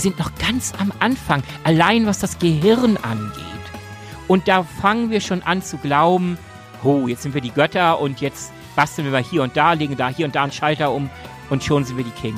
[0.00, 3.44] Wir sind noch ganz am Anfang, allein was das Gehirn angeht.
[4.28, 6.38] Und da fangen wir schon an zu glauben,
[6.82, 9.98] oh, jetzt sind wir die Götter und jetzt basteln wir mal hier und da, legen
[9.98, 11.10] da hier und da einen Schalter um
[11.50, 12.34] und schon sind wir die King.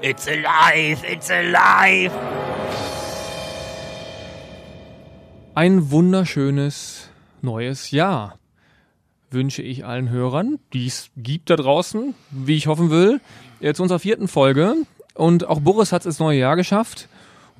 [0.00, 2.12] It's alive, it's alive.
[5.56, 7.10] Ein wunderschönes
[7.42, 8.38] neues Jahr
[9.32, 13.20] wünsche ich allen Hörern, die es gibt da draußen, wie ich hoffen will,
[13.74, 14.76] zu unserer vierten Folge.
[15.14, 17.08] Und auch Boris hat es ins neue Jahr geschafft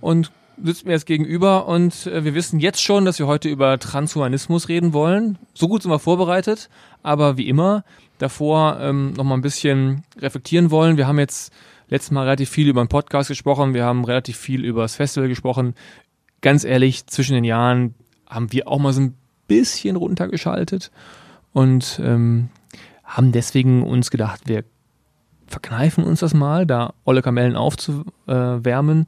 [0.01, 0.31] und
[0.63, 4.69] sitzt mir jetzt gegenüber und äh, wir wissen jetzt schon, dass wir heute über Transhumanismus
[4.69, 5.39] reden wollen.
[5.55, 6.69] So gut sind wir vorbereitet,
[7.03, 7.85] aber wie immer
[8.19, 10.97] davor ähm, noch mal ein bisschen reflektieren wollen.
[10.97, 11.53] Wir haben jetzt
[11.89, 15.29] letztes Mal relativ viel über den Podcast gesprochen, wir haben relativ viel über das Festival
[15.29, 15.75] gesprochen.
[16.41, 17.95] Ganz ehrlich, zwischen den Jahren
[18.29, 19.15] haben wir auch mal so ein
[19.49, 20.91] bisschen runtergeschaltet
[21.53, 22.51] und ähm,
[23.05, 24.65] haben deswegen uns gedacht, wir
[25.51, 29.07] verkneifen uns das mal, da olle Kamellen aufzuwärmen.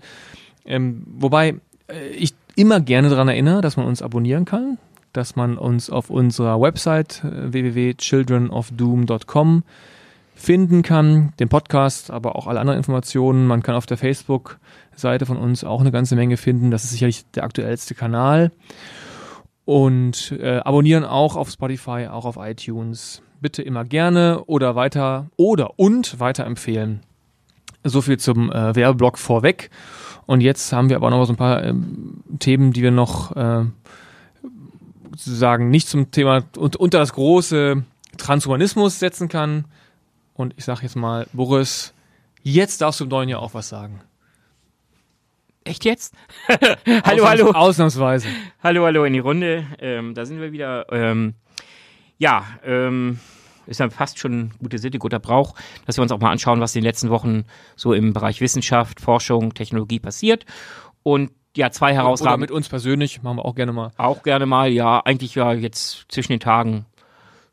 [0.64, 4.78] Ähm, wobei äh, ich immer gerne daran erinnere, dass man uns abonnieren kann,
[5.12, 9.62] dass man uns auf unserer Website äh, www.childrenofdoom.com
[10.34, 13.46] finden kann, den Podcast, aber auch alle anderen Informationen.
[13.46, 16.70] Man kann auf der Facebook-Seite von uns auch eine ganze Menge finden.
[16.70, 18.50] Das ist sicherlich der aktuellste Kanal.
[19.64, 23.22] Und äh, abonnieren auch auf Spotify, auch auf iTunes.
[23.42, 27.00] Bitte immer gerne oder weiter oder und weiterempfehlen.
[27.82, 29.70] So viel zum äh, Werbeblock vorweg.
[30.26, 33.64] Und jetzt haben wir aber noch so ein paar ähm, Themen, die wir noch äh,
[35.10, 37.82] sozusagen nicht zum Thema und, unter das große
[38.16, 39.64] Transhumanismus setzen kann.
[40.34, 41.92] Und ich sage jetzt mal, Boris,
[42.44, 44.02] jetzt darfst du im neuen Jahr auch was sagen.
[45.64, 46.14] Echt jetzt?
[46.48, 47.50] hallo, Ausnahms hallo.
[47.50, 48.28] Ausnahmsweise.
[48.62, 49.66] Hallo, hallo in die Runde.
[49.80, 50.86] Ähm, da sind wir wieder.
[50.92, 51.34] Ähm,
[52.22, 53.18] ja, ähm,
[53.66, 55.54] ist ja fast schon gute Sitte, guter Brauch,
[55.86, 57.44] dass wir uns auch mal anschauen, was in den letzten Wochen
[57.74, 60.46] so im Bereich Wissenschaft, Forschung, Technologie passiert.
[61.02, 62.38] Und ja, zwei Oder herausragende.
[62.38, 63.90] mit uns persönlich machen wir auch gerne mal.
[63.96, 66.86] Auch gerne mal, ja, eigentlich ja jetzt zwischen den Tagen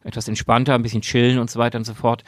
[0.04, 2.24] etwas entspannter, ein bisschen chillen und so weiter und so fort.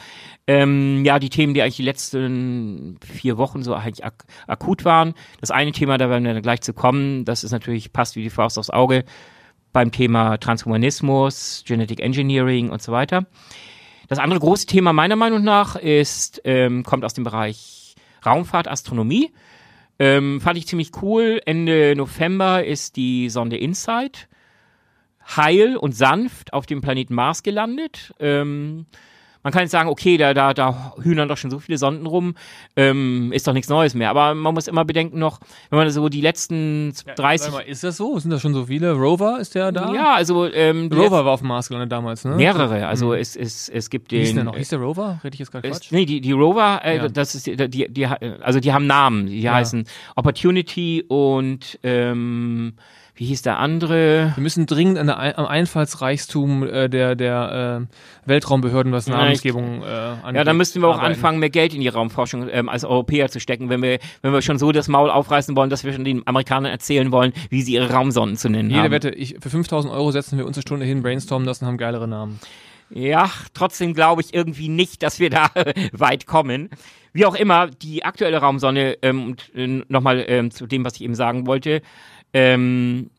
[0.47, 5.13] Ähm, ja, die Themen, die eigentlich die letzten vier Wochen so eigentlich ak akut waren.
[5.39, 8.23] Das eine Thema, da werden wir dann gleich zu kommen, das ist natürlich, passt wie
[8.23, 9.05] die Faust aufs Auge
[9.73, 13.25] beim Thema Transhumanismus, Genetic Engineering und so weiter.
[14.07, 17.95] Das andere große Thema meiner Meinung nach ist, ähm, kommt aus dem Bereich
[18.25, 19.31] Raumfahrt, Astronomie.
[19.99, 21.41] Ähm, fand ich ziemlich cool.
[21.45, 24.27] Ende November ist die Sonde InSight
[25.35, 28.13] heil und sanft auf dem Planeten Mars gelandet.
[28.19, 28.85] Ähm,
[29.43, 32.35] man kann jetzt sagen, okay, da, da, da hühnern doch schon so viele Sonden rum,
[32.75, 34.09] ähm, ist doch nichts Neues mehr.
[34.09, 37.45] Aber man muss immer bedenken noch, wenn man so die letzten 30...
[37.45, 38.19] Sag mal, ist das so?
[38.19, 38.91] Sind das schon so viele?
[38.93, 39.93] Rover ist der da?
[39.93, 42.35] ja, also ähm, Rover war auf dem Mars gelandet damals, ne?
[42.35, 42.85] mehrere.
[42.87, 43.13] Also Mhm.
[43.13, 44.45] es, es, es gibt Wie hieß der den...
[44.45, 44.57] noch?
[44.57, 45.19] Hieß der Rover?
[45.23, 45.91] Rede ich jetzt gerade Quatsch?
[45.91, 47.07] nee, die, die Rover, äh, Ja.
[47.09, 49.25] das ist die, die, die, also die haben Namen.
[49.27, 49.53] Die Ja.
[49.55, 49.85] heißen
[50.15, 52.73] Opportunity und ähm,
[53.15, 54.31] wie hieß der andere?
[54.35, 57.87] Wir müssen dringend an der, am Einfallsreichtum äh, der, der
[58.25, 60.35] äh, Weltraumbehörden, was Namensgebung äh, angeht.
[60.35, 61.13] Ja, dann müssten wir auch arbeiten.
[61.13, 64.41] anfangen, mehr Geld in die Raumforschung ähm, als Europäer zu stecken, wenn wir, wenn wir
[64.41, 67.73] schon so das Maul aufreißen wollen, dass wir schon den Amerikanern erzählen wollen, wie sie
[67.73, 68.91] ihre Raumsonden zu nennen Jede haben.
[68.91, 72.07] Wette, ich, für 5000 Euro setzen wir uns eine Stunde hin, brainstormen und haben geilere
[72.07, 72.39] Namen.
[72.93, 75.49] Ja, trotzdem glaube ich irgendwie nicht, dass wir da
[75.93, 76.69] weit kommen.
[77.13, 81.01] Wie auch immer, die aktuelle Raumsonde, ähm, und äh, nochmal ähm, zu dem, was ich
[81.01, 81.81] eben sagen wollte,
[82.33, 83.09] ähm,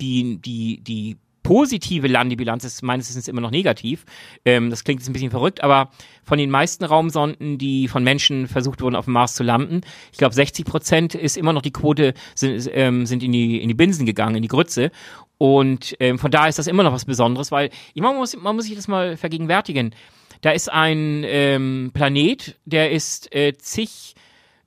[0.00, 4.04] die, die, die positive Landebilanz ist meines Wissens immer noch negativ.
[4.44, 5.90] Ähm, das klingt jetzt ein bisschen verrückt, aber
[6.24, 10.18] von den meisten Raumsonden, die von Menschen versucht wurden, auf dem Mars zu landen, ich
[10.18, 13.74] glaube 60 Prozent ist immer noch die Quote, sind, ähm, sind in, die, in die
[13.74, 14.90] Binsen gegangen, in die Grütze.
[15.38, 18.64] Und ähm, von daher ist das immer noch was Besonderes, weil man muss, man muss
[18.64, 19.94] sich das mal vergegenwärtigen.
[20.40, 24.14] Da ist ein ähm, Planet, der ist äh, zig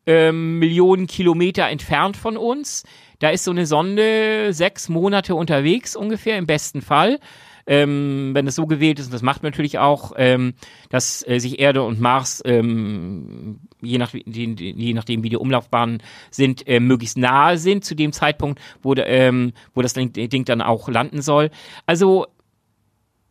[0.05, 2.83] ähm, Millionen Kilometer entfernt von uns.
[3.19, 7.19] Da ist so eine Sonde sechs Monate unterwegs ungefähr, im besten Fall.
[7.67, 10.53] Ähm, wenn es so gewählt ist, und das macht man natürlich auch, ähm,
[10.89, 16.01] dass äh, sich Erde und Mars, ähm, je, nach, die, je nachdem wie die Umlaufbahnen
[16.31, 20.89] sind, äh, möglichst nahe sind zu dem Zeitpunkt, wo, ähm, wo das Ding, dann auch
[20.89, 21.51] landen soll.
[21.85, 22.25] Also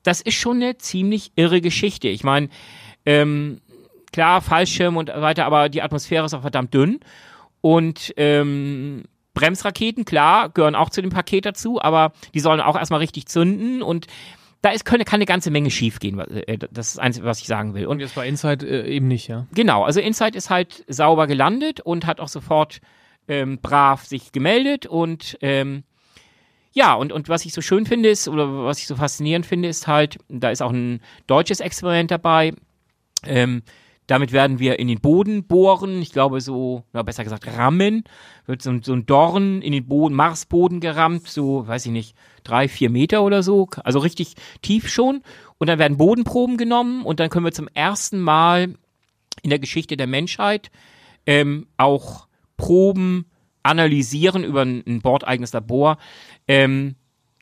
[0.04, 2.06] das ist schon eine ziemlich irre Geschichte.
[2.06, 2.48] Ich meine,
[3.06, 3.60] ähm,
[4.12, 7.00] klar, Fallschirm und so weiter, aber die Atmosphäre ist auch verdammt dünn.
[7.60, 9.02] Und ähm,
[9.38, 13.82] Bremsraketen, klar, gehören auch zu dem Paket dazu, aber die sollen auch erstmal richtig zünden
[13.82, 14.06] und
[14.60, 16.18] da ist, kann eine ganze Menge schiefgehen.
[16.18, 17.86] äh, Das ist das Einzige, was ich sagen will.
[17.86, 19.46] Und jetzt bei Inside äh, eben nicht, ja.
[19.54, 22.80] genau, also Insight ist halt sauber gelandet und hat auch sofort
[23.28, 25.84] ähm, brav sich gemeldet und ähm,
[26.72, 29.68] ja, und, und was ich so schön finde ist, oder was ich so faszinierend finde,
[29.68, 32.52] ist halt, da ist auch ein deutsches Experiment dabei.
[33.26, 33.62] Ähm,
[34.08, 36.02] Damit werden wir in den Boden bohren.
[36.02, 38.02] Ich glaube so, oder besser gesagt rammen.
[38.46, 42.16] Wird so, ein- so ein Dorn in den Boden, Marsboden gerammt, so, weiß ich nicht,
[42.42, 43.68] drei, vier Meter oder so.
[43.84, 45.22] Also richtig tief schon.
[45.58, 48.74] Und dann werden Bodenproben genommen und dann können wir zum ersten Mal
[49.42, 50.70] in der Geschichte der Menschheit
[51.26, 52.26] ähm, auch
[52.56, 53.26] Proben
[53.62, 55.98] analysieren über ein, ein bordeigenes Labor,
[56.48, 56.94] ähm,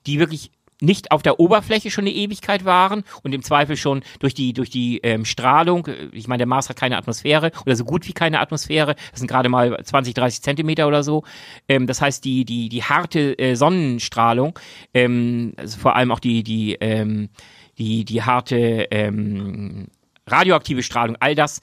[0.07, 4.35] die wirklich nicht auf der Oberfläche schon eine Ewigkeit waren und im Zweifel schon durch
[4.35, 7.85] die durch die ähm, Strahlung, äh, ich meine, der Mars hat keine Atmosphäre oder so
[7.85, 11.25] gut wie keine Atmosphäre, das sind gerade mal 20, 30 Zentimeter oder so.
[11.69, 14.59] Ähm, das heißt, die die die harte äh, Sonnenstrahlung,
[14.95, 17.31] ähm, also vor allem auch die die ähm,
[17.79, 19.89] die die harte ähm,
[20.27, 21.61] radioaktive Strahlung, all das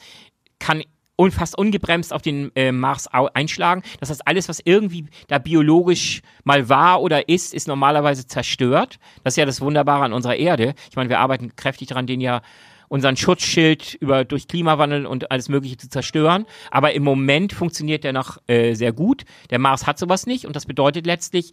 [0.59, 0.83] kann
[1.15, 3.83] un fast ungebremst auf den äh, Mars einschlagen.
[3.99, 8.97] Das heißt, alles, was irgendwie da biologisch mal war oder ist, ist normalerweise zerstört.
[9.23, 10.73] Das ist ja das Wunderbare an unserer Erde.
[10.89, 12.41] Ich meine, wir arbeiten kräftig daran, den ja
[12.87, 16.45] unseren Schutzschild über durch Klimawandel und alles Mögliche zu zerstören.
[16.69, 19.23] Aber im Moment funktioniert der noch äh, sehr gut.
[19.49, 21.51] Der Mars hat sowas nicht und das bedeutet letztlich,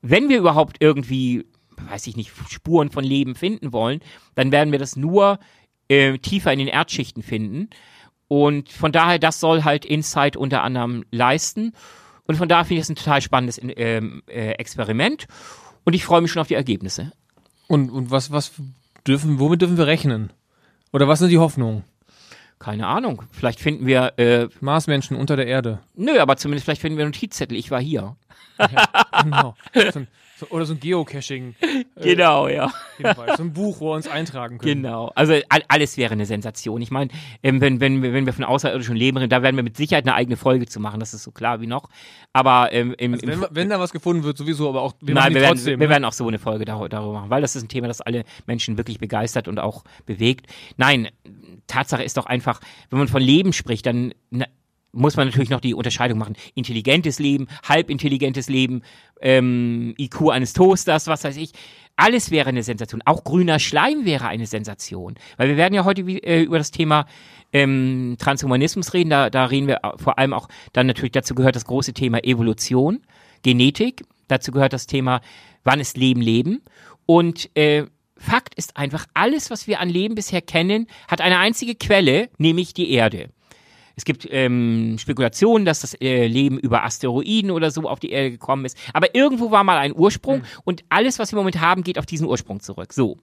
[0.00, 1.44] wenn wir überhaupt irgendwie,
[1.76, 4.00] weiß ich nicht, Spuren von Leben finden wollen,
[4.34, 5.38] dann werden wir das nur
[5.88, 7.68] äh, tiefer in den Erdschichten finden.
[8.32, 11.74] Und von daher, das soll halt Insight unter anderem leisten.
[12.24, 15.26] Und von daher finde ich das ein total spannendes ähm, äh, Experiment.
[15.84, 17.12] Und ich freue mich schon auf die Ergebnisse.
[17.68, 18.52] Und, und was, was
[19.06, 20.32] dürfen, womit dürfen wir rechnen?
[20.94, 21.84] Oder was sind die Hoffnungen?
[22.58, 23.22] Keine Ahnung.
[23.32, 25.80] Vielleicht finden wir, äh, Marsmenschen unter der Erde.
[25.94, 27.58] nö, aber zumindest vielleicht finden wir Notizzettel.
[27.58, 28.16] Ich war hier.
[29.22, 29.56] Genau.
[29.74, 30.08] so ein,
[30.48, 31.54] so, oder so ein Geocaching.
[32.00, 32.70] Genau, ja.
[32.96, 33.36] Hinweis.
[33.36, 34.82] So ein Buch, wo wir uns eintragen können.
[34.82, 35.12] Genau.
[35.14, 36.80] Also all, alles wäre eine Sensation.
[36.82, 37.10] Ich meine,
[37.42, 40.04] ähm, wenn, wenn, wir- wenn wir von außerirdischen Leben reden, da werden wir mit Sicherheit
[40.04, 41.00] eine eigene Folge zu machen.
[41.00, 41.88] Das ist so klar wie noch.
[42.32, 45.14] Aber ähm, im, Also im wenn, wenn da was gefunden wird, sowieso, aber auch wir
[45.14, 45.80] Nein, wir werden, trotzdem.
[45.80, 45.90] wir ne?
[45.92, 48.24] werden auch so eine Folge dar- darüber machen, weil das ist ein Thema, das alle
[48.46, 50.46] Menschen wirklich begeistert und auch bewegt.
[50.76, 51.08] Nein,
[51.66, 52.60] Tatsache ist doch einfach,
[52.90, 54.46] wenn man von Leben spricht, dann na,
[54.92, 56.36] muss man natürlich noch die Unterscheidung machen.
[56.54, 58.82] Intelligentes Leben, halbintelligentes Leben,
[59.20, 61.52] ähm, IQ eines Toasters, was weiß ich.
[61.96, 63.02] Alles wäre eine Sensation.
[63.04, 65.14] Auch grüner Schleim wäre eine Sensation.
[65.36, 67.06] Weil wir werden ja heute äh, über das Thema
[67.52, 69.10] ähm, Transhumanismus reden.
[69.10, 73.00] Da, da reden wir vor allem auch, dann natürlich dazu gehört das große Thema Evolution,
[73.42, 74.04] Genetik.
[74.28, 75.20] Dazu gehört das Thema,
[75.64, 76.62] wann ist Leben Leben.
[77.06, 77.84] Und äh,
[78.16, 82.72] Fakt ist einfach, alles, was wir an Leben bisher kennen, hat eine einzige Quelle, nämlich
[82.72, 83.30] die Erde.
[83.96, 88.30] Es gibt ähm, Spekulationen, dass das äh, Leben über Asteroiden oder so auf die Erde
[88.30, 88.76] gekommen ist.
[88.92, 92.06] Aber irgendwo war mal ein Ursprung und alles, was wir im Moment haben, geht auf
[92.06, 92.92] diesen Ursprung zurück.
[92.92, 93.18] So.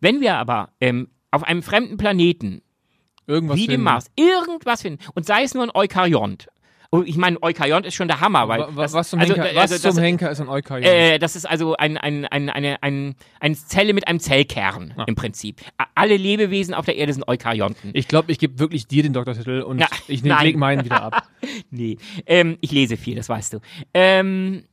[0.00, 2.62] Wenn wir aber ähm, auf einem fremden Planeten
[3.26, 3.82] Irgendwas wie dem.
[3.82, 6.48] Mars irgendwas finden und sei es nur ein Eukaryont.
[6.90, 9.74] Und ich meine, Eukaryont ist schon der Hammer, weil das, was zum also, Henker, also
[9.74, 10.86] was das, zum Henker ist ein Eukaryot?
[10.86, 15.04] äh, das ist also ein, ein, ein, eine, ein, eine Zelle mit einem Zellkern Ah.
[15.06, 15.60] im Prinzip.
[15.94, 17.90] Alle Lebewesen auf der Erde sind Eukaryonten.
[17.94, 21.28] ich glaube, ich gebe wirklich dir den Doktortitel und Ja, ich leg meinen wieder ab.
[21.70, 23.58] Nee, ähm, ich lese viel, das weißt du.
[23.94, 24.64] Ähm,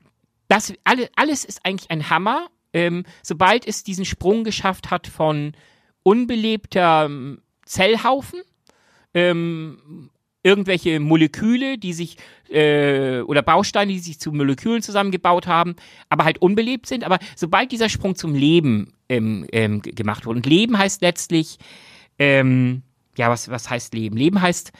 [0.47, 2.47] das alle, alles ist eigentlich ein Hammer.
[2.73, 5.53] Ähm, sobald es diesen Sprung geschafft hat von
[6.03, 8.41] unbelebter ähm, Zellhaufen,
[9.13, 10.09] ähm,
[10.43, 12.17] irgendwelche Moleküle, die sich
[12.49, 15.75] äh, oder Bausteine, die sich zu Molekülen zusammengebaut haben,
[16.09, 17.03] aber halt unbelebt sind.
[17.03, 21.57] Aber sobald dieser Sprung zum Leben ähm, ähm, gemacht wurde und Leben heißt letztlich,
[22.19, 22.83] ähm,
[23.17, 24.17] ja, was was heißt Leben?
[24.17, 24.71] Leben heißt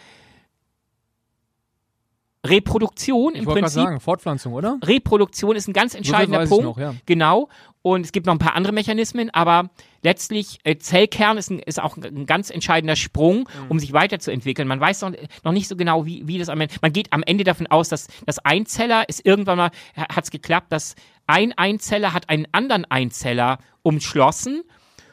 [2.45, 3.83] Reproduktion Ich im Prinzip.
[3.83, 4.77] sagen, Fortpflanzung, oder?
[4.83, 6.65] Reproduktion ist ein ganz So entscheidender weiß Punkt.
[6.65, 6.93] noch, ja.
[7.05, 7.47] Genau.
[7.83, 9.69] Und es gibt noch ein paar andere Mechanismen, aber
[10.03, 13.67] letztlich äh, Zellkern ist, ein, ist auch ein, ganz entscheidender Sprung, Mhm.
[13.69, 14.69] um sich weiterzuentwickeln.
[14.69, 15.11] Man weiß noch,
[15.43, 16.73] noch nicht so genau, wie, wie das am Ende.
[16.81, 20.71] Man geht am Ende davon aus, dass das Einzeller ist irgendwann mal hat es geklappt,
[20.71, 20.95] dass
[21.27, 24.63] ein Einzeller hat einen anderen Einzeller umschlossen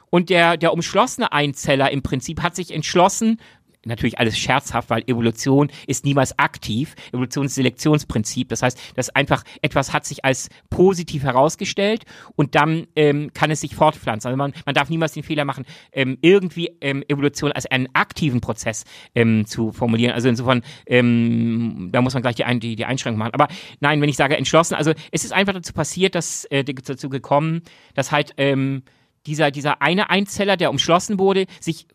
[0.08, 3.40] und der der umschlossene Einzeller im Prinzip hat sich entschlossen,
[3.84, 6.94] natürlich alles scherzhaft, weil Evolution ist niemals aktiv.
[7.12, 8.48] Evolution ist Selektionsprinzip.
[8.48, 12.04] Das heißt, dass einfach etwas hat sich als positiv herausgestellt
[12.36, 14.28] und dann ähm, kann es sich fortpflanzen.
[14.28, 18.40] Also man, man darf niemals den Fehler machen, ähm, irgendwie ähm, Evolution als einen aktiven
[18.40, 18.84] Prozess
[19.14, 20.12] ähm, zu formulieren.
[20.12, 23.34] Also insofern, ähm, da muss man gleich die, die, die Einschränkung machen.
[23.34, 23.48] Aber
[23.80, 27.62] nein, wenn ich sage entschlossen, also es ist einfach dazu passiert, dass äh, dazu gekommen,
[27.94, 28.82] dass halt ähm,
[29.26, 31.86] dieser, dieser eine Einzeller, der umschlossen wurde, sich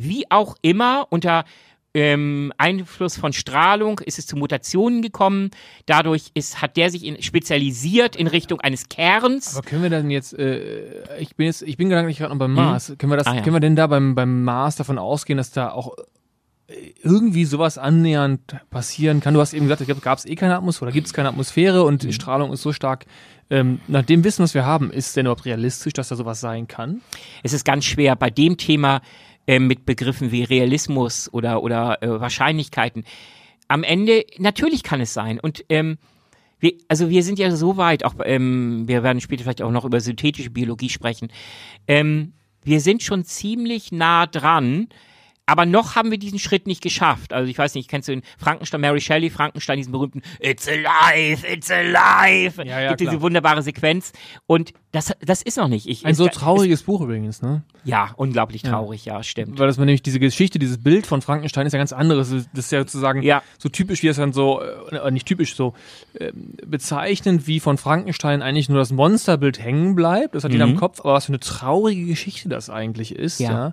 [0.00, 1.44] wie auch immer unter
[1.94, 5.50] ähm, Einfluss von Strahlung ist es zu Mutationen gekommen.
[5.86, 9.56] Dadurch ist, hat der sich in, spezialisiert in Richtung eines Kerns.
[9.56, 12.52] Aber können wir dann jetzt, äh, ich bin jetzt, ich bin gedanklich gerade noch beim
[12.52, 12.92] Mars.
[12.98, 13.42] Können wir das, Ah, ja.
[13.42, 15.94] können wir denn da beim, beim Mars davon ausgehen, dass da auch
[16.68, 19.32] äh, irgendwie sowas annähernd passieren kann?
[19.32, 21.30] Du hast eben gesagt, ich glaube, gab es eh keine Atmosphäre, oder gibt es keine
[21.30, 23.06] Atmosphäre und die Strahlung ist so stark.
[23.50, 26.38] Ähm, nach dem Wissen, was wir haben, ist es denn überhaupt realistisch, dass da sowas
[26.38, 27.00] sein kann?
[27.42, 29.00] Es ist ganz schwer bei dem Thema
[29.48, 33.04] äh, mit Begriffen wie Realismus oder, oder äh, Wahrscheinlichkeiten.
[33.66, 35.40] Am Ende, natürlich kann es sein.
[35.40, 35.96] Und ähm,
[36.60, 39.86] wir, also wir sind ja so weit, auch ähm, wir werden später vielleicht auch noch
[39.86, 41.28] über synthetische Biologie sprechen.
[41.86, 44.88] Ähm, wir sind schon ziemlich nah dran,
[45.48, 47.32] aber noch haben wir diesen Schritt nicht geschafft.
[47.32, 51.46] Also ich weiß nicht, kennst du den Frankenstein, Mary Shelley, Frankenstein, diesen berühmten It's alive,
[51.46, 52.62] it's alive.
[52.64, 53.22] Ja, ja, Gibt diese klar.
[53.22, 54.12] wunderbare Sequenz.
[54.46, 55.86] Und das, das ist noch nicht.
[55.88, 57.62] Ich, Ein es- so es- trauriges Buch übrigens, ne?
[57.84, 59.58] Ja, unglaublich traurig, ja, stimmt.
[59.58, 62.30] Weil das man nämlich diese Geschichte, dieses Bild von Frankenstein ist ja ganz anderes.
[62.30, 63.42] Das ist- ja sozusagen Ja.
[63.58, 65.74] so typisch, wie es dann so, äh, nicht typisch, so
[66.20, 70.34] ähm, bezeichnend, wie von Frankenstein eigentlich nur das Monsterbild hängen bleibt.
[70.34, 73.40] Das hat jeder im Kopf, aber was für eine traurige Geschichte das eigentlich ist.
[73.40, 73.48] Ja.
[73.48, 73.54] Mhm.
[73.56, 73.72] Ja.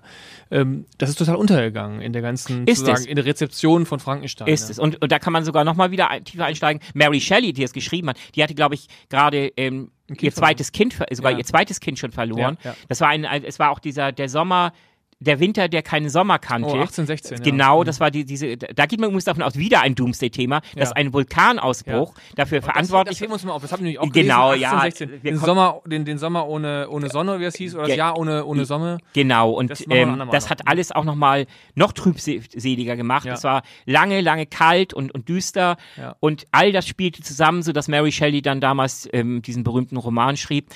[0.50, 3.06] Ähm, das ist total untergegangen in der ganzen, Ist es.
[3.06, 4.48] in der Rezeption von Frankenstein.
[4.48, 4.70] Ist ja.
[4.70, 4.78] es.
[4.78, 6.82] Und, und da kann man sogar nochmal wieder ein, tiefer einsteigen.
[6.94, 10.96] Mary Shelley, die es geschrieben hat, die hatte, glaube ich, gerade ähm, ihr zweites Kind,
[11.10, 11.38] sogar Ja.
[11.38, 12.58] ihr zweites Kind schon verloren.
[12.88, 14.72] Das war ein, ein, es war auch dieser, der Sommer,
[15.18, 16.68] der Winter, der keinen Sommer kannte.
[16.68, 17.42] Oh, 1816, ja.
[17.44, 20.90] Genau, das war die, diese, da geht man übrigens davon aus, wieder ein Doomsday-Thema, dass
[20.90, 20.96] Ja.
[20.96, 23.62] ein Vulkanausbruch dafür Das, verantwortlich das heben wir uns mal auf.
[23.62, 24.70] Das haben wir nämlich auch Genau, gelesen, ja.
[24.72, 25.22] 1816.
[25.22, 27.96] Wir Den Sommer, den, den Sommer ohne, ohne Sonne, wie es hieß, oder das Ja.
[27.96, 28.98] Jahr ohne, ohne Sonne.
[29.14, 33.24] Genau, und Das ähm, das hat alles auch nochmal noch trübseliger gemacht.
[33.24, 33.34] Ja.
[33.34, 36.16] Es war lange, lange kalt und, und düster Ja.
[36.20, 40.70] und all das spielte zusammen, sodass Mary Shelley dann damals ähm, diesen berühmten Roman schrieb.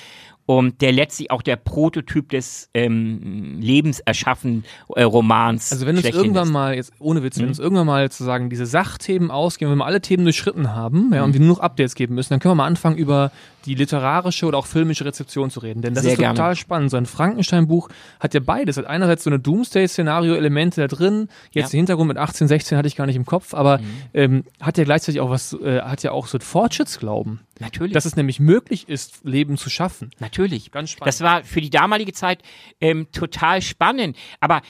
[0.57, 4.63] Und der letztlich auch der Prototyp des ähm, lebenserschaffen
[4.95, 5.71] äh, Romans.
[5.71, 6.51] Also wenn uns irgendwann ist.
[6.51, 7.49] mal, jetzt ohne Witz, wenn Mhm.
[7.51, 11.19] uns irgendwann mal zu sagen, diese Sachthemen ausgehen, wenn wir alle Themen durchschritten haben, ja,
[11.19, 11.23] Mhm.
[11.25, 13.31] und wir nur noch Updates geben müssen, dann können wir mal anfangen, über
[13.65, 15.81] die literarische oder auch filmische Rezeption zu reden.
[15.83, 16.55] Denn das Sehr ist total gerne.
[16.55, 16.89] spannend.
[16.91, 17.89] So ein Frankenstein-Buch
[18.19, 18.77] hat ja beides.
[18.77, 21.27] Hat einerseits so eine Doomsday-Szenario-Elemente da drin.
[21.51, 21.63] Jetzt Ja.
[21.67, 21.69] Mhm.
[21.71, 23.79] den Hintergrund mit 1816 hatte ich gar nicht im Kopf, aber
[24.13, 27.39] ähm, hat ja gleichzeitig auch was, äh, hat ja auch so Fortschrittsglauben.
[27.61, 27.93] Natürlich.
[27.93, 30.11] Dass es nämlich möglich ist, Leben zu schaffen.
[30.19, 30.71] Natürlich.
[30.71, 31.07] Ganz spannend.
[31.07, 32.41] Das war für die damalige Zeit
[32.81, 34.17] ähm, total spannend.
[34.39, 34.61] Aber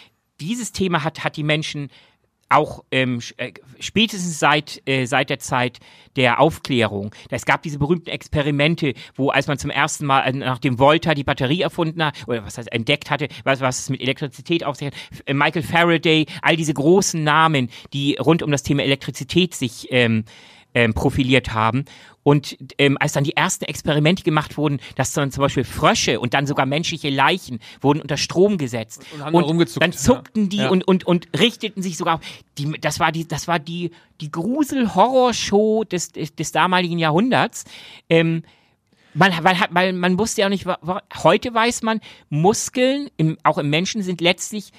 [0.42, 1.90] dieses Thema hat, hat die Menschen
[2.50, 5.80] auch ähm, äh, spätestens seit, äh, seit der Zeit
[6.18, 7.16] der Aufklärung.
[7.30, 11.24] Es gab diese berühmten Experimente, wo als man zum ersten Mal, äh, nachdem Volta die
[11.24, 14.88] Batterie erfunden hat, oder was heißt entdeckt hatte, was, was es mit Elektrizität auf sich
[14.88, 14.96] hat,
[15.26, 20.26] äh, Michael Faraday, all diese großen Namen, die rund um das Thema Elektrizität sich ähm,
[20.74, 21.86] ähm, profiliert haben.
[22.24, 26.34] Und ähm, als dann die ersten Experimente gemacht wurden, dass dann zum Beispiel Frösche und
[26.34, 29.04] dann sogar menschliche Leichen wurden unter Strom gesetzt.
[29.14, 30.70] Und haben da rumgezuckt, dann zuckten die ja.
[30.70, 32.22] und, und, und richteten sich sogar auf.
[32.58, 37.64] Die, das war die, das war die, die Grusel-Horror-Show des, des, des damaligen Jahrhunderts.
[38.10, 38.44] Ähm,
[39.14, 40.66] man, man, hat, man, man wusste ja auch nicht,
[41.24, 42.00] heute weiß man,
[42.30, 44.72] Muskeln, im, auch im Menschen, sind letztlich,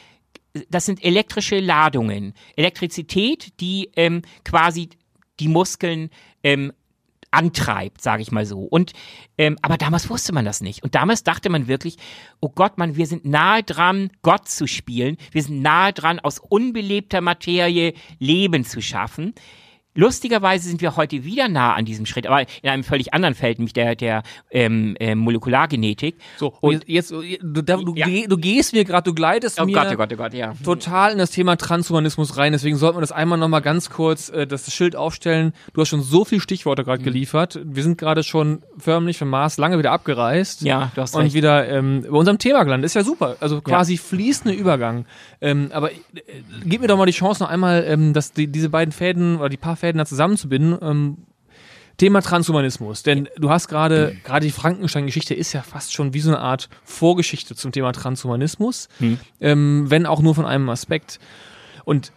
[0.71, 2.35] das sind elektrische Ladungen.
[2.57, 4.91] Elektrizität, die ähm, quasi
[5.41, 6.11] die Muskeln
[6.43, 6.73] ähm,
[7.33, 8.61] antreibt, sage ich mal so.
[8.61, 8.93] Und
[9.39, 10.85] ähm, aber damals wusste man das nicht.
[10.85, 11.97] Und damals dachte man wirklich,
[12.41, 15.17] oh Gott, man, wir sind nahe dran, Gott zu spielen.
[15.33, 19.35] Wir sind nahe dran, aus unbelebter Materie Leben zu schaffen.
[19.95, 23.59] Lustigerweise sind wir heute wieder nah an diesem Schritt, aber in einem völlig anderen Feld,
[23.59, 26.17] nämlich der, der ähm, äh, Molekulargenetik.
[26.39, 28.07] So, Und- jetzt, du, du, Ja.
[28.27, 30.55] du gehst mir gerade, du gleitest Oh mir Gott, oh Gott, oh Gott, ja.
[30.65, 32.53] total in das Thema Transhumanismus rein.
[32.53, 35.53] Deswegen sollten wir das einmal nochmal ganz kurz äh, das Schild aufstellen.
[35.75, 36.87] Du hast schon so viele Stichworte Mhm.
[36.87, 37.61] gerade geliefert.
[37.63, 40.63] Wir sind gerade schon förmlich vom Mars lange wieder abgereist.
[40.63, 41.35] Ja, du hast Und recht.
[41.35, 42.87] wieder ähm, bei unserem Thema gelandet.
[42.87, 43.37] Ist ja super.
[43.41, 45.05] Also quasi fließender Übergang.
[45.43, 45.97] Ähm, aber äh,
[46.65, 49.49] gib mir doch mal die Chance noch einmal, ähm, dass die, diese beiden Fäden oder
[49.49, 50.79] die paar Fäden da zusammenzubinden.
[50.81, 51.17] Ähm,
[51.99, 56.31] Thema Transhumanismus, denn du hast gerade, gerade die Frankenstein-Geschichte ist ja fast schon wie so
[56.31, 58.89] eine Art Vorgeschichte zum Thema Transhumanismus,
[59.41, 61.21] ähm, wenn auch nur von einem Aspekt.
[61.85, 62.13] Und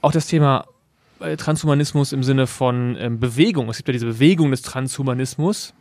[0.00, 0.64] auch das Thema
[1.20, 5.74] äh, Transhumanismus im Sinne von ähm, Bewegung, es gibt ja diese Bewegung des Transhumanismus,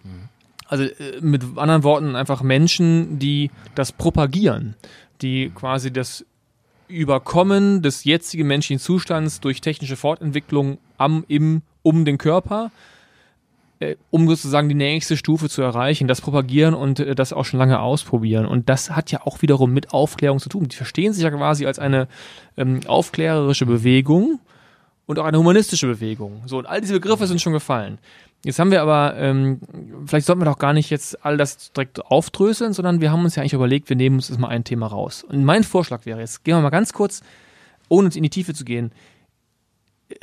[0.68, 4.76] also äh, mit anderen Worten einfach Menschen, die das propagieren,
[5.22, 6.24] die quasi das
[6.90, 12.72] Überkommen des jetzigen menschlichen Zustands durch technische Fortentwicklung am, im, um den Körper,
[13.80, 17.60] äh, um sozusagen die nächste Stufe zu erreichen, das propagieren und äh, das auch schon
[17.60, 18.46] lange ausprobieren.
[18.46, 20.68] Und das hat ja auch wiederum mit Aufklärung zu tun.
[20.68, 22.08] Die verstehen sich ja quasi als eine
[22.58, 24.40] ähm, aufklärerische Bewegung
[25.06, 26.42] und auch eine humanistische Bewegung.
[26.46, 28.00] So, und all diese Begriffe sind schon gefallen.
[28.44, 29.60] Jetzt haben wir aber, ähm,
[30.06, 33.36] vielleicht sollten wir doch gar nicht jetzt all das direkt aufdröseln, sondern wir haben uns
[33.36, 35.24] ja eigentlich überlegt, wir nehmen uns jetzt mal ein Thema raus.
[35.24, 37.22] Und mein Vorschlag wäre jetzt, gehen wir mal ganz kurz,
[37.90, 38.92] ohne in die Tiefe zu gehen,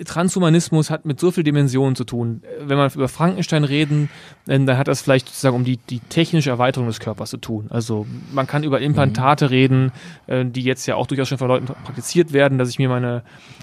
[0.04, 2.42] Transhumanismus hat mit so viel Dimensionen zu tun.
[2.60, 4.10] Wenn wir über Frankenstein reden,
[4.44, 7.66] dann dann hat das vielleicht sozusagen um die, die technische Erweiterung des Körpers zu tun.
[7.70, 9.92] Also man kann über Implantate reden,
[10.26, 13.22] äh, die jetzt ja auch durchaus schon von Leuten praktiziert werden, dass ich mir meine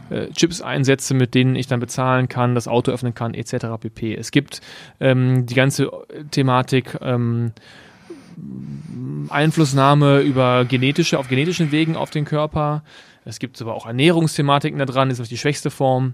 [0.10, 3.66] äh, Chips einsetze, mit denen ich dann bezahlen kann, das Auto öffnen kann, etc.
[3.82, 4.16] pp.
[4.16, 4.62] Es gibt
[5.02, 5.92] ähm, die ganze
[6.32, 7.52] Thematik ähm,
[9.30, 12.84] Einflussnahme über genetische, auf genetischen Wegen auf den Körper.
[13.26, 16.14] Es gibt aber auch Ernährungsthematiken da dran, das ist die schwächste Form.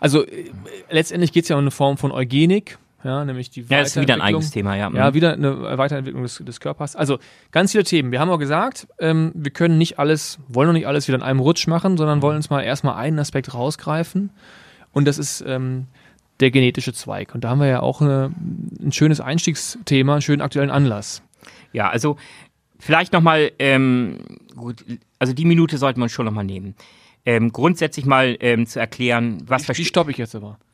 [0.00, 0.50] Also äh,
[0.90, 4.00] letztendlich geht es ja um eine Form von Eugenik, ja, nämlich die Ja, das ist
[4.02, 4.90] wieder ein eigenes Thema, ja.
[4.90, 5.14] Ja, Mhm.
[5.14, 6.96] wieder eine Weiterentwicklung des, des Körpers.
[6.96, 7.18] Also
[7.52, 8.10] ganz viele Themen.
[8.10, 11.22] Wir haben auch gesagt, ähm, wir können nicht alles, wollen noch nicht alles wieder in
[11.22, 14.30] einem Rutsch machen, sondern wollen uns mal erstmal einen Aspekt rausgreifen.
[14.92, 15.86] Und das ist ähm,
[16.40, 17.34] der genetische Zweig.
[17.34, 18.32] Und da haben wir ja auch eine,
[18.82, 21.22] ein schönes Einstiegsthema, einen schönen aktuellen Anlass.
[21.72, 22.16] Ja, also
[22.80, 24.18] vielleicht nochmal, ähm,
[24.56, 24.84] gut,
[25.18, 26.74] also die Minute sollte man schon nochmal nehmen.
[27.24, 29.82] Ähm, grundsätzlich mal ähm, zu erklären, was, verste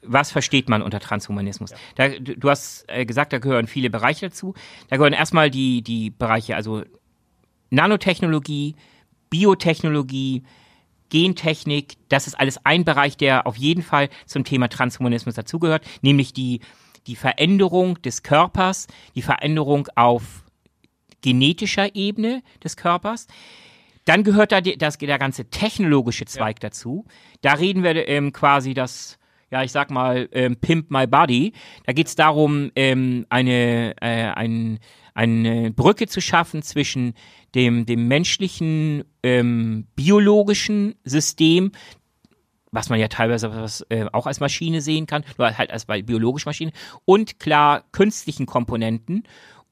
[0.03, 1.73] was versteht man unter Transhumanismus.
[1.95, 4.55] Da, du du hast äh, gesagt, da gehören viele Bereiche dazu.
[4.89, 6.83] Da gehören erstmal die, die Bereiche, also
[7.71, 8.77] Nanotechnologie,
[9.31, 10.43] Biotechnologie,
[11.09, 16.33] Gentechnik, das ist alles ein Bereich, der auf jeden Fall zum Thema Transhumanismus dazugehört, nämlich
[16.33, 16.61] die,
[17.07, 20.43] die Veränderung des Körpers, die Veränderung auf
[21.21, 23.27] genetischer Ebene des Körpers.
[24.05, 27.05] Dann gehört da die, das, der ganze technologische Zweig dazu.
[27.41, 29.19] Da reden wir ähm, quasi das,
[29.51, 31.53] ja, ich sag mal, ähm, Pimp My Body.
[31.85, 34.81] Da geht es darum, ähm, eine, äh, ein,
[35.15, 37.15] eine Brücke zu schaffen zwischen
[37.55, 41.73] dem, dem menschlichen ähm, biologischen System,
[42.73, 46.03] was man ja teilweise was, äh, auch als Maschine sehen kann, nur halt als bei
[46.03, 46.73] biologischen Maschinen,
[47.05, 49.25] und klar künstlichen Komponenten.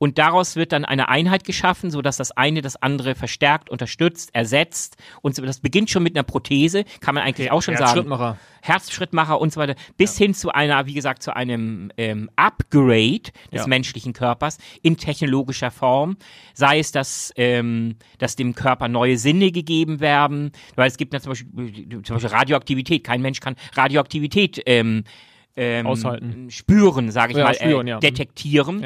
[0.03, 4.97] Und daraus wird dann eine Einheit geschaffen, sodass das eine das andere verstärkt, unterstützt, ersetzt.
[5.21, 7.93] Und so, das beginnt schon mit einer Prothese, kann man eigentlich auch schon sagen.
[7.93, 8.39] Schrittmacher.
[8.63, 13.61] Herzschrittmacher und so weiter, bis hin zu einer, wie gesagt, zu einem ähm, Upgrade des
[13.63, 13.67] Ja.
[13.67, 16.17] menschlichen Körpers in technologischer Form.
[16.55, 21.21] Sei es, dass, ähm, dass dem Körper neue Sinne gegeben werden, weil es gibt ja
[21.21, 23.05] zum Beispiel, zum Beispiel Radioaktivität.
[23.05, 25.05] Kein Mensch kann Radioaktivität ähm,
[25.57, 26.51] ähm, Aushalten.
[26.51, 27.99] spüren, sage ich Ja, mal, spüren, äh, ja.
[27.99, 28.83] detektieren.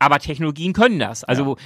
[0.00, 0.06] Ja.
[0.06, 1.24] Aber Technologien können das.
[1.24, 1.56] Also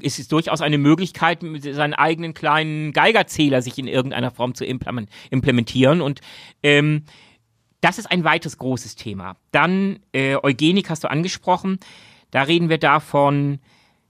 [0.00, 5.08] ist es durchaus eine Möglichkeit, seinen eigenen kleinen Geigerzähler sich in irgendeiner Form zu implement-
[5.30, 6.00] implementieren.
[6.00, 6.20] Und
[6.62, 7.04] ähm,
[7.80, 9.36] das ist ein weites großes Thema.
[9.50, 11.78] Dann äh, Eugenik hast du angesprochen.
[12.30, 13.58] Da reden wir davon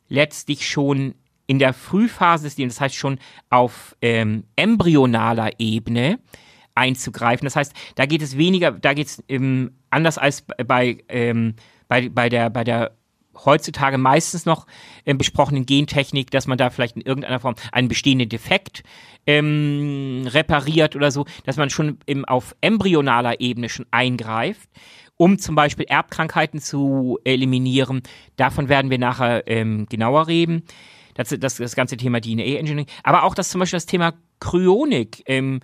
[0.08, 1.14] letztlich schon
[1.46, 3.18] in der Frühphase des Lebens, das heißt schon
[3.50, 6.18] auf ähm, embryonaler Ebene
[6.74, 7.46] einzugreifen.
[7.46, 11.54] Das heißt, da geht es weniger, da geht es ähm, anders als bei, ähm,
[11.88, 12.96] bei, bei der, bei der
[13.44, 14.66] heutzutage meistens noch
[15.04, 18.82] ähm, besprochenen Gentechnik, dass man da vielleicht in irgendeiner Form einen bestehenden Defekt
[19.26, 24.68] ähm, repariert oder so, dass man schon im, auf embryonaler Ebene schon eingreift,
[25.16, 28.02] um zum Beispiel Erbkrankheiten zu eliminieren.
[28.36, 30.64] Davon werden wir nachher ähm, genauer reden.
[31.14, 35.60] Das, das, das ganze Thema DNA-Engineering, aber auch das zum Beispiel das Thema Kryonik, ähm,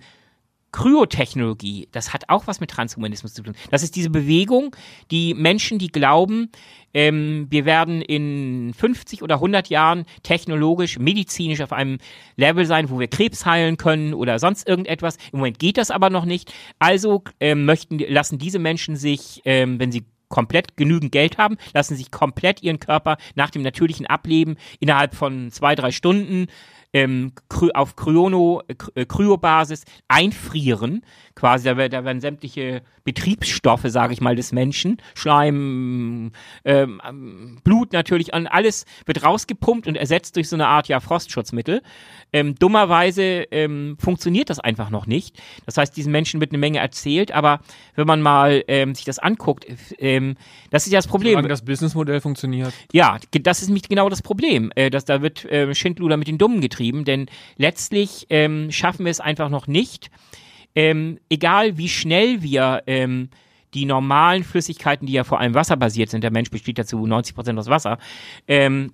[0.73, 3.55] Kryotechnologie, das hat auch was mit Transhumanismus zu tun.
[3.71, 4.75] Das ist diese Bewegung,
[5.11, 6.49] die Menschen, die glauben,
[6.93, 11.99] ähm, wir werden in 50 oder 100 Jahren technologisch, medizinisch auf einem
[12.35, 15.17] Level sein, wo wir Krebs heilen können oder sonst irgendetwas.
[15.31, 16.53] Im Moment geht das aber noch nicht.
[16.79, 21.95] Also ähm, möchten, lassen diese Menschen sich, ähm, wenn sie komplett genügend Geld haben, lassen
[21.95, 26.47] sich komplett ihren Körper nach dem natürlichen Ableben innerhalb von zwei, drei Stunden
[26.93, 27.33] ähm,
[27.73, 28.61] auf Kryono,
[28.95, 31.03] äh, Kryobasis einfrieren.
[31.35, 36.31] Quasi, da, wer- da werden sämtliche Betriebsstoffe, sage ich mal, des Menschen, Schleim,
[36.63, 40.99] ähm, ähm, Blut natürlich, an alles wird rausgepumpt und ersetzt durch so eine Art ja
[40.99, 41.81] Frostschutzmittel.
[42.31, 45.41] Ähm, dummerweise ähm, funktioniert das einfach noch nicht.
[45.65, 47.59] Das heißt, diesen Menschen wird eine Menge erzählt, aber
[47.95, 49.65] wenn man mal ähm, sich das anguckt,
[49.97, 50.35] ähm,
[50.69, 51.33] das ist ja das Problem.
[51.33, 52.73] Solange das Businessmodell funktioniert.
[52.91, 54.71] Ja, das ist nämlich genau das Problem.
[54.75, 59.11] Äh, dass da wird äh, Schindluder mit den Dummen getrieben, denn letztlich ähm, schaffen wir
[59.11, 60.09] es einfach noch nicht,
[60.75, 63.29] ähm, egal wie schnell wir ähm,
[63.73, 67.59] die normalen Flüssigkeiten, die ja vor allem wasserbasiert sind, der Mensch besteht dazu 90 Prozent
[67.59, 67.97] aus Wasser,
[68.47, 68.93] ähm,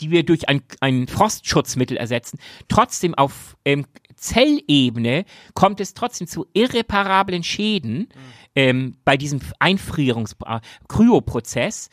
[0.00, 3.86] die wir durch ein, ein Frostschutzmittel ersetzen, trotzdem auf ähm,
[4.16, 8.08] Zellebene kommt es trotzdem zu irreparablen Schäden
[8.54, 11.90] ähm, bei diesem Einfrierungs äh.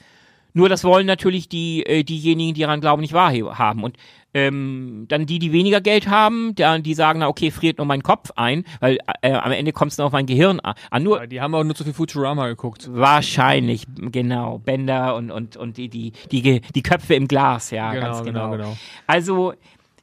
[0.58, 3.84] Nur das wollen natürlich die, äh, diejenigen, die daran glauben, nicht wahrhaben.
[3.84, 3.96] Und
[4.34, 8.02] ähm, dann die, die weniger Geld haben, dann, die sagen, na okay, friert nur mein
[8.02, 11.04] Kopf ein, weil äh, am Ende kommt es noch auf mein Gehirn an.
[11.04, 12.90] Nur Die haben auch nur zu viel Futurama geguckt.
[12.92, 18.06] wahrscheinlich, genau, Bänder und, und, und die, die, die, die Köpfe im Glas, ja, Genau,
[18.08, 18.50] ganz genau.
[18.50, 18.78] genau, genau.
[19.06, 19.54] Also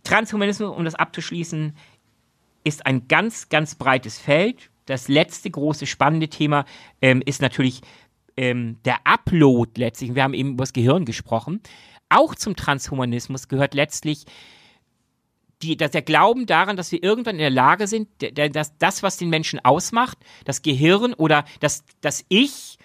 [0.05, 1.75] Transhumanismus, um das abzuschließen,
[2.63, 4.71] ist ein ganz, ganz breites Feld.
[4.87, 6.65] Das letzte große spannende Thema
[7.03, 7.81] ähm, ist natürlich
[8.37, 10.15] ähm, der Upload letztlich.
[10.15, 11.61] Wir haben eben über das Gehirn gesprochen.
[12.09, 14.25] Auch zum Transhumanismus gehört letztlich
[15.63, 19.17] die, dass der Glauben daran, dass wir irgendwann in der Lage sind, dass das, was
[19.17, 22.79] den Menschen ausmacht, das Gehirn oder das, das Ich,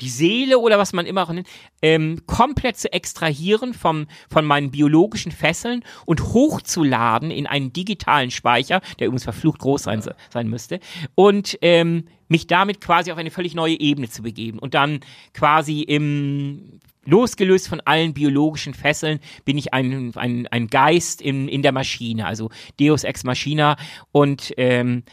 [0.00, 1.48] die Seele oder was man immer auch nennt,
[1.80, 8.80] ähm, komplett zu extrahieren vom, von meinen biologischen Fesseln und hochzuladen in einen digitalen Speicher,
[8.98, 10.80] der übrigens verflucht groß sein, sein müsste,
[11.14, 15.00] und ähm, mich damit quasi auf eine völlig neue Ebene zu begeben und dann
[15.32, 21.62] quasi im losgelöst von allen biologischen Fesseln bin ich ein, ein, ein Geist in, in
[21.62, 23.76] der Maschine, also Deus ex machina
[24.12, 25.04] und ähm,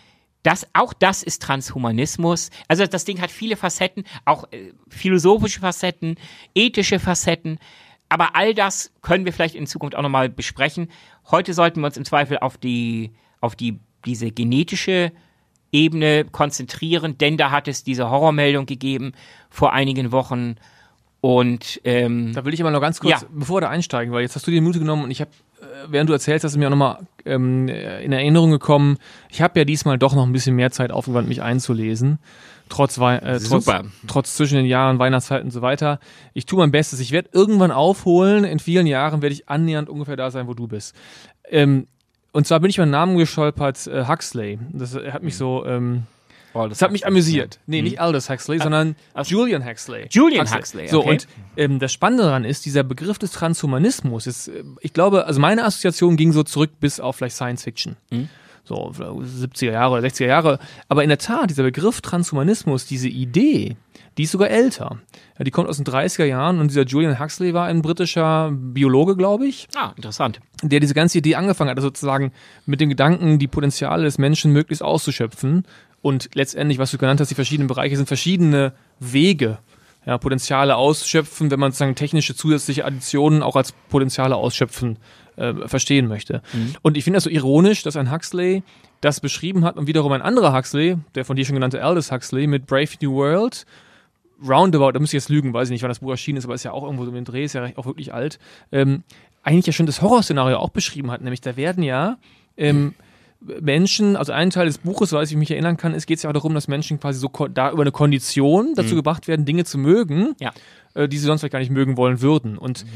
[0.43, 2.49] das, auch das ist Transhumanismus.
[2.67, 6.15] Also das Ding hat viele Facetten, auch äh, philosophische Facetten,
[6.53, 7.59] ethische Facetten.
[8.09, 10.89] Aber all das können wir vielleicht in Zukunft auch nochmal besprechen.
[11.31, 15.13] Heute sollten wir uns im Zweifel auf die, auf die, diese genetische
[15.73, 19.11] Ebene konzentrieren, denn da hat es diese Horrormeldung gegeben
[19.49, 20.55] vor einigen Wochen.
[21.19, 23.27] Und ähm, da will ich aber noch ganz kurz, ja.
[23.31, 25.31] bevor wir da einsteigen, weil jetzt hast du dir den Mut genommen und ich habe
[25.87, 28.97] während du erzählst, hast du mir auch nochmal ähm, in Erinnerung gekommen.
[29.29, 32.19] Ich habe ja diesmal doch noch ein bisschen mehr Zeit aufgewandt, mich einzulesen.
[32.69, 33.69] Trotz, äh, trotz,
[34.07, 35.99] trotz zwischen den Jahren, Weihnachtszeit und so weiter.
[36.33, 36.99] Ich tue mein Bestes.
[36.99, 38.45] Ich werde irgendwann aufholen.
[38.45, 40.95] In vielen Jahren werde ich annähernd ungefähr da sein, wo du bist.
[41.49, 41.87] Ähm,
[42.33, 44.59] und zwar bin ich über einen Namen gestolpert, äh, Huxley.
[44.73, 46.03] Das hat mich so ähm,
[46.55, 47.59] Oh, das, hat mich amüsiert.
[47.65, 47.85] Nee, mhm.
[47.85, 50.07] nicht Aldous Huxley, ah, sondern also Julian Huxley.
[50.11, 50.83] Julian Huxley.
[50.83, 50.87] Huxley.
[50.87, 55.25] So, und ähm, das Spannende daran ist, dieser Begriff des Transhumanismus ist, äh, ich glaube,
[55.25, 57.95] also meine Assoziation ging so zurück bis auf vielleicht Science Fiction.
[58.11, 58.29] Mhm.
[58.65, 60.59] So 70er Jahre oder 60er Jahre.
[60.87, 63.75] Aber in der Tat, dieser Begriff Transhumanismus, diese Idee,
[64.17, 64.99] die ist sogar älter.
[65.37, 69.15] Ja, die kommt aus den 30er Jahren und dieser Julian Huxley war ein britischer Biologe,
[69.15, 69.67] glaube ich.
[69.75, 70.39] Ah, interessant.
[70.61, 72.31] Der diese ganze Idee angefangen hat, also sozusagen
[72.65, 75.65] mit dem Gedanken, die Potenziale des Menschen möglichst auszuschöpfen
[76.01, 79.59] und letztendlich, was du genannt hast, die verschiedenen Bereiche sind verschiedene Wege,
[80.05, 84.97] ja, Potenziale ausschöpfen, wenn man sozusagen technische zusätzliche Additionen auch als Potenziale ausschöpfen
[85.37, 86.41] äh, verstehen möchte.
[86.51, 86.75] Mhm.
[86.81, 88.63] Und ich finde das so ironisch, dass ein Huxley
[89.01, 92.47] das beschrieben hat und wiederum ein anderer Huxley, der von dir schon genannte Aldous Huxley
[92.47, 93.65] mit Brave New World,
[94.47, 96.53] Roundabout, da muss ich jetzt lügen, weiß ich nicht, wann das Buch erschienen ist, aber
[96.53, 98.39] ist ja auch irgendwo so im Dreh, ist ja auch wirklich alt,
[98.71, 99.03] ähm,
[99.43, 102.17] eigentlich ja schon das Horrorszenario auch beschrieben hat, nämlich da werden ja
[102.57, 102.93] ähm,
[103.61, 106.33] Menschen, also ein Teil des Buches, weil ich mich erinnern kann, es geht ja auch
[106.33, 108.97] darum, dass Menschen quasi so da über eine Kondition dazu mhm.
[108.97, 110.51] gebracht werden, Dinge zu mögen, ja.
[110.93, 112.57] äh, die sie sonst vielleicht gar nicht mögen wollen würden.
[112.57, 112.89] Und mhm.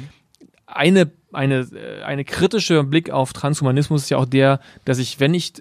[0.65, 5.33] eine, eine, äh, eine kritische Blick auf Transhumanismus ist ja auch der, dass ich, wenn
[5.33, 5.53] ich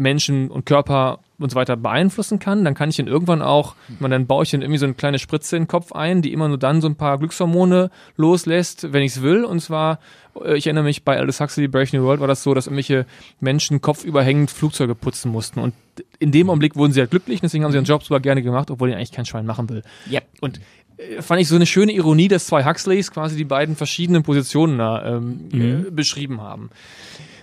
[0.00, 4.10] Menschen und Körper und so weiter beeinflussen kann, dann kann ich ihn irgendwann auch, man
[4.10, 6.48] dann baue ich dann irgendwie so eine kleine Spritze in den Kopf ein, die immer
[6.48, 9.44] nur dann so ein paar Glückshormone loslässt, wenn ich es will.
[9.44, 10.00] Und zwar,
[10.44, 13.06] äh, ich erinnere mich, bei Aldous Huxley, Brave New World war das so, dass irgendwelche
[13.40, 15.60] Menschen kopfüberhängend Flugzeuge putzen mussten.
[15.60, 15.74] Und
[16.18, 18.70] in dem Augenblick wurden sie halt glücklich, deswegen haben sie ihren Job sogar gerne gemacht,
[18.70, 19.82] obwohl ihn eigentlich kein Schwein machen will.
[20.10, 20.24] Yep.
[20.40, 20.60] Und
[20.98, 24.78] äh, fand ich so eine schöne Ironie, dass zwei Huxleys quasi die beiden verschiedenen Positionen
[24.78, 25.86] da ähm, mhm.
[25.86, 26.70] äh, beschrieben haben.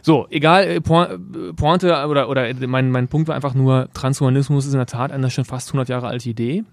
[0.07, 4.77] So, egal, äh, Pointe oder, oder mein, mein Punkt war einfach nur, Transhumanismus ist in
[4.77, 6.63] der Tat eine schon fast 100 Jahre alte Idee.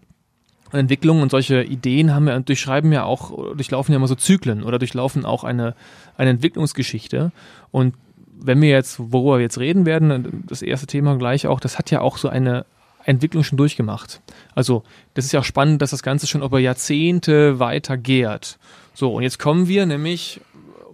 [0.71, 4.79] Entwicklung und solche Ideen haben ja, durchschreiben ja auch, durchlaufen ja immer so Zyklen oder
[4.79, 5.75] durchlaufen auch eine,
[6.17, 7.33] eine Entwicklungsgeschichte.
[7.73, 7.97] Und
[8.39, 11.91] wenn wir jetzt, worüber wir jetzt reden werden, das erste Thema gleich auch, das hat
[11.91, 12.65] ja auch so eine
[13.03, 14.21] Entwicklung schon durchgemacht.
[14.55, 18.61] Also, das ist ja auch spannend, dass das Ganze schon über Jahrzehnte weiter gärt.
[18.95, 20.41] So, und jetzt kommen wir nämlich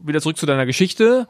[0.02, 1.28] wieder zurück zu deiner Geschichte.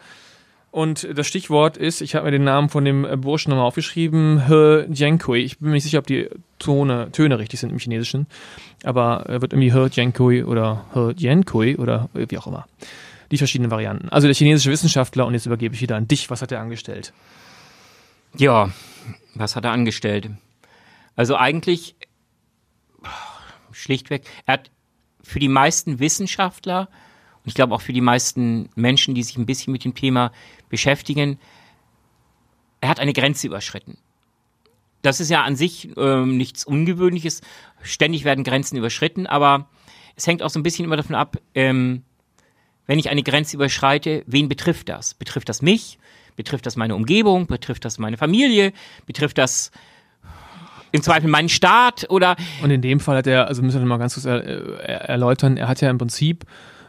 [0.70, 4.46] Und das Stichwort ist, ich habe mir den Namen von dem äh, Burschen nochmal aufgeschrieben,
[4.46, 5.40] He Jiankui.
[5.40, 6.28] Ich bin mir nicht sicher, ob die
[6.61, 8.26] Tone, Töne richtig sind im Chinesischen,
[8.85, 12.66] aber er wird irgendwie He Jiankui oder He Jiankui oder wie auch immer.
[13.33, 14.09] Die verschiedenen Varianten.
[14.11, 16.30] Also der chinesische Wissenschaftler und jetzt übergebe ich wieder an dich.
[16.30, 17.12] Was hat er angestellt?
[18.37, 18.70] Ja,
[19.35, 20.30] was hat er angestellt?
[21.16, 21.96] Also eigentlich
[23.72, 24.70] schlichtweg, er hat
[25.22, 26.88] für die meisten Wissenschaftler
[27.44, 30.33] und ich glaube auch für die meisten Menschen, die sich ein bisschen mit dem Thema
[30.70, 31.38] beschäftigen,
[32.80, 33.98] er hat eine Grenze überschritten.
[35.02, 37.42] Das ist ja an sich ähm, nichts Ungewöhnliches.
[37.83, 39.68] Ständig werden Grenzen überschritten, aber
[40.16, 42.02] es hängt auch so ein bisschen immer davon ab, ähm,
[42.87, 45.14] wenn ich eine Grenze überschreite, wen betrifft das?
[45.14, 45.98] Betrifft das mich?
[46.37, 47.46] Betrifft das meine Umgebung?
[47.46, 48.72] Betrifft das meine Familie?
[49.06, 49.70] Betrifft das
[50.90, 52.06] im Zweifel meinen Staat?
[52.11, 54.42] Oder Und in dem Fall hat er, also müssen wir mal ganz kurz er,
[55.09, 56.44] erläutern, er hat ja im Prinzip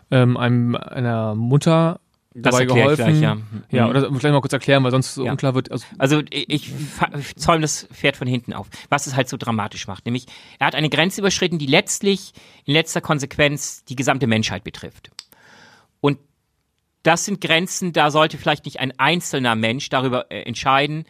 [0.09, 1.99] ähm, einem, einer Mutter
[2.33, 3.05] das dabei geholfen.
[3.05, 3.37] Gleich, ja.
[3.71, 3.89] ja, mhm.
[3.89, 5.31] oder vielleicht mal kurz erklären, weil sonst so ja.
[5.31, 5.71] unklar wird.
[5.71, 9.87] Also, also ich, ich zäume das Pferd von hinten auf, was es halt so dramatisch
[9.87, 10.05] macht.
[10.05, 10.27] Nämlich,
[10.59, 12.33] er hat eine Grenze überschritten, die letztlich
[12.65, 15.11] in letzter Konsequenz die gesamte Menschheit betrifft.
[15.99, 16.19] Und
[17.03, 21.05] das sind Grenzen, da sollte vielleicht nicht ein einzelner Mensch darüber äh, entscheiden,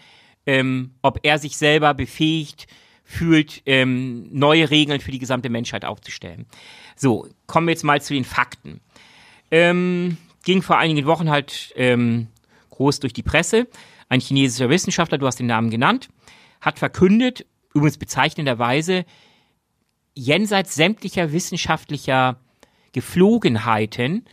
[0.47, 2.65] ähm, ob er sich selber befähigt
[3.03, 6.45] fühlt, ähm, neue Regeln für die gesamte Menschheit aufzustellen.
[6.95, 8.79] So, kommen wir jetzt mal zu den Fakten.
[9.51, 12.27] Ähm, ging vor einigen Wochen halt ähm,
[12.69, 13.67] groß durch die Presse.
[14.09, 16.09] Ein chinesischer Wissenschaftler, du hast den Namen genannt,
[16.59, 19.05] hat verkündet, übrigens bezeichnenderweise,
[20.13, 22.39] jenseits sämtlicher wissenschaftlicher
[22.91, 24.25] Geflogenheiten.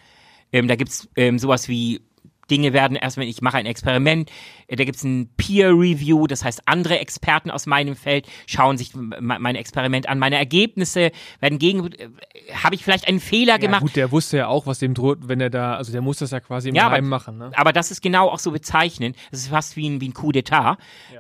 [0.53, 2.01] Ähm, da gibt's ähm, sowas wie
[2.51, 4.31] Dinge werden erst, wenn ich mache ein Experiment,
[4.67, 8.93] äh, da gibt's ein Peer Review, das heißt andere Experten aus meinem Feld schauen sich
[8.95, 12.09] mein Experiment an, meine Ergebnisse werden gegen, äh,
[12.55, 13.83] habe ich vielleicht einen Fehler Ja, gemacht?
[13.83, 16.31] gut, der wusste ja auch, was dem droht, wenn er da, also der muss das
[16.31, 17.39] ja quasi im Ja, Geheim machen.
[17.39, 17.51] Ne?
[17.55, 19.17] Aber das ist genau auch so bezeichnend.
[19.31, 20.77] Das ist fast wie ein, wie ein Coup d'etat.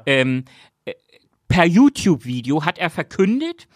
[0.06, 0.44] Ähm,
[0.84, 0.92] äh,
[1.48, 3.66] per YouTube-Video hat er verkündet,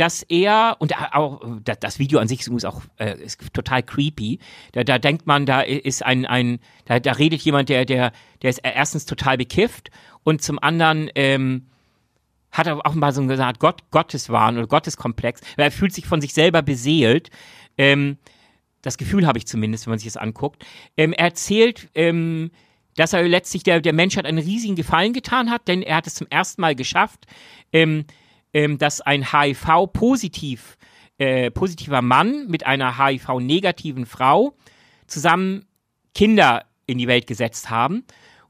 [0.00, 4.38] dass er, und auch da- das Video an sich ist auch äh, ist total creepy.
[4.72, 8.48] Da, da denkt man, da ist ein, ein da, da redet jemand, der, der, der
[8.50, 9.90] ist erstens total bekifft
[10.24, 11.66] und zum anderen ähm,
[12.50, 16.22] hat er auch mal so eine Gott, Gotteswahn oder Gotteskomplex, weil er fühlt sich von
[16.22, 17.28] sich selber beseelt.
[17.76, 18.16] Ähm,
[18.80, 20.64] das Gefühl habe ich zumindest, wenn man sich das anguckt.
[20.96, 22.52] Ähm, er erzählt, ähm,
[22.96, 26.14] dass er letztlich der, der Menschheit einen riesigen Gefallen getan hat, denn er hat es
[26.14, 27.26] zum ersten Mal geschafft,
[27.72, 28.06] ähm,
[28.52, 30.76] ähm, dass ein HIV-positiv,
[31.18, 34.54] äh, positiver Mann mit einer HIV-negativen Frau
[35.06, 35.66] zusammen
[36.14, 38.04] Kinder in die Welt gesetzt haben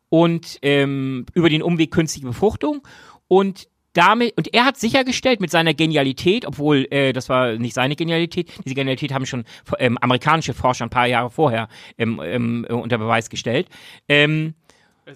[0.08, 2.86] und ähm, über den Umweg künstliche Befruchtung
[3.28, 7.96] und damit und er hat sichergestellt mit seiner Genialität, obwohl äh, das war nicht seine
[7.96, 9.44] Genialität, diese Genialität haben schon
[9.78, 13.68] ähm, amerikanische Forscher ein paar Jahre vorher ähm, ähm, unter Beweis gestellt.
[14.08, 14.54] Ähm,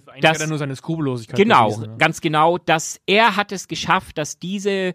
[0.06, 1.96] Eigentlich das- hat er nur seine Skrupellosigkeit Genau, bewiesen, ne?
[1.98, 4.94] ganz genau, dass er hat es geschafft, dass diese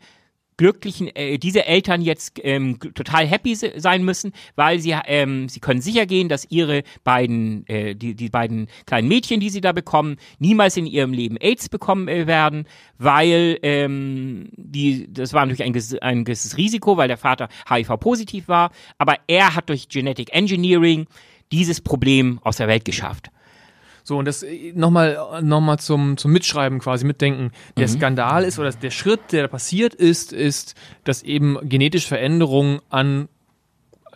[0.57, 5.61] glücklichen, äh, diese Eltern jetzt ähm, total happy se sein müssen, weil sie, ähm, sie
[5.61, 9.71] können sicher gehen, dass ihre beiden, äh, die, die beiden kleinen Mädchen, die sie da
[9.71, 12.65] bekommen, niemals in ihrem Leben AIDS bekommen äh, werden,
[12.97, 18.49] weil ähm, die, das war natürlich ein, ges- ein gewisses Risiko, weil der Vater HIV-positiv
[18.49, 21.05] war, aber er hat durch Genetic Engineering
[21.53, 23.31] dieses Problem aus der Welt geschafft.
[24.09, 24.43] So, und das
[24.73, 27.51] nochmal noch mal zum, zum Mitschreiben quasi, mitdenken.
[27.77, 27.91] Der Mhm.
[27.91, 33.29] Skandal ist, oder der Schritt, der da passiert ist, ist, dass eben genetische Veränderungen an,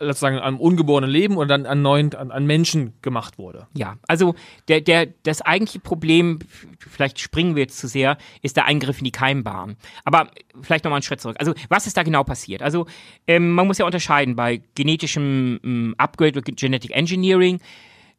[0.00, 3.68] sozusagen, am ungeborenen Leben oder dann an neuen, an, an Menschen gemacht wurde.
[3.72, 4.34] Ja, also
[4.66, 6.40] der, der, das eigentliche Problem,
[6.80, 9.76] vielleicht springen wir jetzt zu sehr, ist der Eingriff in die Keimbahn.
[10.04, 10.28] Aber
[10.60, 11.36] vielleicht nochmal einen Schritt zurück.
[11.38, 12.62] Also was ist da genau passiert?
[12.62, 12.86] Also
[13.28, 17.60] ähm, man muss ja unterscheiden bei genetischem ähm, Upgrade oder Genetic Engineering.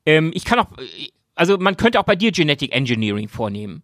[0.05, 3.83] Ähm, ich kann auch, äh, also man könnte auch bei dir Genetic Engineering vornehmen.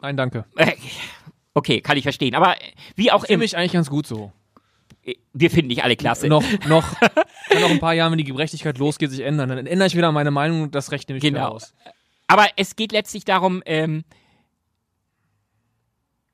[0.00, 0.44] Nein, danke.
[0.56, 0.72] Äh,
[1.54, 2.34] okay, kann ich verstehen.
[2.34, 2.64] Aber äh,
[2.96, 4.32] wie auch immer, mich eigentlich ganz gut so.
[5.32, 6.28] wir finden nicht alle klasse.
[6.28, 6.98] Noch, noch,
[7.48, 9.48] kann noch ein paar Jahre, wenn die Gerechtigkeit losgeht, sich ändern.
[9.48, 11.52] Dann ändere ich wieder meine Meinung und das Recht nehme ich wieder Genau.
[11.52, 11.74] aus.
[12.26, 14.04] Aber es geht letztlich darum, ähm,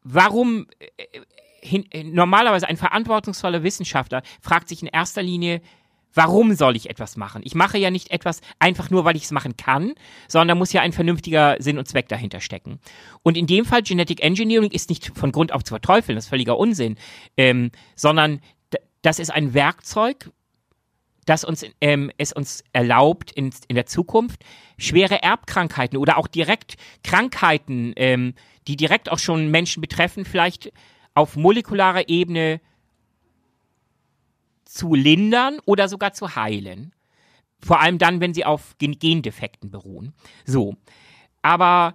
[0.03, 1.21] warum äh,
[1.61, 5.61] hin, äh, normalerweise ein verantwortungsvoller Wissenschaftler fragt sich in erster Linie,
[6.15, 7.43] warum soll ich etwas machen?
[7.45, 9.95] Ich mache ja nicht etwas einfach nur, weil ich es machen kann,
[10.29, 12.79] sondern muss ja ein vernünftiger Sinn und Zweck dahinter stecken.
[13.23, 16.31] Und in dem Fall Genetic Engineering ist nicht von Grund auf zu verteufeln, das ist
[16.31, 16.97] völliger Unsinn,
[17.37, 18.41] ähm, sondern
[19.03, 20.31] das ist ein Werkzeug,
[21.25, 24.43] das uns, ähm, es uns erlaubt, in, in der Zukunft
[24.79, 28.35] schwere Erbkrankheiten oder auch direkt Krankheiten, ähm,
[28.67, 30.73] die direkt auch schon Menschen betreffen, vielleicht
[31.15, 32.72] auf molekularer Ebene zu
[34.95, 36.95] lindern oder sogar zu heilen.
[37.61, 40.15] Vor allem dann, wenn sie auf Gen Gendefekten beruhen.
[40.45, 40.77] So.
[41.43, 41.95] Aber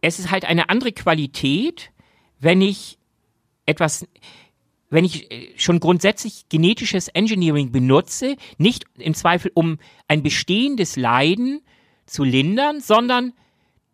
[0.00, 1.90] es ist halt eine andere Qualität,
[2.40, 2.98] wenn ich
[3.66, 4.06] etwas,
[4.90, 11.62] wenn ich äh, schon grundsätzlich genetisches Engineering benutze, nicht im Zweifel um ein bestehendes Leiden
[12.06, 13.34] zu lindern, sondern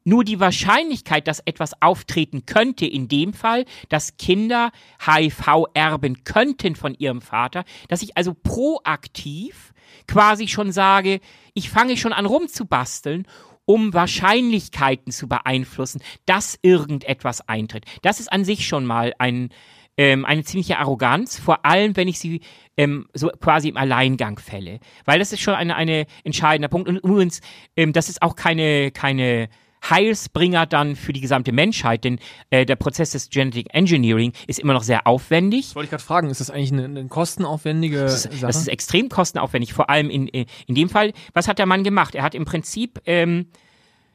[0.05, 4.71] nur die Wahrscheinlichkeit, dass etwas auftreten könnte, in dem Fall, dass Kinder
[5.05, 9.73] HIV erben könnten von ihrem Vater, dass ich also proaktiv
[10.07, 11.21] quasi schon sage,
[11.55, 13.27] ich fange schon an rumzubasteln,
[13.64, 17.85] um Wahrscheinlichkeiten zu beeinflussen, dass irgendetwas eintritt.
[18.03, 19.49] Das ist an sich schon mal ein,
[19.97, 22.40] ähm, eine ziemliche Arroganz, vor allem wenn ich sie
[22.77, 24.81] ähm, so quasi im Alleingang fälle.
[25.07, 26.88] Weil das ist schon eine, eine entscheidender Punkt.
[26.88, 27.40] Und übrigens,
[27.77, 29.49] ähm, das ist auch keine, keine
[29.90, 32.18] Heilsbringer dann für die gesamte Menschheit, denn
[32.51, 35.75] äh, der Prozess des Genetic Engineering ist immer noch sehr aufwendig.
[35.75, 38.47] Wollte ich gerade fragen, ist das eigentlich eine, eine kostenaufwendige Das ist, Sache?
[38.47, 41.12] das ist extrem kostenaufwendig, vor allem in, in in dem Fall.
[41.33, 42.14] Was hat der Mann gemacht?
[42.14, 43.47] Er hat im Prinzip, ähm,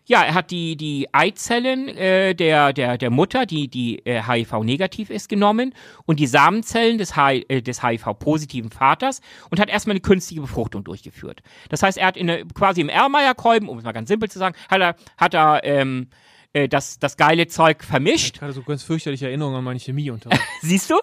[0.09, 5.11] ja, er hat die, die Eizellen äh, der, der, der Mutter, die, die äh, HIV-negativ
[5.11, 5.75] ist, genommen
[6.07, 11.43] und die Samenzellen des, äh, des HIV-positiven Vaters und hat erstmal eine künstliche Befruchtung durchgeführt.
[11.69, 14.39] Das heißt, er hat in eine, quasi im Erlenmeyer-Kolben, um es mal ganz simpel zu
[14.39, 16.07] sagen, hat er, hat er ähm,
[16.53, 20.41] äh, das, das geile Zeug vermischt gerade so ganz fürchterliche Erinnerungen an meine Chemieunterricht.
[20.61, 20.95] Siehst du?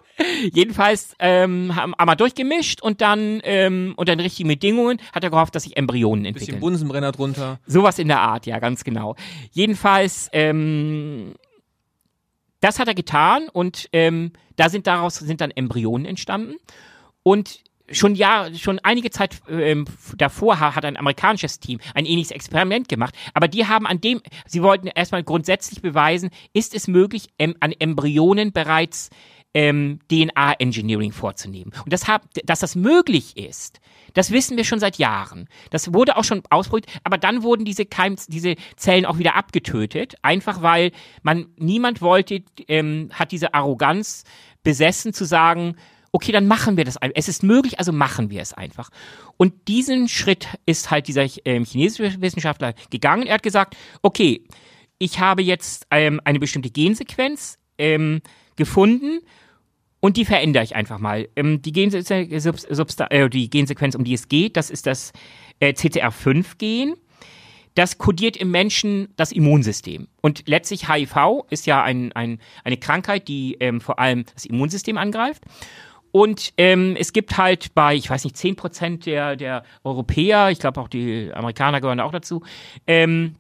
[0.52, 5.54] Jedenfalls ähm, haben wir durchgemischt und dann ähm, unter den richtigen Bedingungen hat er gehofft,
[5.54, 6.61] dass sich Embryonen Bisschen entwickeln.
[6.61, 7.61] Bunsenbrenner drunter.
[7.66, 9.14] Sowas in der Art, ja, ganz genau.
[9.52, 11.35] Jedenfalls, ähm,
[12.61, 16.56] Das hat er getan und ähm, da sind daraus sind dann Embryonen entstanden.
[17.22, 22.88] Und schon ja, schon einige Zeit ähm, davor hat ein amerikanisches Team ein ähnliches Experiment
[22.88, 23.14] gemacht.
[23.35, 27.72] Aber die haben an dem, sie wollten erstmal grundsätzlich beweisen, ist es möglich, em, an
[27.72, 29.11] Embryonen bereits
[29.55, 31.72] ähm, DNA-Engineering vorzunehmen.
[31.85, 33.81] Und das hab, dass das möglich ist,
[34.12, 35.49] das wissen wir schon seit Jahren.
[35.70, 40.16] Das wurde auch schon ausprobiert, aber dann wurden diese Keim, diese Zellen auch wieder abgetötet,
[40.22, 44.25] einfach weil man niemand wollte, ähm, hat diese Arroganz
[44.62, 45.77] besessen zu sagen,
[46.16, 46.96] okay, dann machen wir das.
[47.14, 48.88] Es ist möglich, also machen wir es einfach.
[49.37, 53.26] Und diesen Schritt ist halt dieser ähm, chinesische Wissenschaftler gegangen.
[53.26, 54.42] Er hat gesagt, okay,
[54.98, 58.22] ich habe jetzt ähm, eine bestimmte Gensequenz ähm,
[58.57, 59.20] gefunden
[60.00, 61.29] und die verändere ich einfach mal.
[61.37, 62.46] Ähm, die, Gensequenz,
[63.11, 65.12] äh, die Gensequenz, um die es geht, das ist das
[65.61, 66.94] äh, CCR5-Gen.
[67.74, 70.09] Das kodiert im Menschen das Immunsystem.
[70.22, 74.96] Und letztlich HIV ist ja ein, ein, eine Krankheit, die ähm, vor allem das Immunsystem
[74.96, 75.44] angreift.
[76.16, 80.59] Und ähm, es gibt halt bei, ich weiß nicht, 10 Prozent der, der Europäer, ich
[80.59, 82.42] glaube auch die Amerikaner gehören auch dazu,
[82.87, 83.35] ähm,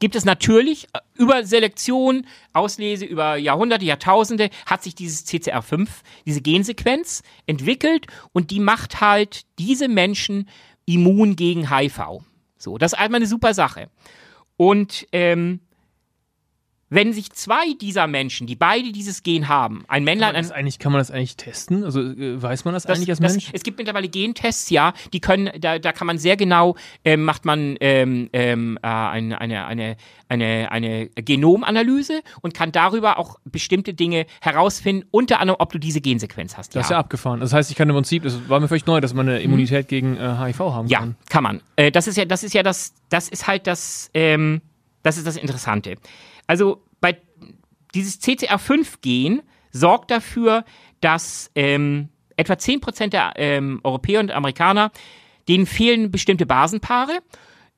[0.00, 5.86] gibt es natürlich äh, über Selektion, Auslese, über Jahrhunderte, Jahrtausende hat sich dieses CCR5,
[6.26, 10.48] diese Gensequenz entwickelt und die macht halt diese Menschen
[10.86, 12.24] immun gegen HIV.
[12.56, 13.90] So, das ist einmal eine super Sache.
[14.56, 15.60] Und ähm,
[16.90, 20.52] wenn sich zwei dieser Menschen, die beide dieses Gen haben, ein Männlein, kann man das
[20.52, 21.84] eigentlich, kann man das eigentlich testen?
[21.84, 23.50] Also äh, weiß man das, das eigentlich als das, Mensch?
[23.52, 27.44] Es gibt mittlerweile Gentests, ja, die können, da, da kann man sehr genau, ähm, macht
[27.44, 29.96] man ähm, ähm, äh, eine, eine, eine,
[30.28, 36.00] eine, eine Genomanalyse und kann darüber auch bestimmte Dinge herausfinden, unter anderem, ob du diese
[36.00, 36.74] Gensequenz hast.
[36.74, 37.40] Das ist ja abgefahren.
[37.40, 39.86] Das heißt, ich kann im Prinzip, das war mir völlig neu, dass man eine Immunität
[39.86, 39.88] mhm.
[39.88, 41.08] gegen äh, HIV haben ja, kann.
[41.10, 41.60] Ja, kann man.
[41.76, 44.60] Äh, das ist ja, das ist ja das, das ist halt das, ähm,
[45.02, 45.96] das ist das Interessante.
[46.46, 47.20] Also bei
[47.94, 50.64] dieses CCR5-Gen sorgt dafür,
[51.00, 54.90] dass ähm, etwa 10% der ähm, Europäer und Amerikaner,
[55.48, 57.20] denen fehlen bestimmte Basenpaare.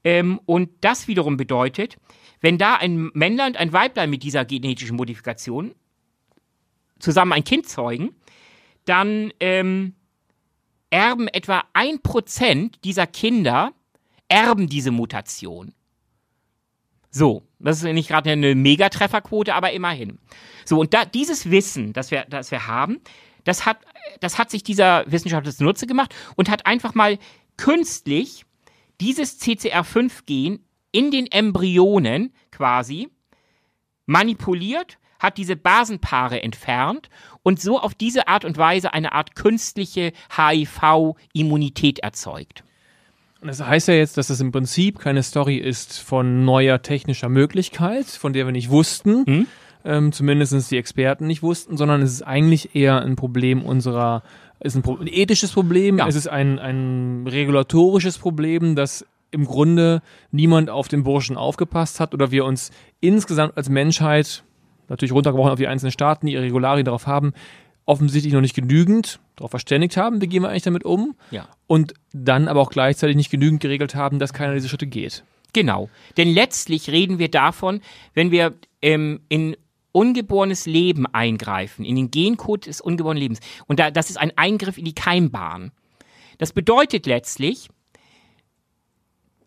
[0.05, 1.97] Ähm, und das wiederum bedeutet,
[2.41, 5.75] wenn da ein Männlein und ein Weiblein mit dieser genetischen Modifikation
[6.99, 8.15] zusammen ein Kind zeugen,
[8.85, 9.95] dann ähm,
[10.91, 13.73] erben etwa 1% dieser Kinder
[14.29, 15.75] erben diese Mutation.
[17.11, 20.19] So, das ist nicht gerade eine Megatrefferquote, aber immerhin.
[20.65, 23.01] So, und da, dieses Wissen, das wir, das wir haben,
[23.45, 23.79] das hat,
[24.21, 27.19] das hat sich dieser Wissenschaftler zunutze gemacht und hat einfach mal
[27.57, 28.45] künstlich
[29.01, 33.09] dieses CCR5-Gen in den Embryonen quasi
[34.07, 37.11] manipuliert, hat diese Basenpaare entfernt
[37.43, 42.65] und so auf diese Art und Weise eine Art künstliche HIV-Immunität erzeugt.
[43.41, 47.29] Und das heißt ja jetzt, dass das im Prinzip keine Story ist von neuer technischer
[47.29, 49.47] Möglichkeit, von der wir nicht wussten, mhm.
[49.85, 54.23] ähm, zumindest die Experten nicht wussten, sondern es ist eigentlich eher ein Problem unserer,
[54.61, 56.07] ist ein, ein ethisches Problem, ja.
[56.07, 62.13] es ist ein, ein regulatorisches Problem, das im Grunde niemand auf den Burschen aufgepasst hat
[62.13, 64.43] oder wir uns insgesamt als Menschheit,
[64.89, 67.33] natürlich runtergebrochen auf die einzelnen Staaten, die ihre Regularien darauf haben,
[67.91, 71.17] offensichtlich noch nicht genügend darauf verständigt haben, wie gehen wir eigentlich damit um.
[71.33, 71.49] Ja.
[71.67, 75.25] Und dann aber auch gleichzeitig nicht genügend geregelt haben, dass keiner diese Schritte geht.
[75.53, 75.91] Genau.
[76.17, 77.81] Denn letztlich reden wir davon,
[78.15, 79.57] wenn wir ähm, in
[79.91, 83.41] ungeborenes Leben eingreifen, in den Gencode des ungeborenen Lebens.
[83.67, 85.73] Und da, das ist ein Eingriff in die Keimbahn.
[86.39, 87.69] Das bedeutet letztlich,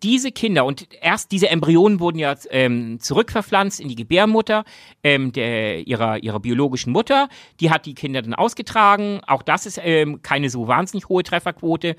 [0.03, 4.65] diese Kinder und erst diese Embryonen wurden ja ähm, zurückverpflanzt in die Gebärmutter
[5.03, 7.29] ähm, der, ihrer, ihrer biologischen Mutter.
[7.61, 9.21] Die hat die Kinder dann ausgetragen.
[9.25, 11.95] Auch das ist ähm, keine so wahnsinnig hohe Trefferquote.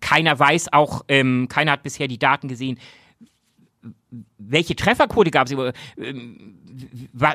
[0.00, 2.78] Keiner weiß auch, ähm, keiner hat bisher die Daten gesehen,
[4.38, 5.52] welche Trefferquote gab es,
[5.96, 6.58] ähm,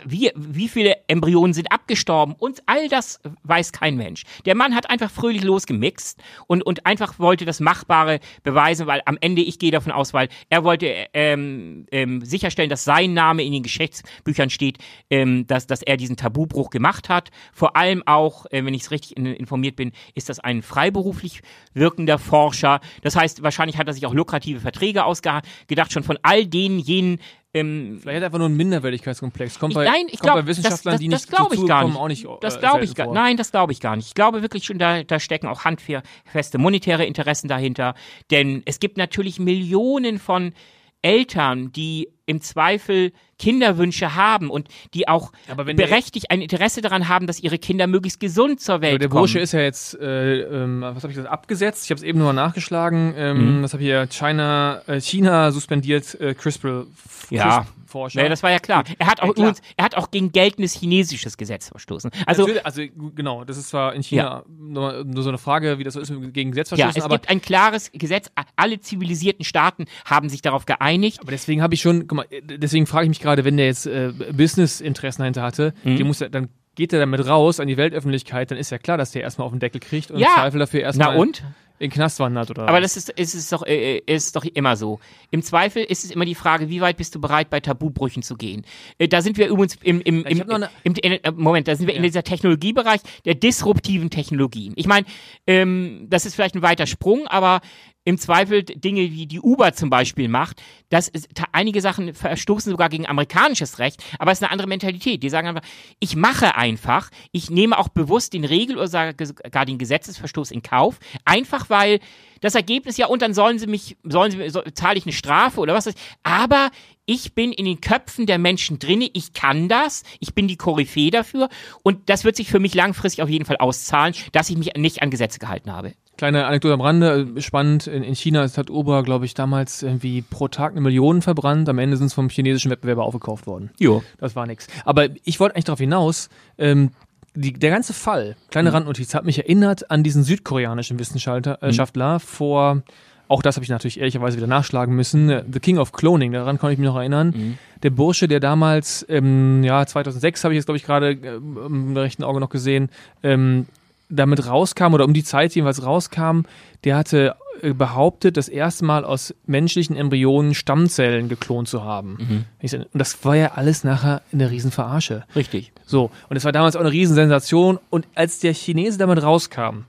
[0.06, 4.24] wie, wie viele Embryonen sind abgestorben und all das weiß kein Mensch.
[4.46, 9.18] Der Mann hat einfach fröhlich losgemixt und, und einfach wollte das Machbare beweisen, weil am
[9.22, 13.54] Ende, ich gehe davon aus, weil er wollte ähm, ähm, sicherstellen, dass sein Name in
[13.54, 14.78] den Geschichtsbüchern steht,
[15.10, 17.30] ähm, dass, dass er diesen Tabubruch gemacht hat.
[17.54, 21.42] Vor allem auch, äh, wenn ich es richtig in, informiert bin, ist das ein freiberuflich
[21.74, 22.82] wirkender Forscher.
[23.02, 27.20] Das heißt, wahrscheinlich hat er sich auch lukrative Verträge ausgedacht, schon von all den jenen
[27.54, 29.58] ähm, Vielleicht hat er einfach nur einen Minderwertigkeitskomplex.
[29.58, 31.94] Kommt bei, nein, ich glaube, bei Wissenschaftlern, das, das, die nicht das ich gar kommen,
[31.94, 32.02] nicht.
[32.02, 32.44] auch nicht.
[32.44, 33.16] Das äh, glaube ich gar vor.
[33.16, 34.08] Nein, das glaube ich gar nicht.
[34.08, 37.96] Ich glaube wirklich schon, da, da stecken auch handfeste monetäre Interessen dahinter.
[38.30, 40.54] Denn es gibt natürlich Millionen von
[41.02, 47.26] Eltern, die im Zweifel Kinderwünsche haben und die auch der- berechtigt ein Interesse daran haben,
[47.26, 49.22] dass ihre Kinder möglichst gesund zur Welt der kommen.
[49.22, 51.86] Bursche ist ja jetzt, äh, ähm, was habe ich gesagt, abgesetzt.
[51.86, 53.12] Ich habe es eben nur nachgeschlagen.
[53.12, 53.18] Mhm.
[53.18, 54.08] Ähm, Was habe ich hier?
[54.08, 56.86] China, äh, China suspendiert äh, CRISPR.
[57.30, 57.66] Ja.
[57.90, 58.22] Forscher.
[58.22, 58.84] Ja, das war ja klar.
[59.00, 62.12] Er hat auch Ja, übrigens, er hat auch gegen geltendes chinesisches Gesetz verstoßen.
[62.28, 62.84] Also Natürlich, also
[63.16, 66.14] genau, das ist zwar in China nur, nur so eine Frage, wie das so ist
[66.32, 68.30] gegen Gesetz ja, verstoßen, es aber, gibt ein klares Gesetz.
[68.56, 71.20] Alle zivilisierten Staaten haben sich darauf geeinigt.
[71.22, 74.12] aber deswegen habe ich schon, mal, deswegen frage ich mich gerade, wenn der jetzt äh,
[74.32, 75.96] Business-Interessen dahinter hatte, Mhm.
[75.98, 78.98] die muss er, dann geht er damit raus an die Weltöffentlichkeit, dann ist ja klar,
[78.98, 80.28] dass der erstmal auf den Deckel kriegt und Ja.
[80.28, 81.40] im Zweifel dafür erstmal Na und?
[81.80, 84.76] in den Knast wandert oder Aber das ist, ist, es doch, äh, ist doch immer
[84.76, 85.00] so.
[85.32, 88.36] Im Zweifel ist es immer die Frage, wie weit bist du bereit, bei Tabubrüchen zu
[88.36, 88.66] gehen?
[88.98, 90.42] Äh, da sind wir übrigens im, im, im,
[90.84, 94.74] im, äh, Moment, da sind wir in dieser Technologiebereich der disruptiven Technologien.
[94.76, 95.06] Ich meine,
[95.48, 97.62] ähm, das ist vielleicht ein weiter Sprung, aber
[98.10, 102.72] im Zweifel Dinge wie die Uber zum Beispiel macht, das ist, ta- einige Sachen verstoßen
[102.72, 105.22] sogar gegen amerikanisches Recht, aber es ist eine andere Mentalität.
[105.22, 105.62] Die sagen einfach,
[106.00, 111.00] ich mache einfach, ich nehme auch bewusst den Regel- oder sogar den Gesetzesverstoß in Kauf,
[111.26, 112.00] einfach weil
[112.42, 115.60] das Ergebnis ja, und dann sollen sie mich, sollen sie, so, zahle ich eine Strafe
[115.60, 116.02] oder was weiß ich.
[116.24, 116.72] Aber
[117.06, 121.12] ich bin in den Köpfen der Menschen drinne, ich kann das, ich bin die Koryphäe
[121.12, 121.50] dafür
[121.84, 125.02] und das wird sich für mich langfristig auf jeden Fall auszahlen, dass ich mich nicht
[125.02, 125.94] an Gesetze gehalten habe.
[126.20, 130.22] Kleine Anekdote am Rande, äh, spannend, in, in China hat Uber, glaube ich, damals irgendwie
[130.22, 133.70] pro Tag eine Million verbrannt, am Ende sind es vom chinesischen Wettbewerber aufgekauft worden.
[133.80, 134.04] Jo.
[134.18, 134.68] Das war nix.
[134.84, 136.92] Aber ich wollte eigentlich darauf hinaus, ähm,
[137.36, 138.50] die, der ganze Fall, Mhm.
[138.52, 141.70] kleine Randnotiz, hat mich erinnert an diesen südkoreanischen Wissenschaftler Mhm.
[141.70, 142.84] äh, Schaftler vor,
[143.30, 146.60] auch das habe ich natürlich ehrlicherweise wieder nachschlagen müssen, äh, The King of Cloning, daran
[146.60, 147.34] kann ich mich noch erinnern.
[147.34, 147.58] Mhm.
[147.82, 151.96] Der Bursche, der damals, ähm, ja, 2006 habe ich jetzt, glaube ich, gerade äh, im
[151.96, 152.90] rechten Auge noch gesehen,
[153.24, 153.68] ähm,
[154.10, 156.42] damit rauskam oder um die Zeit jedenfalls rauskam,
[156.84, 162.46] der hatte äh, behauptet, das erste Mal aus menschlichen Embryonen Stammzellen geklont zu haben.
[162.62, 162.80] Mhm.
[162.80, 165.26] Und das war ja alles nachher eine Riesenverarsche.
[165.36, 165.72] Richtig.
[165.86, 167.80] So, und es war damals auch eine Riesensensation.
[167.90, 169.86] Und als der Chinese damit rauskam,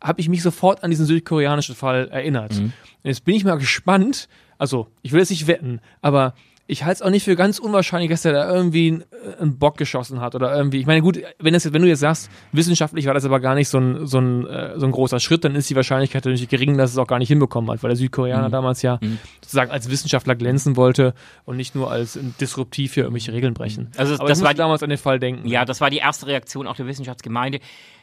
[0.00, 2.52] habe ich mich sofort an diesen südkoreanischen Fall erinnert.
[2.58, 6.34] Und jetzt bin ich mal gespannt, also ich will jetzt nicht wetten, aber
[6.70, 9.58] ich halte es auch nicht für ganz unwahrscheinlich, dass er da irgendwie einen, äh, einen
[9.58, 10.78] Bock geschossen hat oder irgendwie.
[10.78, 13.68] Ich meine, gut, wenn, das, wenn du jetzt sagst, wissenschaftlich war das aber gar nicht
[13.68, 16.78] so ein, so, ein, äh, so ein großer Schritt, dann ist die Wahrscheinlichkeit natürlich gering,
[16.78, 19.00] dass es auch gar nicht hinbekommen hat, weil der Südkoreaner damals ja
[19.42, 21.14] sozusagen als Wissenschaftler glänzen wollte
[21.44, 23.90] und nicht nur als ein disruptiv für irgendwelche Regeln brechen.
[23.96, 25.48] Also aber das war damals an den Fall denken.
[25.48, 27.58] Ja, das war die erste Reaktion auch der Wissenschaftsgemeinde.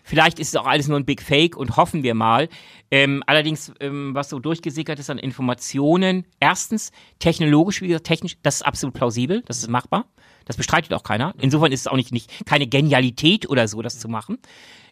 [0.07, 2.47] Vielleicht ist es auch alles nur ein Big Fake und hoffen wir mal.
[2.91, 8.55] Ähm, allerdings, ähm, was so durchgesickert ist an Informationen, erstens, technologisch, wie gesagt, technisch, das
[8.55, 10.05] ist absolut plausibel, das ist machbar.
[10.45, 11.33] Das bestreitet auch keiner.
[11.41, 14.37] Insofern ist es auch nicht, nicht keine Genialität oder so, das zu machen.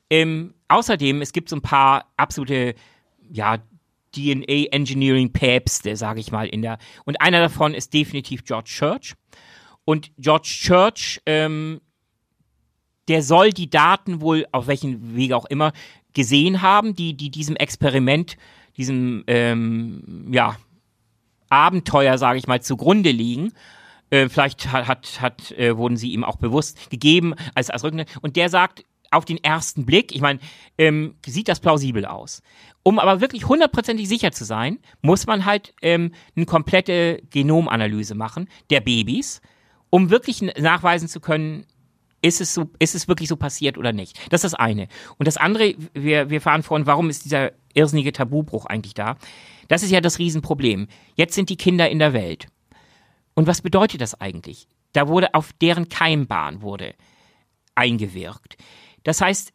[0.10, 2.76] Ähm, außerdem, es gibt so ein paar absolute,
[3.32, 3.60] ja,
[4.14, 6.78] DNA-Engineering-Päpste, sage ich mal, in der.
[7.06, 9.14] Und einer davon ist definitiv George Church.
[9.86, 11.80] Und George Church ähm,
[13.08, 15.74] der soll die Daten wohl auf welchen Wege auch immer
[16.14, 18.38] gesehen haben, die, die diesem Experiment,
[18.78, 20.58] diesem ähm, ja,
[21.50, 23.54] Abenteuer, sage ich mal, zugrunde liegen.
[24.10, 28.06] Äh, vielleicht hat, hat, hat äh, wurden sie ihm auch bewusst gegeben als, als Rückende.
[28.22, 30.40] Und der sagt auf den ersten Blick, ich meine,
[30.78, 32.42] ähm, sieht das plausibel aus.
[32.84, 38.48] Um aber wirklich hundertprozentig sicher zu sein, muss man halt ähm, eine komplette Genomanalyse machen
[38.70, 39.42] der Babys,
[39.90, 41.66] um wirklich nachweisen zu können,
[42.26, 44.18] ist es so, ist es wirklich so passiert oder nicht?
[44.32, 44.88] Das ist das eine.
[45.18, 49.18] Und das andere, wir, wir fahren vorhin, warum ist dieser irrsinnige Tabubruch eigentlich da?
[49.68, 50.88] Das ist ja das Riesenproblem.
[51.16, 52.48] Jetzt sind die Kinder in der Welt.
[53.36, 54.68] Und was bedeutet das eigentlich?
[54.94, 56.96] Da wurde auf deren Keimbahn wurde
[57.76, 58.58] eingewirkt.
[59.04, 59.54] Das heißt,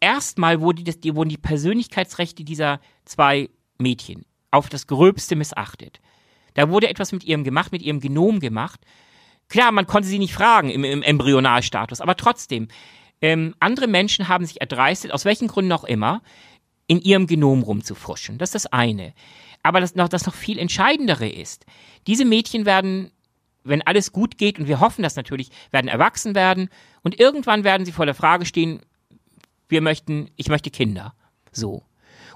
[0.00, 6.00] erstmal wurde das, die, wurden die Persönlichkeitsrechte dieser zwei Mädchen auf das Gröbste missachtet.
[6.54, 8.80] Da wurde etwas mit ihrem gemacht, mit ihrem Genom gemacht.
[9.50, 12.68] Klar, man konnte sie nicht fragen im, im Embryonalstatus, aber trotzdem,
[13.20, 16.22] ähm, andere Menschen haben sich erdreistet, aus welchen Gründen auch immer,
[16.86, 18.38] in ihrem Genom rumzufuschen.
[18.38, 19.12] Das ist das eine.
[19.62, 21.66] Aber das noch, das noch viel Entscheidendere ist,
[22.06, 23.10] diese Mädchen werden,
[23.62, 26.70] wenn alles gut geht, und wir hoffen das natürlich, werden erwachsen werden
[27.02, 28.80] und irgendwann werden sie vor der Frage stehen,
[29.68, 31.14] wir möchten, ich möchte Kinder.
[31.52, 31.82] So.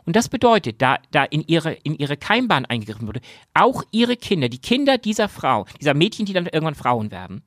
[0.07, 3.21] Und das bedeutet, da, da in ihre, in ihre Keimbahn eingegriffen wurde,
[3.55, 7.43] auch ihre Kinder, die Kinder dieser Frau, dieser Mädchen, die dann irgendwann Frauen werden,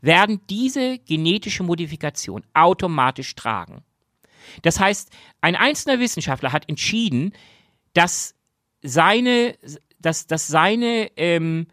[0.00, 3.82] werden diese genetische Modifikation automatisch tragen.
[4.62, 5.10] Das heißt,
[5.42, 7.32] ein einzelner Wissenschaftler hat entschieden,
[7.92, 8.34] dass
[8.82, 9.56] seine,
[9.98, 11.66] dass, dass seine ähm,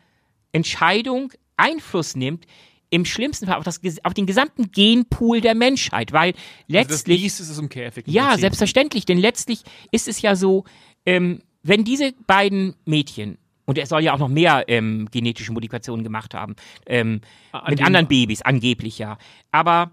[0.52, 2.46] Entscheidung Einfluss nimmt,
[2.90, 7.22] im schlimmsten Fall auf, das, auf den gesamten Genpool der Menschheit, weil Also letztlich.
[7.22, 8.08] Biest ist es im Käfig.
[8.08, 8.42] im Ja, Prinzip.
[8.42, 9.62] selbstverständlich, denn letztlich
[9.92, 10.64] ist es ja so,
[11.06, 16.04] ähm, wenn diese beiden Mädchen Und er soll ja auch noch mehr ähm, genetische Modifikationen
[16.06, 16.56] gemacht haben.
[16.86, 17.20] Ähm,
[17.52, 19.18] An mit anderen Babys, angeblich ja.
[19.52, 19.92] Aber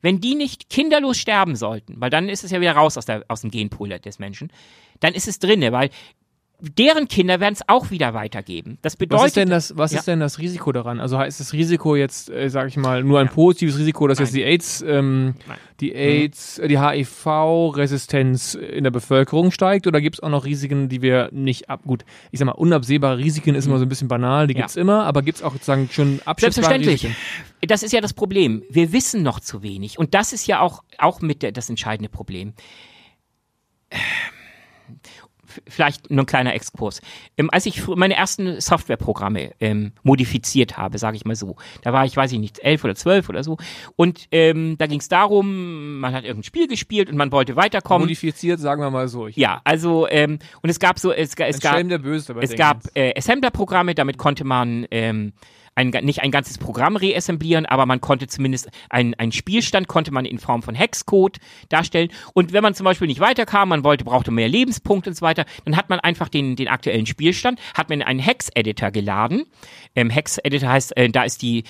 [0.00, 3.22] wenn die nicht kinderlos sterben sollten, weil dann ist es ja wieder raus aus, der,
[3.28, 4.50] aus dem Genpool des Menschen,
[5.00, 5.90] dann ist es drinne, weil
[6.62, 8.78] deren Kinder werden es auch wieder weitergeben.
[8.82, 9.98] Das bedeutet, Was ist denn das, was Ja.
[10.00, 11.00] ist denn das Risiko daran?
[11.00, 14.34] Also heißt das Risiko jetzt, äh, sag ich mal, nur ein positives Risiko, dass jetzt
[14.34, 15.58] die AIDS, ähm, Nein.
[15.80, 20.88] die AIDS, äh, die HIV-Resistenz in der Bevölkerung steigt oder gibt es auch noch Risiken,
[20.88, 24.08] die wir nicht ab, gut, ich sag mal, unabsehbare Risiken ist immer so ein bisschen
[24.08, 24.60] banal, die Ja.
[24.60, 27.04] gibt's immer, aber gibt es auch sozusagen schon abschätzbare Selbstverständlich.
[27.04, 27.16] Risiken?
[27.68, 28.62] Das ist ja das Problem.
[28.70, 29.98] Wir wissen noch zu wenig.
[29.98, 32.54] Und das ist ja auch, auch mit der, das entscheidende Problem.
[35.68, 37.00] Vielleicht nur ein kleiner Exkurs.
[37.36, 42.04] Ähm, als ich meine ersten Softwareprogramme ähm, modifiziert habe, sage ich mal so, da war
[42.04, 43.56] ich, weiß ich nicht, elf oder zwölf oder so.
[43.96, 48.06] Und ähm, da ging es darum, man hat irgendein Spiel gespielt und man wollte weiterkommen.
[48.06, 49.26] Modifiziert, sagen wir mal so.
[49.26, 53.12] Ich, ja, also ähm, und es gab so, es, es gab böse es gab äh,
[53.16, 55.32] Assembler-Programme, damit konnte man ähm,
[55.74, 60.24] ein, nicht ein ganzes Programm reassemblieren, aber man konnte zumindest ein, ein Spielstand konnte man
[60.24, 62.10] in Form von Hexcode darstellen.
[62.34, 65.44] Und wenn man zum Beispiel nicht weiterkam, man wollte, brauchte mehr Lebenspunkte und so weiter,
[65.64, 69.44] dann hat man einfach den, den aktuellen Spielstand, hat man in einen Hex-Editor geladen.
[69.94, 71.64] Ähm, Hex-Editor heißt, äh, da ist die,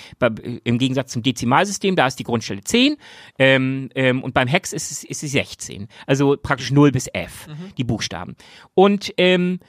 [0.65, 2.97] im Gegensatz zum Dezimalsystem, da ist die Grundstelle 10
[3.39, 5.89] ähm, ähm, und beim Hex ist es, ist es 16.
[6.07, 7.47] Also praktisch 0 bis F,
[7.77, 8.37] die Buchstaben.
[8.75, 9.61] Und ähm,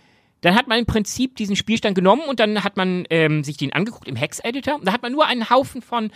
[0.42, 3.74] dann hat man im Prinzip diesen Spielstand genommen und dann hat man ähm, sich den
[3.74, 4.80] angeguckt im Hex-Editor.
[4.84, 6.12] Da hat man nur einen Haufen von,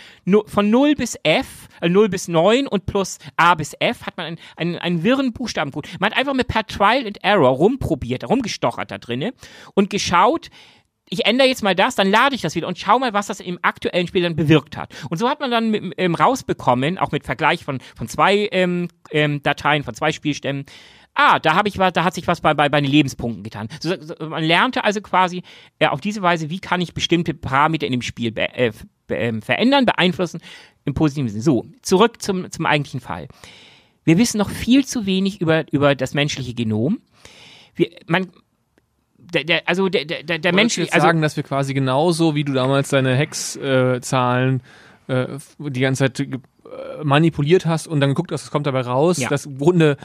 [0.46, 4.26] von 0 bis F, äh, 0 bis 9 und plus A bis F, hat man
[4.26, 5.88] einen, einen, einen wirren Buchstabencode.
[6.00, 9.34] Man hat einfach mit per Trial and Error rumprobiert, rumgestochert da drinne
[9.74, 10.50] und geschaut,
[11.08, 13.40] ich ändere jetzt mal das, dann lade ich das wieder und schau mal, was das
[13.40, 14.94] im aktuellen Spiel dann bewirkt hat.
[15.10, 18.88] Und so hat man dann mit, ähm, rausbekommen, auch mit Vergleich von, von zwei ähm,
[19.12, 20.66] ähm, Dateien, von zwei Spielstämmen,
[21.16, 23.68] ah, da habe ich was, da hat sich was bei, bei, bei den Lebenspunkten getan.
[23.80, 25.42] So, so, man lernte also quasi
[25.80, 28.72] äh, auf diese Weise, wie kann ich bestimmte Parameter in dem Spiel be, äh,
[29.08, 30.42] be, ähm, verändern, beeinflussen,
[30.84, 31.42] im positiven Sinne.
[31.42, 33.28] So, zurück zum, zum eigentlichen Fall.
[34.04, 37.00] Wir wissen noch viel zu wenig über, über das menschliche Genom.
[37.74, 38.28] Wir, man,
[39.18, 42.36] der, der, also der, der, der, Wolltest Mensch, jetzt also sagen, dass wir quasi genauso,
[42.36, 44.62] wie du damals deine Hex-Zahlen
[45.08, 46.40] äh, die ganze Zeit äh,
[47.04, 49.30] manipuliert hast und dann geguckt hast, was kommt dabei raus, Ja.
[49.30, 49.98] dass im Grunde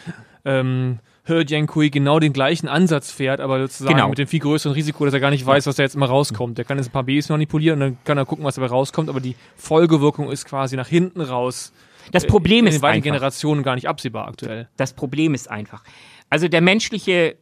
[0.44, 4.08] ähm, He Jiankui genau den gleichen Ansatz fährt, aber sozusagen Genau.
[4.08, 6.56] mit dem viel größeren Risiko, dass er gar nicht weiß, was da jetzt immer rauskommt.
[6.58, 9.08] Der kann jetzt ein paar Bs manipulieren und dann kann er gucken, was dabei rauskommt,
[9.08, 11.72] aber die Folgewirkung ist quasi nach hinten raus
[12.12, 14.68] das Problem in ist den einfach, Generationen gar nicht absehbar aktuell.
[14.76, 15.84] das Problem ist einfach.
[16.30, 17.36] Also der menschliche,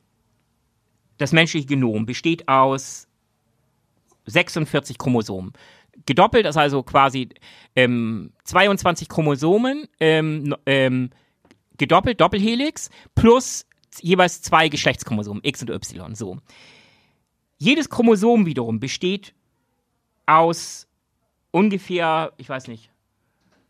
[1.17, 3.07] das menschliche Genom besteht aus
[4.27, 5.53] 46 Chromosomen.
[6.07, 7.29] Gedoppelt, das ist also quasi
[7.77, 11.11] ähm, 22 Chromosomen, ähm, ähm,
[11.77, 13.67] gedoppelt, Doppelhelix, plus
[14.01, 16.15] jeweils zwei Geschlechtschromosomen, X und Y.
[16.15, 16.39] So.
[17.59, 19.35] Jedes Chromosom wiederum besteht
[20.27, 20.87] aus
[21.51, 22.91] ungefähr, ich weiß nicht,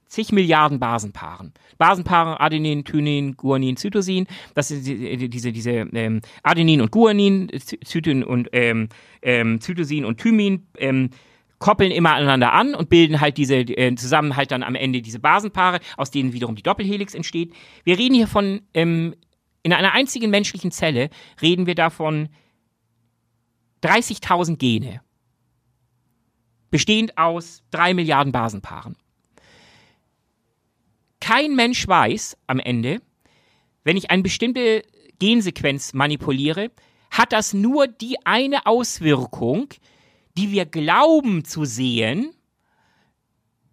[0.07, 1.53] zig Milliarden Basenpaaren.
[1.77, 4.27] Basenpaare Adenin, Thymin, Guanin, Cytosin.
[4.55, 8.89] Das sind die- diese, diese ähm, Adenin und Guanin, Zy- Cytin und ähm,
[9.23, 11.11] ähm, Cytosin und Thymin ähm,
[11.59, 15.19] koppeln immer aneinander an und bilden halt diese äh, zusammen halt dann am Ende diese
[15.19, 17.53] Basenpaare, aus denen wiederum die Doppelhelix entsteht.
[17.85, 19.15] Wir reden hier von ähm,
[19.63, 21.11] in einer einzigen menschlichen Zelle
[21.43, 22.29] reden wir davon
[23.83, 25.01] 30.000 Gene,
[26.71, 28.97] bestehend aus drei Milliarden Basenpaaren
[31.21, 33.03] kein Mensch weiß am Ende,
[33.85, 34.83] wenn ich eine bestimmte
[35.19, 36.71] Gensequenz manipuliere,
[37.11, 39.69] hat das nur die eine Auswirkung,
[40.39, 42.33] die wir glauben zu sehen,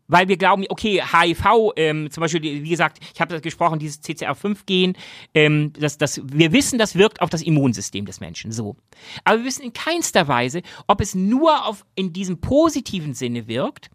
[0.08, 4.02] weil wir glauben, okay, HIV, ähm, zum Beispiel, wie gesagt, ich habe das gesprochen, dieses
[4.02, 4.96] CCR5-Gen,
[5.36, 8.76] ähm, das, das, wir wissen, das wirkt auf das Immunsystem des Menschen, so.
[9.24, 13.92] Aber wir wissen in keinster Weise, ob es nur auf, in diesem positiven Sinne wirkt,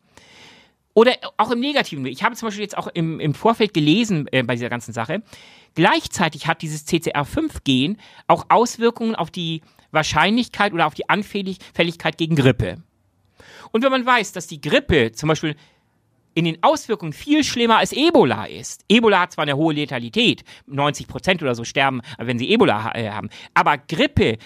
[0.92, 2.04] oder auch im negativen.
[2.06, 5.22] Ich habe zum Beispiel jetzt auch im, im Vorfeld gelesen äh, bei dieser ganzen Sache.
[5.76, 7.96] Gleichzeitig hat dieses CCR5-Gen
[8.26, 9.62] auch Auswirkungen auf die
[9.92, 12.82] Wahrscheinlichkeit oder auf die Anfälligkeit gegen Grippe.
[13.72, 15.56] Und wenn man weiß, dass die Grippe zum Beispiel
[16.34, 18.84] in den Auswirkungen viel schlimmer als Ebola ist.
[18.88, 23.10] Ebola hat zwar eine hohe Letalität, 90 Prozent oder so sterben, wenn sie Ebola äh,
[23.10, 24.38] haben, aber Grippe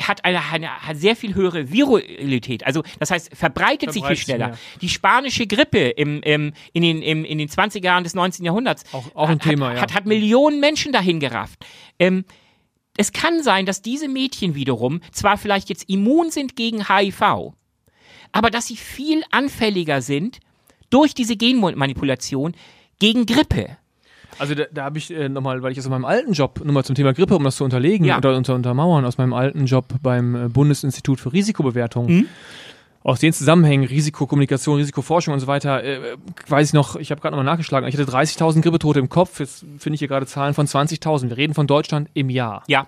[0.00, 2.64] hat eine, eine hat sehr viel höhere Viralität.
[2.66, 4.48] Also das heißt, verbreitet sich viel Verbreitet sich schneller.
[4.48, 4.58] mehr.
[4.80, 8.44] Die spanische Grippe im, im, in, den, im, in den 20er Jahren des 19.
[8.44, 9.80] Jahrhunderts Auch- auch ein hat, Thema, ja.
[9.80, 11.64] hat, hat Millionen Menschen dahin gerafft.
[11.98, 12.24] Ähm,
[13.00, 17.52] es kann sein, dass diese Mädchen wiederum zwar vielleicht jetzt immun sind gegen HIV,
[18.32, 20.38] aber dass sie viel anfälliger sind
[20.90, 22.54] durch diese Genmanipulation
[22.98, 23.76] gegen Grippe.
[24.38, 26.94] Also da, da habe ich äh, nochmal, weil ich aus meinem alten Job, nochmal zum
[26.94, 28.18] Thema Grippe, um das zu unterlegen Ja.
[28.18, 32.26] oder unter, untermauern, aus meinem alten Job beim äh, Bundesinstitut für Risikobewertung, Mhm.
[33.02, 36.16] Aus den Zusammenhängen, Risikokommunikation, Risikoforschung und so weiter, äh,
[36.48, 39.64] weiß ich noch, ich habe gerade nochmal nachgeschlagen, ich hatte 30.000 Grippetote im Kopf, jetzt
[39.78, 41.30] finde ich hier gerade Zahlen von 20.000.
[41.30, 42.62] Wir reden von Deutschland im Jahr.
[42.66, 42.86] Ja,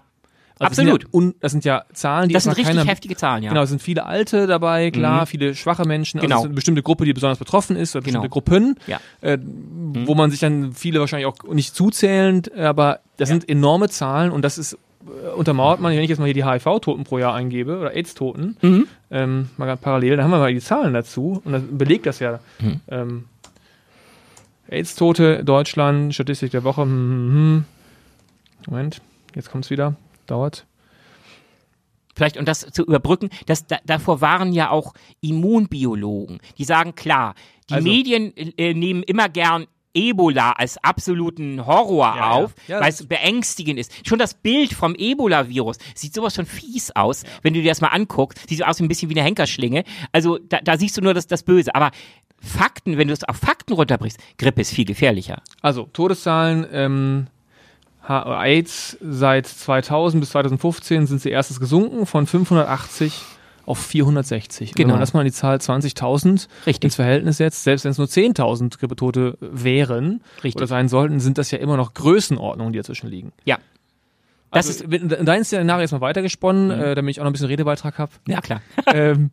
[0.59, 1.05] Also absolut.
[1.05, 3.43] Das sind ja, un, das sind ja Zahlen, die Das sind richtig keiner, heftige Zahlen,
[3.43, 3.49] ja.
[3.49, 5.27] Genau, es sind viele Alte dabei, klar, Mhm.
[5.27, 6.35] viele schwache Menschen, Genau.
[6.37, 8.21] also es ist eine bestimmte Gruppe, die besonders betroffen ist, oder Genau.
[8.21, 9.01] bestimmte Gruppen, Ja.
[9.23, 14.31] äh, wo man sich dann viele wahrscheinlich auch nicht zuzählen, aber das sind enorme Zahlen
[14.31, 14.77] und das ist
[15.37, 18.87] untermauert man, wenn ich jetzt mal hier die HIV-Toten pro Jahr eingebe oder AIDS-Toten, Mhm.
[19.11, 22.19] ähm, mal grad parallel, dann haben wir mal die Zahlen dazu und das belegt das
[22.21, 22.41] ja.
[22.61, 22.81] Mhm.
[22.89, 23.25] Ähm,
[24.69, 27.65] AIDS-Tote, Deutschland, Statistik der Woche, hm, hm, hm.
[28.69, 29.03] Moment,
[29.35, 29.97] jetzt kommt's wieder,
[30.27, 30.67] dauert.
[32.15, 37.35] vielleicht um das zu überbrücken, das, da, davor waren ja auch Immunbiologen, die sagen, klar,
[37.71, 42.31] die Also- Medien äh, nehmen immer gern Ebola als absoluten Horror Ja, ja.
[42.31, 43.93] auf, Ja, weil das- es beängstigend ist.
[44.07, 47.89] Schon das Bild vom Ebola-Virus sieht sowas von fies aus, wenn du dir das mal
[47.89, 48.49] anguckst.
[48.49, 49.85] Sieht so aus ein bisschen wie eine Henkerschlinge.
[50.13, 51.75] Also da, da siehst du nur das, das Böse.
[51.75, 51.91] Aber
[52.41, 55.41] Fakten, wenn du es auf Fakten runterbrichst, Grippe ist viel gefährlicher.
[55.61, 57.27] Also, Todeszahlen, ähm,
[58.09, 63.13] AIDS seit 2000 bis 2015 sind sie erstes gesunken von 580
[63.67, 64.71] auf 460.
[64.71, 64.95] Und Wenn Genau.
[64.95, 66.85] man das mal in die Zahl 20.000 Richtig.
[66.85, 70.57] ins Verhältnis setzt, selbst wenn es nur 10.000 Grippetote wären Richtig.
[70.57, 73.33] oder sein sollten, sind das ja immer noch Größenordnungen, die dazwischen liegen.
[73.45, 73.59] Ja.
[74.51, 77.33] Das Also, ist, wenn- dein Szenario jetzt mal weitergesponnen, äh, damit ich auch noch ein
[77.33, 78.13] bisschen Redebeitrag habe.
[78.29, 78.61] ja klar.
[78.93, 79.31] ähm,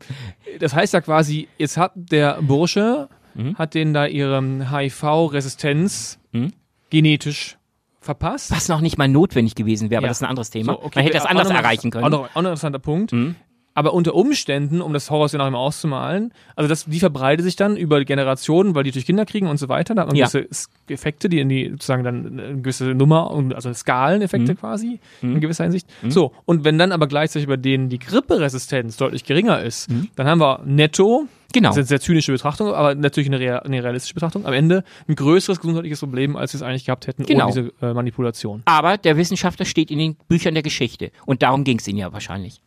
[0.60, 3.58] das heißt ja quasi, jetzt hat der Bursche, Mhm.
[3.58, 6.54] hat den da ihre HIV-Resistenz Mhm.
[6.90, 7.58] genetisch
[8.02, 8.52] verpasst.
[8.52, 10.10] Was noch nicht mal notwendig gewesen wäre, aber Ja.
[10.12, 10.74] das ist ein anderes Thema.
[10.74, 12.06] So, okay, Man hätte das anders noch mal- erreichen können.
[12.06, 13.12] Auch noch, auch noch ein interessanter Punkt.
[13.12, 13.36] Mhm.
[13.76, 18.04] Aber unter Umständen, um das Horrorszenario mal auszumalen, also das, die verbreitet sich dann über
[18.04, 19.96] Generationen, weil die durch Kinder kriegen und so weiter.
[19.96, 20.26] Da hat man Ja.
[20.28, 20.48] gewisse
[20.90, 24.58] Effekte, die in die sozusagen dann eine gewisse Nummer, und- also Skaleneffekte Mhm.
[24.58, 25.88] quasi in gewisser Hinsicht.
[26.10, 30.40] So, und wenn dann aber gleichzeitig bei denen die Gripperesistenz deutlich geringer ist, dann haben
[30.40, 31.70] wir netto, Genau.
[31.70, 35.16] das ist eine sehr zynische Betrachtung, aber natürlich eine, eine realistische Betrachtung, am Ende ein
[35.16, 37.46] größeres gesundheitliches Problem, als wir es eigentlich gehabt hätten Genau.
[37.46, 38.62] ohne diese äh, Manipulation.
[38.66, 41.12] Aber der Wissenschaftler steht in den Büchern der Geschichte.
[41.26, 42.62] Und darum ging es ihnen ja wahrscheinlich.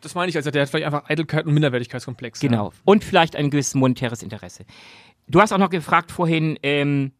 [0.00, 2.40] Das meine ich, also der hat vielleicht einfach Eitelkeit und Minderwertigkeitskomplex.
[2.42, 2.48] Ja.
[2.48, 2.72] Genau.
[2.84, 4.64] Und vielleicht ein gewisses monetäres Interesse.
[5.26, 7.12] Du hast auch noch gefragt vorhin, ähm,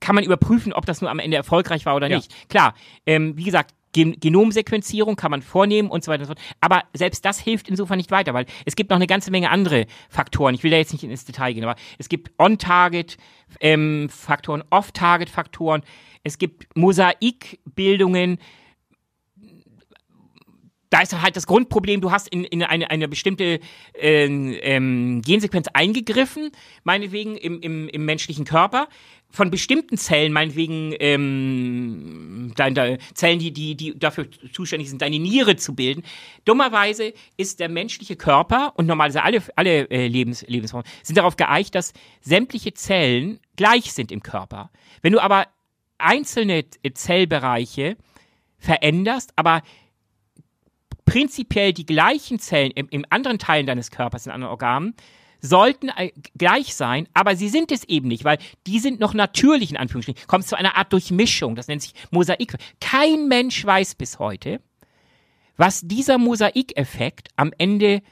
[0.00, 2.16] kann man überprüfen, ob das nur am Ende erfolgreich war oder Ja.
[2.16, 2.48] nicht?
[2.50, 2.74] Klar,
[3.06, 6.40] ähm, wie gesagt, Gen Genomsequenzierung kann man vornehmen und so weiter und so fort.
[6.60, 9.86] Aber selbst das hilft insofern nicht weiter, weil es gibt noch eine ganze Menge andere
[10.10, 10.52] Faktoren.
[10.56, 15.82] Ich will da jetzt nicht ins Detail gehen, aber es gibt On-Target-Faktoren, Off-Target-Faktoren.
[16.24, 18.38] Es gibt Mosaikbildungen,
[20.94, 23.58] da ist halt das Grundproblem, du hast in, in eine, eine bestimmte
[23.98, 26.52] ähm, ähm, Gensequenz eingegriffen,
[26.84, 28.86] meinetwegen im, im, im menschlichen Körper,
[29.28, 35.18] von bestimmten Zellen, meinetwegen ähm, dein, dein, Zellen, die, die, die dafür zuständig sind, deine
[35.18, 36.04] Niere zu bilden.
[36.44, 41.74] Dummerweise ist der menschliche Körper und normalerweise alle, alle äh, Lebens, Lebensformen sind darauf geeicht,
[41.74, 44.70] dass sämtliche Zellen gleich sind im Körper.
[45.02, 45.48] Wenn du aber
[45.98, 47.96] einzelne äh, Zellbereiche
[48.58, 49.62] veränderst, aber
[51.04, 54.94] prinzipiell die gleichen Zellen im, im anderen Teilen deines Körpers, in anderen Organen,
[55.40, 59.70] sollten äh, gleich sein, aber sie sind es eben nicht, weil die sind noch natürlich
[59.70, 60.26] in Anführungsstrichen.
[60.26, 62.56] Kommt zu einer Art Durchmischung, das nennt sich Mosaik.
[62.80, 64.60] Kein Mensch weiß bis heute,
[65.58, 68.02] was dieser Mosaikeffekt am Ende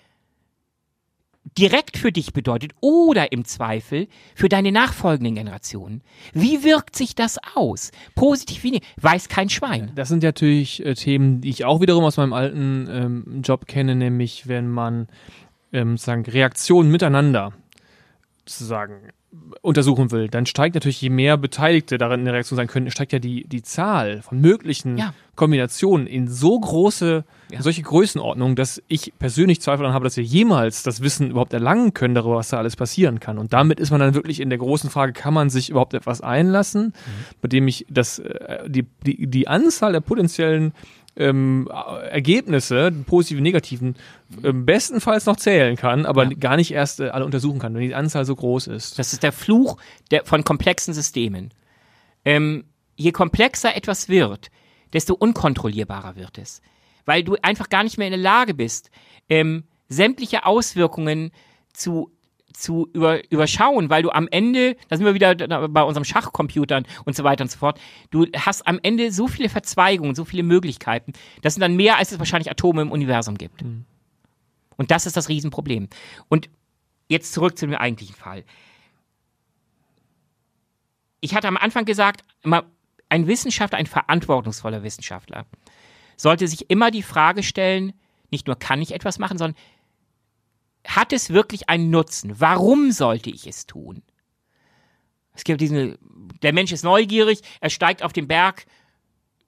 [1.58, 6.02] direkt für dich bedeutet oder im Zweifel für deine nachfolgenden Generationen.
[6.32, 7.90] Wie wirkt sich das aus?
[8.14, 9.02] Positiv wie negativ?
[9.02, 9.92] Weiß kein Schwein.
[9.94, 13.94] Das sind natürlich äh, Themen, die ich auch wiederum aus meinem alten ähm, Job kenne,
[13.94, 15.08] nämlich wenn man
[15.72, 17.52] ähm, sagen Reaktionen miteinander
[18.46, 19.12] sozusagen
[19.62, 23.12] untersuchen will, dann steigt natürlich, je mehr Beteiligte darin in der Reaktion sein können, steigt
[23.12, 25.14] ja die, die Zahl von möglichen Ja.
[25.36, 27.62] Kombinationen in so große, Ja.
[27.62, 31.94] solche Größenordnungen, dass ich persönlich Zweifel daran habe, dass wir jemals das Wissen überhaupt erlangen
[31.94, 33.38] können darüber, was da alles passieren kann.
[33.38, 36.20] Und damit ist man dann wirklich in der großen Frage, kann man sich überhaupt etwas
[36.20, 36.92] einlassen, Mhm.
[37.40, 40.72] bei dem ich das, äh, die, die, die Anzahl der potenziellen
[41.16, 41.68] ähm,
[42.10, 43.96] Ergebnisse, positive, negativen,
[44.42, 46.30] ähm, bestenfalls noch zählen kann, aber Ja.
[46.38, 48.98] gar nicht erst äh, alle untersuchen kann, wenn die Anzahl so groß ist.
[48.98, 49.76] Das ist der Fluch
[50.10, 51.52] der, von komplexen Systemen.
[52.24, 52.64] Ähm,
[52.96, 54.50] je komplexer etwas wird,
[54.92, 56.62] desto unkontrollierbarer wird es.
[57.04, 58.90] Weil du einfach gar nicht mehr in der Lage bist,
[59.28, 61.30] ähm, sämtliche Auswirkungen
[61.72, 62.10] zu
[62.52, 65.34] zu über, überschauen, weil du am Ende, da sind wir wieder
[65.68, 67.80] bei unserem Schachcomputern und so weiter und so fort,
[68.10, 72.12] du hast am Ende so viele Verzweigungen, so viele Möglichkeiten, das sind dann mehr, als
[72.12, 73.62] es wahrscheinlich Atome im Universum gibt.
[73.62, 75.88] Und das ist das Riesenproblem.
[76.28, 76.48] Und
[77.08, 78.44] jetzt zurück zu dem eigentlichen Fall.
[81.22, 82.24] ich hatte am Anfang gesagt,
[83.08, 85.46] ein Wissenschaftler, ein verantwortungsvoller Wissenschaftler,
[86.16, 87.94] sollte sich immer die Frage stellen,
[88.30, 89.58] nicht nur kann ich etwas machen, sondern
[90.86, 92.40] hat es wirklich einen Nutzen?
[92.40, 94.02] Warum sollte ich es tun?
[95.34, 95.96] Es gibt diesen,
[96.42, 98.66] der Mensch ist neugierig, er steigt auf den Berg,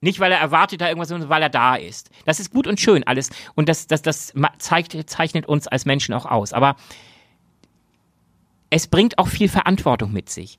[0.01, 2.11] nicht weil er erwartet da irgendwas, sondern weil er da ist.
[2.24, 6.14] Das ist gut und schön alles und das, das, das zeigt, zeichnet uns als Menschen
[6.14, 6.53] auch aus.
[6.53, 6.76] Aber
[8.70, 10.59] es bringt auch viel Verantwortung mit sich.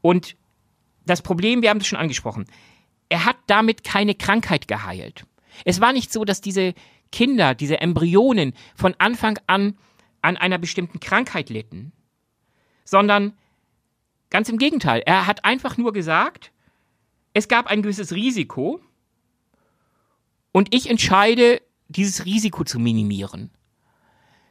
[0.00, 0.36] Und
[1.06, 2.46] das Problem, wir haben es schon angesprochen,
[3.08, 5.24] er hat damit keine Krankheit geheilt.
[5.64, 6.74] Es war nicht so, dass diese
[7.12, 9.78] Kinder, diese Embryonen von Anfang an
[10.24, 11.92] an einer bestimmten Krankheit litten,
[12.84, 13.36] sondern
[14.30, 15.02] ganz im Gegenteil.
[15.06, 16.52] Er hat einfach nur gesagt,
[17.32, 18.80] es gab ein gewisses Risiko
[20.52, 23.50] und ich entscheide, dieses Risiko zu minimieren.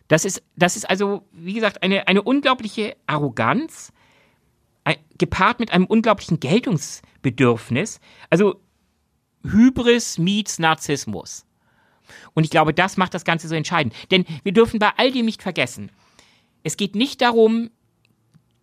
[0.07, 3.91] Das ist, das ist also, wie gesagt, eine, eine unglaubliche Arroganz,
[5.17, 7.99] gepaart mit einem unglaublichen Geltungsbedürfnis.
[8.29, 8.61] Also
[9.43, 11.45] Hybris meets Narzissmus.
[12.33, 13.93] Und ich glaube, das macht das Ganze so entscheidend.
[14.11, 15.91] Denn wir dürfen bei all dem nicht vergessen,
[16.63, 17.69] es geht nicht darum,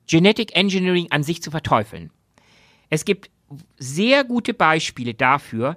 [0.06, 2.10] Genetic Engineering an sich zu verteufeln.
[2.88, 3.30] Es gibt
[3.78, 5.76] sehr gute Beispiele dafür,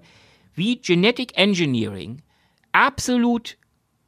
[0.55, 2.21] wie Genetic Engineering
[2.71, 3.57] absolut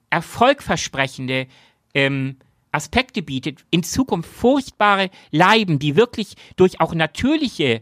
[0.10, 1.48] erfolgversprechende
[1.94, 2.38] ähm,
[2.72, 7.82] Aspekte bietet, in Zukunft furchtbare Leiben, die wirklich durch auch natürliche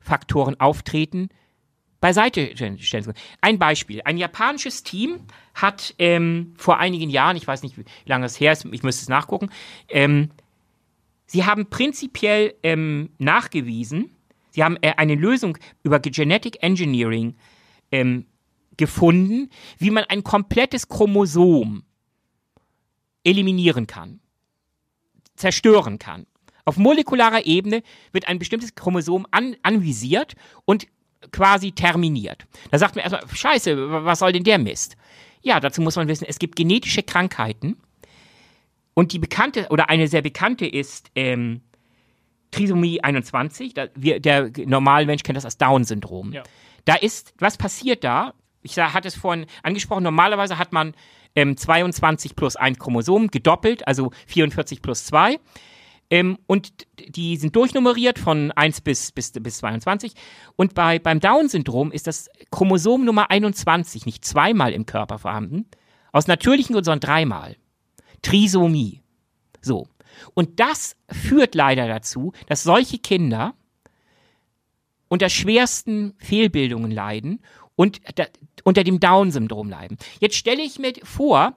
[0.00, 1.28] Faktoren auftreten,
[2.02, 3.14] beiseite stellen.
[3.40, 4.02] Ein Beispiel.
[4.04, 5.20] Ein japanisches Team
[5.54, 9.02] hat ähm, vor einigen Jahren, ich weiß nicht, wie lange es her ist, ich müsste
[9.02, 9.50] es nachgucken,
[9.88, 10.30] ähm,
[11.26, 14.10] sie haben prinzipiell ähm, nachgewiesen,
[14.50, 17.36] sie haben äh, eine Lösung über Genetic Engineering
[17.92, 18.26] ähm,
[18.76, 19.48] gefunden,
[19.78, 21.84] wie man ein komplettes Chromosom
[23.22, 24.18] eliminieren kann,
[25.36, 26.26] zerstören kann.
[26.64, 30.34] Auf molekularer Ebene wird ein bestimmtes Chromosom an, anvisiert
[30.64, 30.88] und
[31.30, 32.46] quasi terminiert.
[32.70, 34.96] Da sagt man erstmal, scheiße, was soll denn der Mist?
[35.42, 37.76] Ja, dazu muss man wissen, es gibt genetische Krankheiten
[38.94, 41.62] und die bekannte oder eine sehr bekannte ist ähm,
[42.50, 43.74] Trisomie 21.
[43.74, 46.32] Da, wir, der normale Mensch kennt das als Down-Syndrom.
[46.32, 46.42] Ja.
[46.84, 48.34] Da ist, was passiert da?
[48.62, 50.94] Ich hatte es vorhin angesprochen, normalerweise hat man
[51.34, 55.38] ähm, 22 plus ein Chromosom gedoppelt, also 44 plus 2.
[56.12, 60.12] Ähm, und die sind durchnummeriert von 1 bis, bis, bis 22.
[60.56, 65.64] Und bei, beim Down-Syndrom ist das Chromosom Nummer 21 nicht zweimal im Körper vorhanden,
[66.12, 67.56] aus natürlichen Gründen, sondern dreimal.
[68.20, 69.00] Trisomie.
[69.62, 69.88] So.
[70.34, 73.54] Und das führt leider dazu, dass solche Kinder
[75.08, 77.40] unter schwersten Fehlbildungen leiden
[77.74, 78.26] und da,
[78.64, 79.96] unter dem Down-Syndrom leiden.
[80.20, 81.56] Jetzt stelle ich mir vor,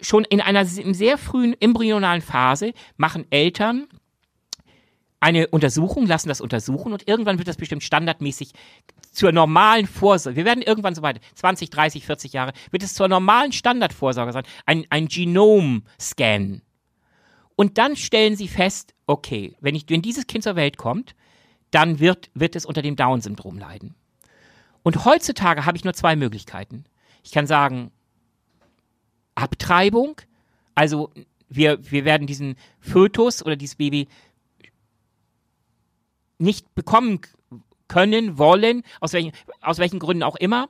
[0.00, 3.86] schon in einer sehr frühen embryonalen Phase machen Eltern
[5.20, 8.52] eine Untersuchung, lassen das untersuchen und irgendwann wird das bestimmt standardmäßig
[9.12, 13.06] zur normalen Vorsorge, wir werden irgendwann so weit, 20, 30, 40 Jahre, wird es zur
[13.06, 16.62] normalen Standardvorsorge sein, ein, ein Genom-Scan.
[17.54, 21.14] Und dann stellen sie fest, okay, wenn, ich, wenn dieses Kind zur Welt kommt,
[21.70, 23.94] dann wird, wird es unter dem Down-Syndrom leiden.
[24.82, 26.84] Und heutzutage habe ich nur zwei Möglichkeiten.
[27.22, 27.90] Ich kann sagen,
[29.40, 30.20] Abtreibung.
[30.74, 31.10] Also
[31.48, 34.08] wir, wir werden diesen Fötus oder dieses Baby
[36.38, 37.20] nicht bekommen
[37.88, 40.68] können, wollen, aus welchen, aus welchen Gründen auch immer.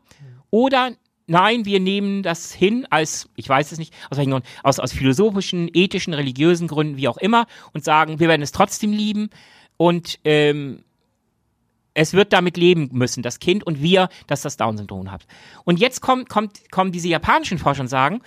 [0.51, 0.93] Oder
[1.27, 4.93] nein, wir nehmen das hin als, ich weiß es nicht, aus welchen Gründen, aus, aus
[4.93, 9.31] philosophischen, ethischen, religiösen Gründen, wie auch immer, und sagen, wir werden es trotzdem lieben
[9.77, 10.83] und ähm,
[11.95, 15.27] es wird damit leben müssen, das Kind und wir, dass das Down-Syndrom hat.
[15.65, 18.23] Und jetzt kommt, kommt, kommen diese japanischen Forscher und sagen,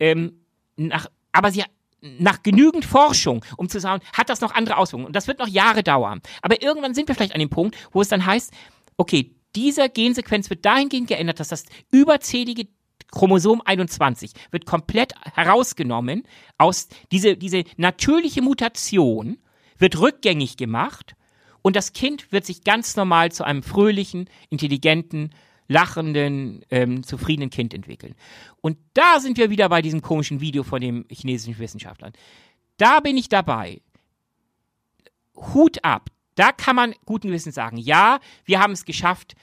[0.00, 0.40] ähm,
[0.76, 1.64] nach, aber sie
[2.00, 5.06] nach genügend Forschung, um zu sagen, hat das noch andere Auswirkungen.
[5.06, 6.20] Und das wird noch Jahre dauern.
[6.42, 8.52] Aber irgendwann sind wir vielleicht an dem Punkt, wo es dann heißt,
[8.98, 12.66] okay, dieser Gensequenz wird dahingehend geändert, dass das überzählige
[13.10, 16.24] Chromosom 21 wird komplett herausgenommen
[16.58, 19.38] aus diese, diese natürliche Mutation
[19.78, 21.14] wird rückgängig gemacht
[21.62, 25.30] und das Kind wird sich ganz normal zu einem fröhlichen, intelligenten,
[25.68, 28.14] lachenden, ähm, zufriedenen Kind entwickeln.
[28.60, 32.12] Und da sind wir wieder bei diesem komischen Video von dem chinesischen Wissenschaftlern.
[32.76, 33.80] Da bin ich dabei.
[35.36, 36.10] Hut ab.
[36.34, 39.34] Da kann man guten Gewissens sagen, ja, wir haben es geschafft,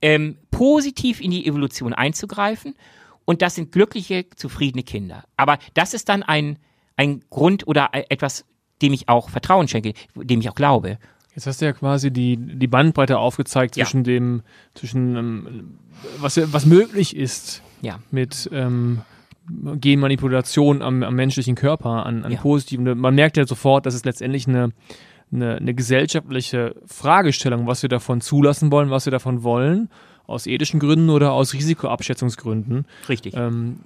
[0.00, 2.74] ähm, positiv in die Evolution einzugreifen.
[3.24, 5.24] Und das sind glückliche, zufriedene Kinder.
[5.36, 6.58] Aber das ist dann ein,
[6.96, 8.44] ein Grund oder etwas,
[8.80, 10.98] dem ich auch Vertrauen schenke, dem ich auch glaube.
[11.34, 14.02] Jetzt hast du ja quasi die, die Bandbreite aufgezeigt zwischen ja.
[14.04, 14.42] dem,
[14.74, 15.78] zwischen ähm,
[16.18, 17.98] was, was möglich ist ja.
[18.10, 19.02] mit ähm,
[19.48, 22.40] Genmanipulation am, am menschlichen Körper, an, an ja.
[22.40, 22.98] positiven.
[22.98, 24.72] Man merkt ja sofort, dass es letztendlich eine,
[25.32, 29.88] eine, eine gesellschaftliche Fragestellung, was wir davon zulassen wollen, was wir davon wollen,
[30.26, 32.86] aus ethischen Gründen oder aus Risikoabschätzungsgründen.
[33.08, 33.34] Richtig.
[33.34, 33.80] Ähm,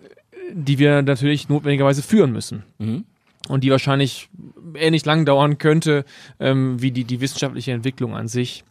[0.53, 2.63] die wir natürlich notwendigerweise führen müssen.
[2.79, 3.05] Mhm.
[3.49, 4.29] Und die wahrscheinlich
[4.75, 6.05] ähnlich lang dauern könnte
[6.41, 8.65] ähm, wie die, die wissenschaftliche Entwicklung an sich.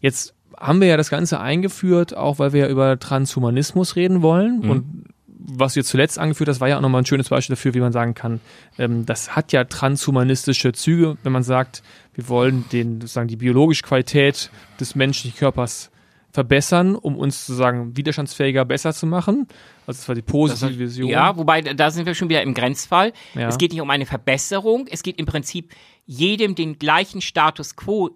[0.00, 4.60] Jetzt haben wir ja das Ganze eingeführt, auch weil wir ja über Transhumanismus reden wollen.
[4.60, 4.70] Mhm.
[4.70, 5.04] Und
[5.42, 7.92] was jetzt zuletzt angeführt hast, war ja auch nochmal ein schönes Beispiel dafür, wie man
[7.92, 8.40] sagen kann,
[8.78, 11.82] ähm, das hat ja transhumanistische Züge, wenn man sagt,
[12.14, 15.89] wir wollen den, sozusagen die biologische Qualität des menschlichen Körpers
[16.32, 19.48] verbessern, um uns sozusagen widerstandsfähiger besser zu machen.
[19.86, 21.08] Also das war die positive Vision.
[21.10, 23.12] Ja, wobei da sind wir schon wieder im Grenzfall.
[23.34, 23.48] Ja.
[23.48, 25.72] Es geht nicht um eine Verbesserung, es geht im Prinzip
[26.06, 28.10] jedem den gleichen Status quo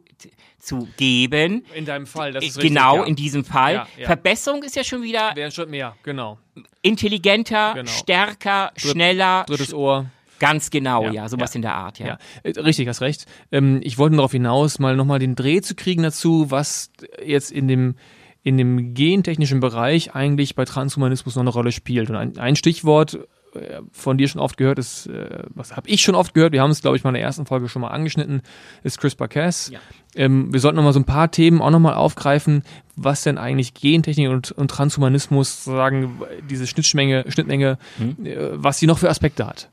[0.59, 1.65] zu geben.
[1.75, 2.71] In deinem Fall, das ist richtig.
[2.71, 3.05] genau, ja.
[3.05, 3.75] in diesem Fall.
[3.75, 4.07] Ja, ja.
[4.07, 6.39] Verbesserung ist ja schon wieder Wäre Schritt mehr, genau.
[6.83, 7.91] intelligenter, Genau.
[7.91, 9.45] stärker, schneller.
[9.47, 10.07] Drittes Ohr.
[10.39, 11.59] Ganz genau, Ja, ja, sowas ja.
[11.59, 12.07] in der Art, ja.
[12.07, 13.27] Ja, äh, richtig, hast recht.
[13.53, 16.91] Ähm, ich wollte darauf hinaus, mal nochmal den Dreh zu kriegen dazu, was
[17.25, 17.95] jetzt in dem,
[18.43, 22.11] in dem gentechnischen Bereich eigentlich bei Transhumanismus noch eine Rolle spielt.
[22.11, 23.19] Und ein, ein Stichwort
[23.55, 26.61] äh, von dir schon oft gehört ist, äh, was habe ich schon oft gehört, wir
[26.61, 28.43] haben es, glaube ich, mal in der ersten Folge schon mal angeschnitten,
[28.83, 29.71] ist CRISPR-Cas.
[29.71, 29.79] Ja.
[30.17, 32.63] Ähm, wir sollten nochmal so ein paar Themen auch nochmal aufgreifen,
[32.97, 37.79] was denn eigentlich Gentechnik und, und Transhumanismus, sozusagen diese Schnittmenge, Schnittmenge,
[38.25, 39.71] äh, was sie noch für Aspekte hat.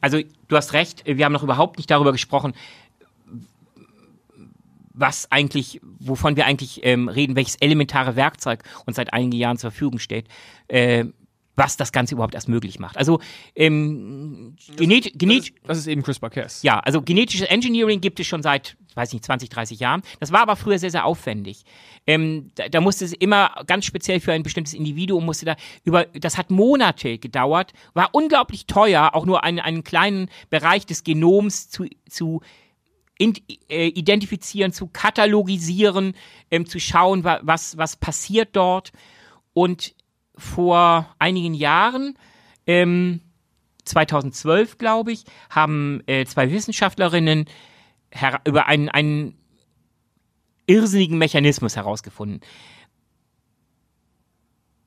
[0.00, 2.54] Also du hast recht, wir haben noch überhaupt nicht darüber gesprochen,
[4.94, 9.70] was eigentlich, wovon wir eigentlich ähm, reden, welches elementare Werkzeug uns seit einigen Jahren zur
[9.70, 10.26] Verfügung steht,
[10.68, 11.06] äh,
[11.56, 12.96] was das Ganze überhaupt erst möglich macht.
[12.96, 13.20] Also
[13.54, 16.62] ähm, genet genet Das ist eben CRISPR-Cas.
[16.62, 20.02] ja, also genetisches Engineering gibt es schon seit, weiß nicht, 20, 30 Jahren.
[20.18, 21.64] Das war aber früher sehr, sehr aufwendig.
[22.06, 26.06] Ähm, da, da musste es immer ganz speziell für ein bestimmtes Individuum musste da über,
[26.06, 31.68] das hat Monate gedauert, war unglaublich teuer, auch nur einen, einen kleinen Bereich des Genoms
[31.68, 32.40] zu, zu
[33.68, 36.14] äh, identifizieren, zu katalogisieren,
[36.50, 38.90] ähm, zu schauen, wa, was, was passiert dort.
[39.52, 39.94] Und
[40.36, 42.16] vor einigen Jahren,
[42.66, 43.20] ähm,
[43.84, 47.46] 2012, glaube ich, haben äh, zwei Wissenschaftlerinnen
[48.46, 49.38] über einen, einen
[50.66, 52.40] irrsinnigen Mechanismus herausgefunden.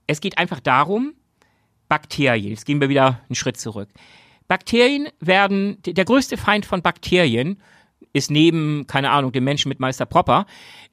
[0.07, 1.13] Es geht einfach darum,
[1.89, 3.89] Bakterien, jetzt gehen wir wieder einen Schritt zurück.
[4.47, 7.61] Bakterien werden, der größte Feind von Bakterien
[8.13, 10.45] ist neben, keine Ahnung, dem Menschen mit Meister Propper,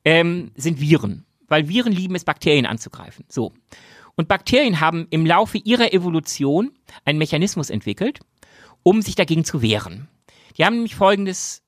[0.05, 1.27] ähm, sind Viren.
[1.49, 3.25] Weil Viren lieben es, Bakterien anzugreifen.
[3.29, 3.53] So.
[4.17, 6.73] Und Bakterien haben im Laufe ihrer Evolution
[7.05, 8.21] einen Mechanismus entwickelt,
[8.83, 10.09] um sich dagegen zu wehren.
[10.57, 11.63] Die haben nämlich folgendes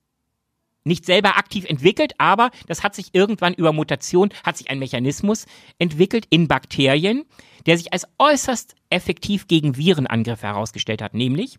[0.84, 5.47] nicht selber aktiv entwickelt, aber das hat sich irgendwann über Mutation, hat sich ein Mechanismus
[5.78, 7.24] entwickelt in Bakterien,
[7.66, 11.14] der sich als äußerst effektiv gegen Virenangriffe herausgestellt hat.
[11.14, 11.59] Nämlich,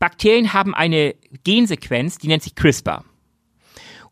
[0.00, 1.14] Bakterien haben eine
[1.44, 3.04] Gensequenz, die nennt sich CRISPR.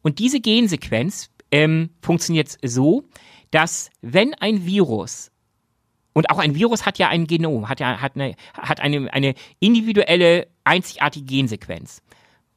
[0.03, 3.05] Und diese Gensequenz ähm, funktioniert so,
[3.51, 5.31] dass wenn ein Virus
[6.13, 9.35] und auch ein Virus hat ja ein Genom, hat ja hat eine, hat eine, eine
[9.61, 12.03] individuelle, einzigartige Gensequenz.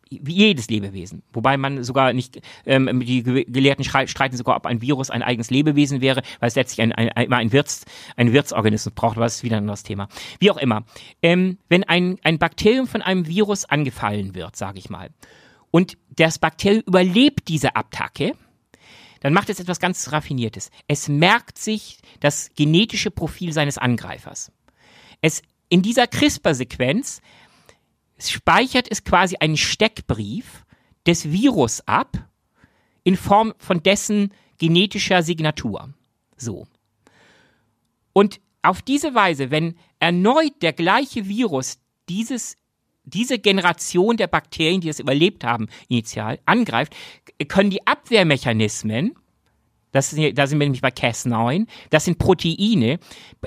[0.10, 1.24] Wie jedes Lebewesen.
[1.34, 5.50] Wobei man sogar nicht, ähm, die Ge- Gelehrten streiten sogar, ob ein Virus ein eigenes
[5.50, 7.86] Lebewesen wäre, weil es letztlich ein, ein, immer ein, Wirts,
[8.16, 10.08] ein Wirtsorganismus braucht, das ist wieder ein anderes Thema.
[10.38, 10.84] Wie auch immer.
[11.24, 15.10] Ähm, wenn ein, ein Bakterium von einem Virus angefallen wird, sage ich mal,
[15.72, 18.34] und das Bakterium überlebt diese Attacke,
[19.24, 20.70] dann macht es etwas ganz Raffiniertes.
[20.88, 24.52] Es merkt sich das genetische Profil seines Angreifers.
[25.22, 27.22] Es in dieser CRISPR-Sequenz
[28.20, 30.66] speichert es quasi einen Steckbrief
[31.08, 32.28] des Virus ab
[33.06, 35.94] in Form von dessen genetischer Signatur.
[36.36, 36.68] So.
[38.12, 42.58] Und auf diese Weise, wenn erneut der gleiche Virus dieses
[43.06, 46.96] diese Generation der Bakterien, die es überlebt haben, initial angreift,
[47.48, 49.16] können die Abwehrmechanismen,
[49.92, 53.00] das sind, da sind wir nämlich bei Cas9, das sind Proteine,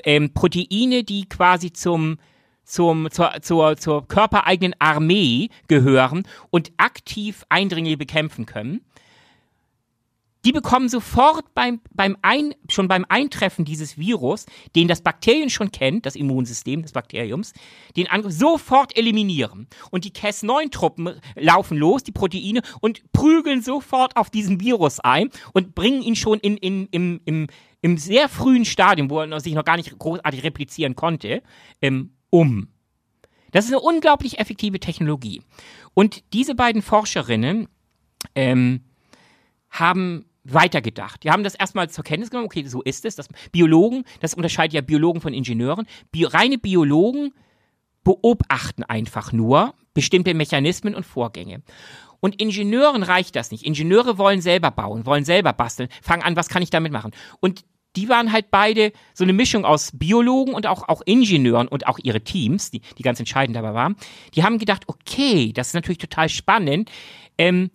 [0.03, 2.17] ähm, Proteine, die quasi zum,
[2.63, 8.81] zum, zur, zur, zur körpereigenen Armee gehören und aktiv Eindringlinge bekämpfen können.
[10.47, 14.45] Die bekommen sofort beim, beim Ein, schon beim Eintreffen dieses Virus,
[14.77, 17.51] den das Bakterium schon kennt, das Immunsystem des Bakteriums,
[17.97, 19.67] den Angriff sofort eliminieren.
[19.91, 25.75] Und die Cas9-Truppen laufen los, die Proteine, und prügeln sofort auf diesen Virus ein und
[25.75, 27.47] bringen ihn schon in, in, im, im,
[27.81, 31.43] im sehr frühen Stadium, wo er sich noch gar nicht großartig replizieren konnte,
[31.81, 32.69] ähm, um.
[33.51, 35.41] Das ist eine unglaublich effektive Technologie.
[35.93, 37.67] Und diese beiden Forscherinnen
[38.33, 38.85] ähm,
[39.69, 41.23] haben weitergedacht.
[41.23, 43.15] Die haben das erstmal zur Kenntnis genommen, okay, so ist es.
[43.15, 45.85] Das Biologen, das unterscheidet ja Biologen von Ingenieuren.
[46.11, 47.33] Bio, reine Biologen
[48.03, 51.61] beobachten einfach nur bestimmte Mechanismen und Vorgänge.
[52.19, 53.63] Und Ingenieuren reicht das nicht.
[53.65, 57.11] Ingenieure wollen selber bauen, wollen selber basteln, fangen an, was kann ich damit machen?
[57.39, 57.63] Und
[57.95, 61.99] die waren halt beide so eine Mischung aus Biologen und auch, auch Ingenieuren und auch
[62.01, 63.95] ihre Teams, die, die ganz entscheidend dabei waren.
[64.35, 66.91] Die haben gedacht, okay, das ist natürlich total spannend.
[67.37, 67.71] Ähm,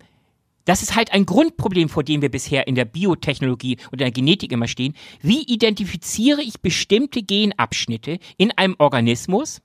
[0.65, 4.11] das ist halt ein Grundproblem, vor dem wir bisher in der Biotechnologie und in der
[4.11, 4.95] Genetik immer stehen.
[5.21, 9.61] Wie identifiziere ich bestimmte Genabschnitte in einem Organismus?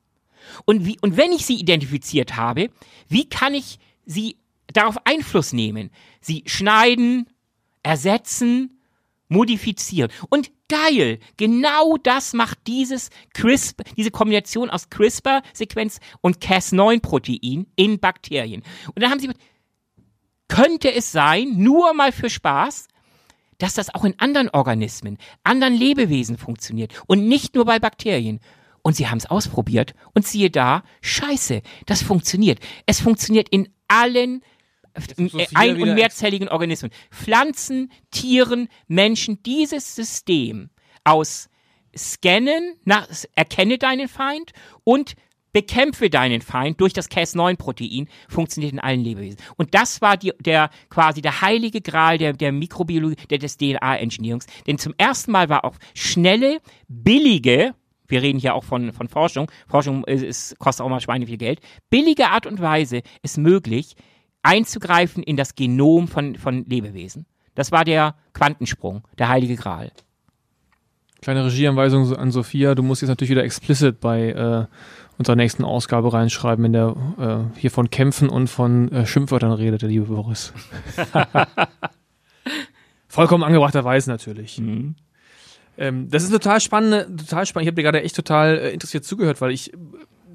[0.66, 2.70] Und, wie, und wenn ich sie identifiziert habe,
[3.08, 4.38] wie kann ich sie
[4.74, 5.92] darauf Einfluss nehmen?
[6.22, 7.28] Sie schneiden,
[7.84, 8.80] ersetzen,
[9.30, 10.12] modifizieren.
[10.30, 18.64] Und geil, genau das macht dieses CRISPR, diese Kombination aus CRISPR-Sequenz und Cas9-Protein in Bakterien.
[18.94, 19.30] Und dann haben sie
[20.48, 22.88] könnte es sein, nur mal für Spaß,
[23.58, 28.40] dass das auch in anderen Organismen, anderen Lebewesen funktioniert und nicht nur bei Bakterien.
[28.82, 32.60] Und sie haben es ausprobiert und siehe da, scheiße, das funktioniert.
[32.86, 34.44] Es funktioniert in allen
[34.94, 36.92] äh, ein- und mehrzelligen Organismen.
[37.12, 40.70] Pflanzen, Tieren, Menschen, dieses System
[41.04, 41.50] aus
[41.98, 44.52] Scannen, nach, erkenne deinen Feind
[44.84, 45.16] und
[45.58, 49.40] bekämpfe deinen Feind durch das Cas9-Protein, funktioniert in allen Lebewesen.
[49.56, 54.46] Und das war die, der quasi der heilige Gral der, der Mikrobiologie, der, des DNA-Engineerings.
[54.68, 57.74] Denn zum ersten Mal war auch schnelle, billige,
[58.08, 61.60] wir reden hier auch von, von Forschung, Forschung ist, kostet auch mal Schweine viel Geld,
[61.90, 63.96] billige Art und Weise ist möglich,
[64.44, 67.26] einzugreifen in das Genom von, von Lebewesen.
[67.56, 69.92] Das war der Quantensprung, der heilige Gral.
[71.20, 74.68] Kleine Regieanweisung an Sophia, du musst jetzt natürlich wieder explicit bei äh,
[75.18, 79.82] unserer nächsten Ausgabe reinschreiben, in der äh, hier von Kämpfen und von äh, Schimpfwörtern redet,
[79.82, 80.54] der liebe Boris.
[83.08, 84.60] Vollkommen angebrachterweise natürlich.
[84.60, 84.96] Mhm.
[85.78, 87.66] Ähm, das ist total spannend, total spannend.
[87.66, 89.78] Ich habe dir gerade echt total äh, interessiert zugehört, weil ich äh,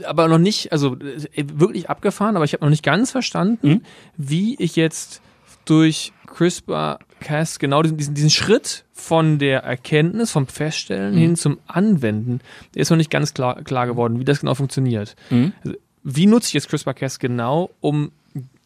[0.05, 3.83] aber noch nicht, also äh, wirklich abgefahren, aber ich habe noch nicht ganz verstanden, mhm.
[4.17, 5.21] wie ich jetzt
[5.65, 11.19] durch CRISPR-Cas genau diesen, diesen, diesen Schritt von der Erkenntnis, vom Feststellen mhm.
[11.19, 12.41] hin zum Anwenden,
[12.75, 15.17] ist noch nicht ganz klar, klar geworden, wie das genau funktioniert.
[15.31, 15.53] Mhm.
[15.65, 18.13] Also, wie nutze ich jetzt CRISPR-Cas genau, um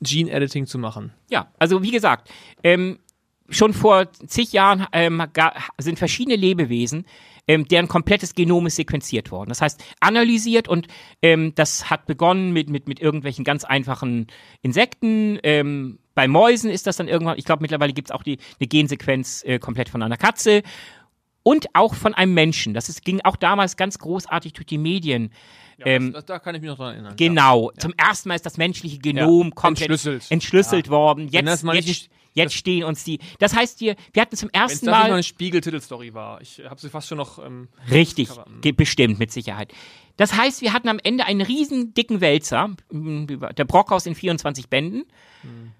[0.01, 1.13] Gene-Editing zu machen?
[1.29, 2.31] Ja, also wie gesagt,
[2.63, 2.99] ähm,
[3.49, 5.23] schon vor zig Jahren ähm,
[5.79, 7.05] sind verschiedene Lebewesen
[7.49, 9.49] ähm, deren komplettes Genom ist sequenziert worden.
[9.49, 10.89] Das heißt, analysiert und
[11.23, 14.27] ähm, das hat begonnen mit, mit, mit irgendwelchen ganz einfachen
[14.63, 18.39] Insekten, ähm, bei Mäusen ist das dann irgendwann, ich glaube mittlerweile gibt es auch die,
[18.59, 20.63] eine Gensequenz äh, komplett von einer Katze
[21.45, 22.75] und auch von einem Menschen.
[22.75, 25.31] Das ist, ging auch damals ganz großartig durch die Medien.
[25.79, 27.15] Ja, ähm, das, da kann ich mich noch dran erinnern.
[27.17, 27.71] Genau.
[27.71, 27.79] Ja.
[27.79, 29.55] Zum ersten Mal ist das menschliche Genom ja.
[29.55, 31.29] komplett entschlüsselt, entschlüsselt worden.
[31.29, 33.21] Jetzt, jetzt, jetzt stehen uns die.
[33.39, 34.93] Das heißt, wir, wir hatten zum ersten Mal.
[34.93, 36.41] Wenn das eine Spiegel-Titelstory war.
[36.41, 37.39] Ich habe sie fast schon noch.
[37.39, 38.31] Ähm, Richtig,
[38.75, 39.73] bestimmt, mit Sicherheit.
[40.17, 45.05] Das heißt, wir hatten am Ende einen riesen dicken Wälzer, der Brockhaus in 24 Bänden.
[45.43, 45.73] Hm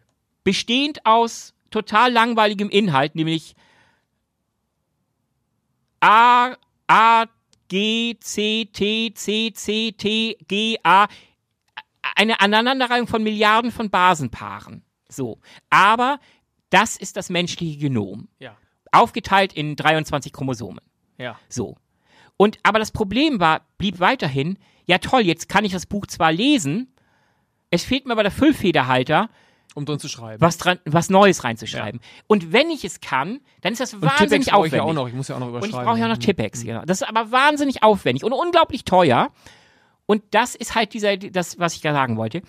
[0.47, 3.57] bestehend aus total langweiligem Inhalt, nämlich
[5.99, 6.55] A,
[6.87, 7.25] A,
[7.67, 11.09] G, C, T, C, C, T, G, A.
[12.15, 14.85] Eine Aneinanderreihung von Milliarden von Basenpaaren.
[15.09, 15.41] So.
[15.69, 16.21] Aber
[16.71, 18.29] das ist das menschliche Genom.
[18.39, 18.57] Ja.
[18.93, 20.81] Aufgeteilt in 23 Chromosomen.
[21.19, 21.41] Ja.
[21.49, 21.77] So.
[22.37, 26.31] Und, aber das Problem war, blieb weiterhin, ja toll, jetzt kann ich das Buch zwar
[26.31, 26.95] lesen,
[27.73, 29.29] es fehlt mir aber der Füllfederhalter,
[29.77, 30.41] um drin zu schreiben.
[30.41, 32.01] Was, dran, was Neues reinzuschreiben.
[32.03, 32.23] Ja.
[32.27, 34.73] Und wenn ich es kann, dann ist das und wahnsinnig aufwendig.
[34.73, 35.07] Ich, ja auch noch.
[35.07, 35.75] ich muss ja auch noch überschreiben.
[35.75, 36.63] Und ich brauche ja auch noch Tippex.
[36.63, 36.69] Mhm.
[36.69, 36.87] Ja.
[36.87, 39.31] Das ist aber wahnsinnig aufwendig und unglaublich teuer.
[40.07, 42.41] Und das ist halt dieser, das, was ich da sagen wollte.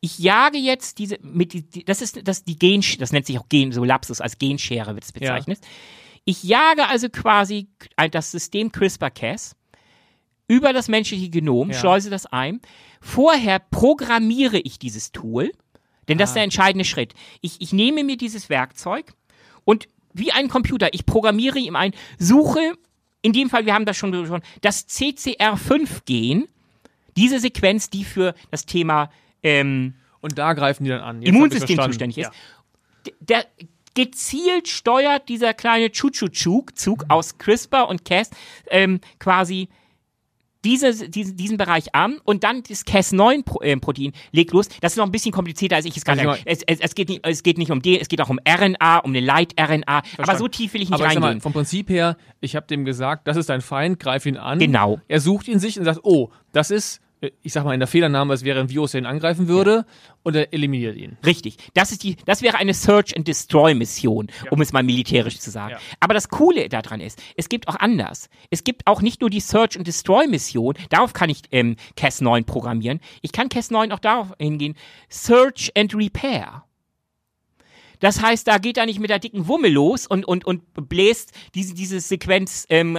[0.00, 3.48] Ich jage jetzt diese, mit die, das ist das die Gen, das nennt sich auch
[3.48, 5.58] Gen, so Lapsus als Genschere wird es bezeichnet.
[5.62, 5.68] Ja.
[6.24, 7.68] Ich jage also quasi
[8.10, 9.54] das System CRISPR-Cas
[10.48, 11.78] über das menschliche Genom, ja.
[11.78, 12.60] schleuse das ein.
[13.00, 15.52] Vorher programmiere ich dieses Tool
[16.12, 16.30] denn das ah.
[16.30, 17.14] ist der entscheidende Schritt.
[17.40, 19.12] Ich, ich nehme mir dieses Werkzeug
[19.64, 22.74] und wie ein Computer, ich programmiere ihm ein, suche,
[23.22, 26.48] in dem Fall, wir haben das schon, schon das CCR5-Gen,
[27.16, 29.10] diese Sequenz, die für das Thema
[29.42, 31.22] ähm, und da greifen die dann an.
[31.22, 32.30] Jetzt Immunsystem zuständig ist.
[33.06, 33.12] Ja.
[33.20, 33.46] Der,
[33.94, 38.30] gezielt steuert dieser kleine Chuchu-Zug aus CRISPR und Cas
[38.70, 39.68] ähm, quasi
[40.64, 44.68] diese, diesen, diesen Bereich an und dann das Cas9-Protein äh, legt los.
[44.80, 46.18] Das ist noch ein bisschen komplizierter, als ich es kann.
[46.18, 48.38] Also, es, es, es, geht nicht, es geht nicht um den, es geht auch um
[48.48, 50.02] RNA, um eine Leit-RNA.
[50.18, 51.20] Aber so tief will ich nicht aber reingehen.
[51.20, 54.58] Mal, vom Prinzip her, ich habe dem gesagt, das ist dein Feind, greif ihn an.
[54.58, 55.00] Genau.
[55.08, 57.01] Er sucht ihn sich und sagt, oh, das ist
[57.42, 59.86] ich sag mal, in der Fehlernahme, es wäre ein Virus, der ihn angreifen würde,
[60.22, 61.16] und er eliminiert ihn.
[61.24, 61.56] Richtig.
[61.74, 65.50] Das ist die, das wäre eine Search and Destroy Mission, um es mal militärisch zu
[65.50, 65.72] sagen.
[65.72, 65.80] Ja.
[66.00, 68.28] Aber das Coole daran ist, es gibt auch anders.
[68.50, 72.44] Es gibt auch nicht nur die Search and Destroy Mission, darauf kann ich ähm, Cas9
[72.44, 73.00] programmieren.
[73.20, 74.74] Ich kann Cas9 auch darauf hingehen,
[75.08, 76.64] Search and Repair.
[78.02, 81.30] Das heißt, da geht er nicht mit der dicken Wumme los und, und, und bläst
[81.54, 82.98] diese, diese Sequenz ähm,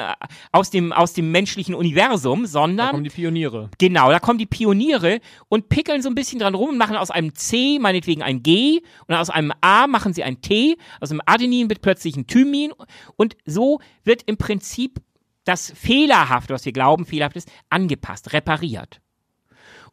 [0.54, 3.70] aus, dem, aus dem menschlichen Universum, Da sondern kommen die Pioniere.
[3.78, 7.12] Genau, da kommen die Pioniere und pickeln so ein bisschen dran rum und machen aus
[7.12, 11.22] einem C meinetwegen ein G und aus einem A machen sie ein T, aus einem
[11.26, 12.72] Adenin wird plötzlich ein Thymin
[13.18, 15.02] und so wird im Prinzip
[15.44, 19.02] das Fehlerhafte, was wir glauben, fehlerhaft ist, angepasst, repariert.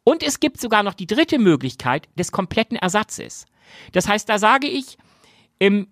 [0.05, 3.45] Und es gibt sogar noch die dritte Möglichkeit des kompletten Ersatzes.
[3.91, 4.97] Das heißt, da sage ich,
[5.59, 5.87] ähm,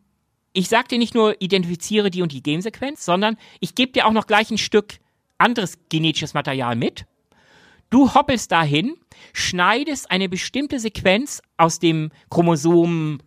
[0.53, 4.11] ich sage dir nicht nur, identifiziere die und die Gensequenz, sondern ich gebe dir auch
[4.11, 4.99] noch gleich ein Stück
[5.37, 7.05] anderes genetisches Material mit.
[7.89, 8.95] Du hoppelst dahin,
[9.33, 13.19] schneidest eine bestimmte Sequenz aus dem Chromosom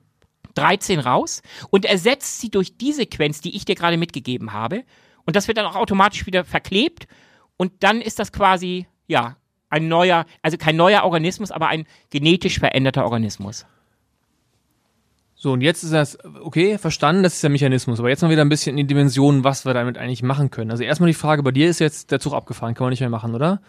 [0.55, 4.85] 13 raus und ersetzt sie durch die Sequenz, die ich dir gerade mitgegeben habe.
[5.25, 7.07] Und das wird dann auch automatisch wieder verklebt.
[7.57, 9.37] Und dann ist das quasi, ja,
[9.71, 13.65] ein neuer, also kein neuer Organismus, aber ein genetisch veränderter Organismus.
[15.43, 17.99] So, und jetzt ist das, okay, verstanden, das ist der Mechanismus.
[17.99, 20.70] Aber jetzt noch wieder ein bisschen in die Dimensionen, was wir damit eigentlich machen können.
[20.70, 23.11] Also erstmal die Frage, bei dir ist jetzt der Zug abgefahren, kann man nicht mehr
[23.11, 23.61] machen, oder?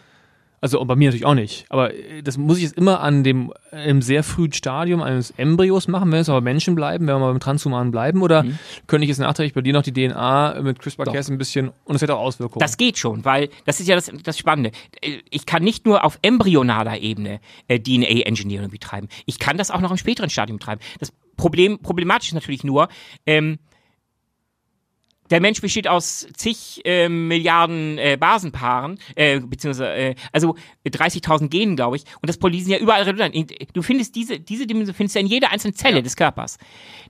[0.61, 1.65] Also und bei mir natürlich auch nicht.
[1.69, 5.87] Aber äh, das muss ich jetzt immer an dem im sehr frühen Stadium eines Embryos
[5.87, 8.45] machen, wenn es aber Menschen bleiben, wenn wir mal beim Transhumanen bleiben, oder
[8.85, 12.03] könnte ich jetzt nachträglich bei dir noch die DNA mit CRISPR-Cas ein bisschen und es
[12.03, 12.59] hätte auch Auswirkungen.
[12.59, 14.69] Das geht schon, weil das ist ja das, das Spannende.
[15.01, 19.09] Äh, Ich kann nicht nur auf embryonaler Ebene äh, DNA-Engineering betreiben.
[19.25, 20.79] Ich kann das auch noch im späteren Stadium betreiben.
[20.99, 22.87] Das Problem, problematisch ist natürlich nur,
[23.25, 23.59] ähm,
[25.29, 30.55] der Mensch besteht aus zig ähm, Milliarden äh, Basenpaaren, äh, beziehungsweise, äh, also
[30.85, 33.35] 30.000 Genen, glaube ich, und das Poly sind ja überall redundant.
[33.73, 36.57] Du findest diese, diese Dimension findest du in jeder einzelnen Zelle des Körpers.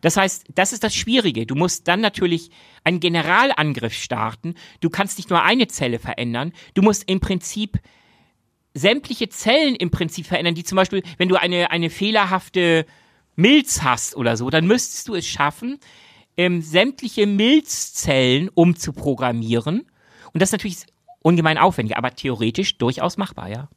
[0.01, 1.45] Das heißt, das ist das Schwierige.
[1.45, 2.49] Du musst dann natürlich
[2.83, 4.55] einen Generalangriff starten.
[4.79, 6.53] Du kannst nicht nur eine Zelle verändern.
[6.75, 7.79] Du musst im Prinzip
[8.73, 12.85] sämtliche Zellen im Prinzip verändern, die zum Beispiel, wenn du eine, eine fehlerhafte
[13.35, 15.79] Milz hast oder so, dann müsstest du es schaffen,
[16.37, 19.81] ähm, sämtliche Milzzellen umzuprogrammieren.
[20.33, 20.77] Und das ist natürlich
[21.21, 23.69] ungemein aufwendig, aber theoretisch durchaus machbar, ja.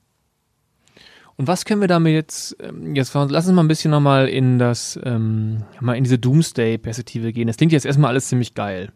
[1.37, 4.59] Und was können wir damit jetzt, ähm, jetzt lass uns mal ein bisschen nochmal in
[4.59, 7.47] das, ähm, mal in diese Doomsday-Perspektive gehen.
[7.47, 8.91] Das klingt jetzt erstmal alles ziemlich geil.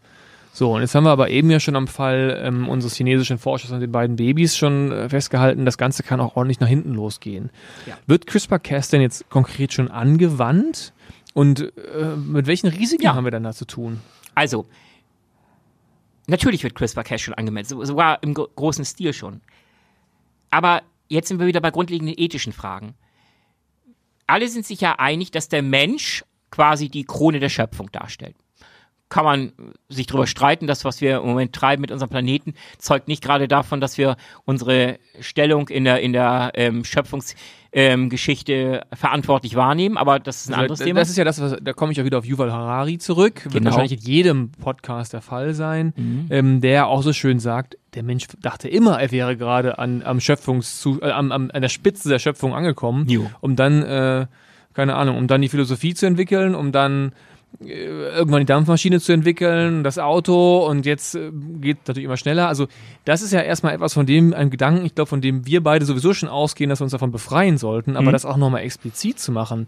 [0.53, 3.71] So, und jetzt haben wir aber eben ja schon am Fall ähm, unseres chinesischen Forschers
[3.71, 7.51] und den beiden Babys schon äh, festgehalten, das Ganze kann auch ordentlich nach hinten losgehen.
[7.87, 7.97] Ja.
[8.07, 10.93] Wird CRISPR-Cas denn jetzt konkret schon angewandt?
[11.33, 13.15] Und äh, mit welchen Risiken Ja.
[13.15, 14.01] haben wir dann da zu tun?
[14.35, 14.67] Also,
[16.27, 19.41] natürlich wird CRISPR-Cas schon angemeldet, so- sogar im gro- großen Stil schon.
[20.51, 22.95] Aber jetzt sind wir wieder bei grundlegenden ethischen Fragen.
[24.27, 28.35] Alle sind sich ja einig, dass der Mensch quasi die Krone der Schöpfung darstellt.
[29.11, 29.53] Kann man
[29.91, 33.49] sich darüber streiten, das, was wir im Moment treiben mit unserem Planeten, zeugt nicht gerade
[33.49, 40.19] davon, dass wir unsere Stellung in der, in der ähm, Schöpfungsgeschichte ähm, verantwortlich wahrnehmen, aber
[40.19, 41.01] das ist ein anderes das, Thema.
[41.01, 43.45] das ist ja das, was, da komme ich auch wieder auf Yuval Harari zurück.
[43.45, 43.67] Wird Genau.
[43.71, 46.27] wahrscheinlich in jedem Podcast der Fall sein, Mhm.
[46.31, 50.21] ähm, der auch so schön sagt, der Mensch dachte immer, er wäre gerade an, am
[50.21, 53.29] Schöpfungszu äh, am, am, an der Spitze der Schöpfung angekommen, Jo.
[53.41, 54.27] um dann, äh,
[54.73, 57.13] keine Ahnung, um dann die Philosophie zu entwickeln, um dann
[57.59, 61.31] irgendwann die Dampfmaschine zu entwickeln, das Auto und jetzt äh,
[61.61, 62.49] geht natürlich immer schneller.
[62.49, 62.69] Also
[63.05, 65.85] das ist ja erstmal etwas von dem, ein Gedanken, ich glaube, von dem wir beide
[65.85, 68.13] sowieso schon ausgehen, dass wir uns davon befreien sollten, aber Mhm.
[68.13, 69.67] das auch nochmal explizit zu machen.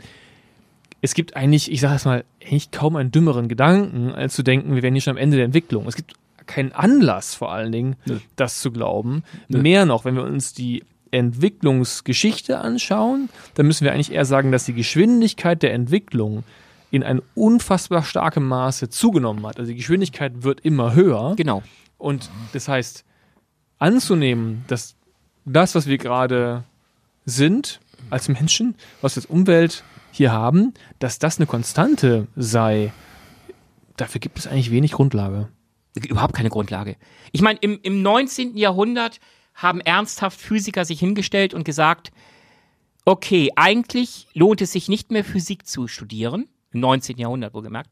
[1.00, 4.74] Es gibt eigentlich, ich sage es mal, eigentlich kaum einen dümmeren Gedanken, als zu denken,
[4.74, 5.86] wir wären hier schon am Ende der Entwicklung.
[5.88, 6.14] Es gibt
[6.46, 8.18] keinen Anlass vor allen Dingen, Nö.
[8.36, 9.22] das zu glauben.
[9.48, 9.60] Nö.
[9.60, 14.64] Mehr noch, wenn wir uns die Entwicklungsgeschichte anschauen, dann müssen wir eigentlich eher sagen, dass
[14.64, 16.44] die Geschwindigkeit der Entwicklung
[16.92, 19.58] in ein unfassbar starkem Maße zugenommen hat.
[19.58, 21.34] Also die Geschwindigkeit wird immer höher.
[21.36, 21.62] genau.
[21.96, 23.04] Und das heißt,
[23.78, 24.96] anzunehmen, dass
[25.46, 26.64] das, was wir gerade
[27.24, 27.80] sind
[28.10, 32.92] als Menschen, was wir als Umwelt hier haben, dass das eine Konstante sei,
[33.96, 35.48] dafür gibt es eigentlich wenig Grundlage.
[35.94, 36.96] überhaupt keine Grundlage.
[37.32, 38.56] Ich meine, im, im 19.
[38.58, 39.18] Jahrhundert
[39.54, 42.12] haben ernsthaft Physiker sich hingestellt und gesagt,
[43.06, 47.18] okay, eigentlich lohnt es sich nicht mehr Physik zu studieren, im 19.
[47.18, 47.90] Jahrhundert wohlgemerkt,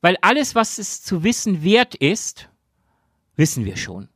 [0.00, 2.48] weil alles, was es zu wissen wert ist,
[3.36, 4.08] wissen wir schon.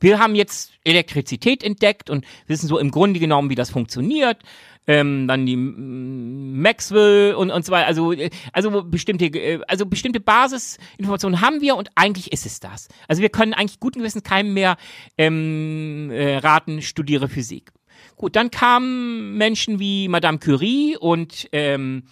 [0.00, 4.38] Wir haben jetzt Elektrizität entdeckt und wissen so im Grunde genommen, wie das funktioniert.
[4.86, 7.86] Ähm, dann die mm, Maxwell und, und so weiter.
[7.86, 12.88] Also, äh, also bestimmte, äh, also bestimmte Basisinformationen haben wir und eigentlich ist es das.
[13.06, 14.78] Also wir können eigentlich guten Gewissens keinem mehr
[15.18, 17.70] ähm, äh, raten, studiere Physik.
[18.16, 22.04] Gut, dann kamen Menschen wie Madame Curie und ähm,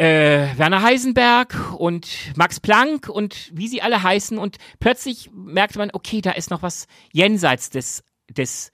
[0.00, 5.90] äh, Werner Heisenberg und Max Planck und wie sie alle heißen und plötzlich merkte man,
[5.92, 8.72] okay, da ist noch was jenseits des, des,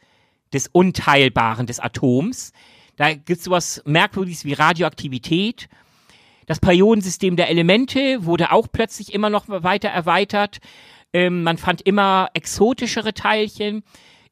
[0.52, 2.52] des Unteilbaren des Atoms.
[2.94, 5.68] Da gibt es sowas Merkwürdiges wie Radioaktivität.
[6.46, 10.58] Das Periodensystem der Elemente wurde auch plötzlich immer noch weiter erweitert.
[11.12, 13.82] Ähm, man fand immer exotischere Teilchen.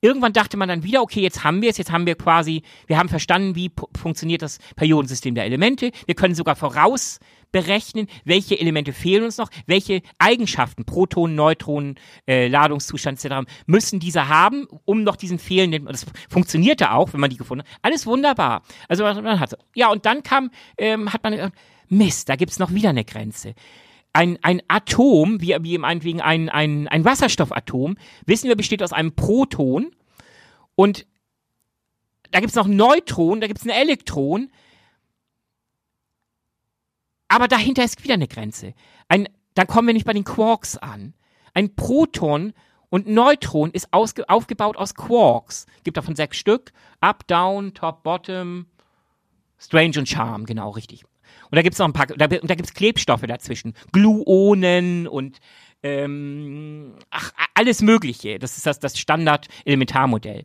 [0.05, 2.99] Irgendwann dachte man dann wieder, okay, jetzt haben wir es, jetzt haben wir quasi, wir
[2.99, 5.93] haben verstanden, wie funktioniert das Periodensystem der Elemente.
[6.05, 7.21] Wir können sogar voraus
[7.53, 11.95] berechnen, welche Elemente fehlen uns noch, welche Eigenschaften, Protonen, Neutronen,
[12.29, 13.51] äh, Ladungszustand etc.
[13.65, 17.79] müssen diese haben, um noch diesen fehlenden, das funktionierte auch, wenn man die gefunden hat.
[17.81, 18.63] Alles wunderbar.
[18.91, 21.51] Also man hat ja und dann kam, ähm, hat man
[21.89, 23.55] Mist, da gibt's noch wieder eine Grenze
[24.15, 29.15] ein, ein Atom, wie, wie meinetwegen ein, ein, ein Wasserstoffatom, wissen wir, besteht aus einem
[29.15, 29.95] Proton
[30.77, 31.07] und
[32.31, 34.51] da gibt es noch ein Neutron, da gibt es ein Elektron,
[37.29, 38.75] aber dahinter ist wieder eine Grenze.
[39.09, 41.15] Ein, dann kommen wir nicht bei den Quarks an.
[41.53, 42.53] Ein Proton
[42.91, 45.67] und Neutron ist ausge, aufgebaut aus Quarks.
[45.83, 46.73] Gibt davon sechs Stück.
[47.01, 48.67] Up, Down, Top, Bottom,
[49.59, 51.05] Strange und Charm, genau richtig.
[51.51, 53.75] Und da gibt es noch ein paar, da, da gibt es Klebstoffe dazwischen.
[53.93, 55.39] Gluonen und
[55.83, 58.39] ähm, ach, alles Mögliche.
[58.39, 60.45] Das ist das, das Standard-Elementarmodell.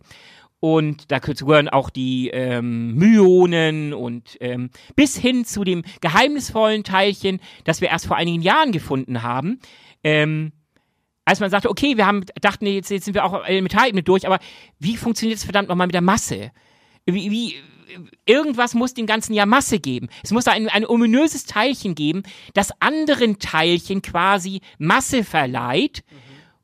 [0.59, 7.39] Und da gehören auch die ähm, Myonen und ähm, bis hin zu dem geheimnisvollen Teilchen,
[7.63, 9.61] das wir erst vor einigen Jahren gefunden haben.
[10.03, 10.51] Ähm,
[11.23, 14.25] als man sagte, okay, wir haben, dachten, jetzt, jetzt sind wir auch auf Elementarebene durch,
[14.25, 14.39] aber
[14.79, 16.51] wie funktioniert es verdammt nochmal mit der Masse?
[17.05, 17.55] Wie, wie,
[18.25, 20.09] irgendwas muss dem Ganzen ja Masse geben.
[20.23, 26.03] Es muss ein, ein ominöses Teilchen geben, das anderen Teilchen quasi Masse verleiht.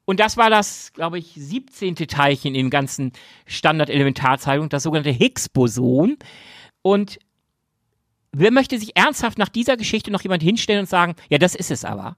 [0.06, 1.96] Und das war das, glaube ich, 17.
[1.96, 3.12] Teilchen den ganzen
[3.48, 6.18] Standard-Elementarzeichnungen, das sogenannte Higgs-Boson.
[6.84, 7.20] Und
[8.32, 11.72] wer möchte sich ernsthaft nach dieser Geschichte noch jemand hinstellen und sagen, ja, das ist
[11.72, 12.18] es aber.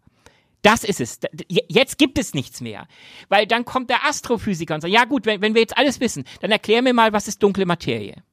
[0.63, 1.19] Das ist es.
[1.47, 2.87] Jetzt gibt es nichts mehr.
[3.29, 6.25] Weil dann kommt der Astrophysiker und sagt, ja gut, wenn, wenn wir jetzt alles wissen,
[6.41, 8.23] dann erklär mir mal, was ist dunkle Materie.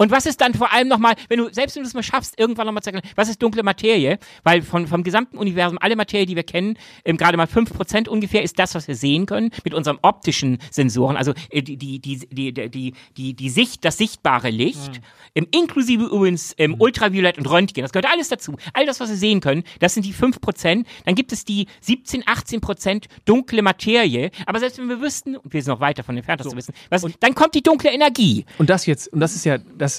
[0.00, 2.40] Und was ist dann vor allem nochmal, wenn du, selbst wenn du es mal schaffst,
[2.40, 4.18] irgendwann nochmal zu erklären, was ist dunkle Materie?
[4.44, 8.08] Weil von, vom gesamten Universum, alle Materie, die wir kennen, ähm, gerade mal fünf Prozent
[8.08, 11.98] ungefähr ist das, was wir sehen können mit unseren optischen Sensoren, also äh, die, die,
[11.98, 15.02] die, die, die, die, die Sicht, das sichtbare Licht, mhm.
[15.34, 18.56] ähm, inklusive übrigens ähm, Ultraviolett und Röntgen, das gehört alles dazu.
[18.72, 20.86] All das, was wir sehen können, das sind die fünf Prozent.
[21.04, 24.30] Dann gibt es die 17, 18 Prozent dunkle Materie.
[24.46, 26.52] Aber selbst wenn wir wüssten, und wir sind noch weiter von entfernt, das so.
[26.52, 28.46] zu wissen, was, dann kommt die dunkle Energie.
[28.56, 29.89] Und das jetzt, und das ist ja, das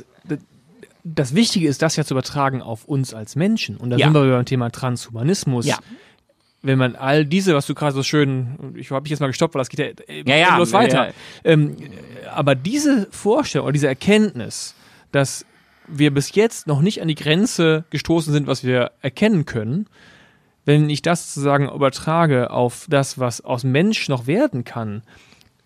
[1.04, 3.78] das, Wichtige ist, das ja zu übertragen auf uns als Menschen.
[3.78, 4.08] Und da ja.
[4.08, 5.66] sind wir beim Thema Transhumanismus.
[5.66, 5.78] Ja.
[6.62, 9.56] Wenn man all diese, was du gerade so schön, ich habe mich jetzt mal gestoppt,
[9.56, 11.08] weil das geht ja, äh, ja, ja los weiter.
[11.08, 11.14] Ja.
[11.44, 11.76] Ähm,
[12.34, 14.76] aber diese Vorstellung oder diese Erkenntnis,
[15.12, 15.46] dass
[15.88, 19.88] wir bis jetzt noch nicht an die Grenze gestoßen sind, was wir erkennen können,
[20.66, 25.02] wenn ich das sozusagen übertrage auf das, was aus Mensch noch werden kann,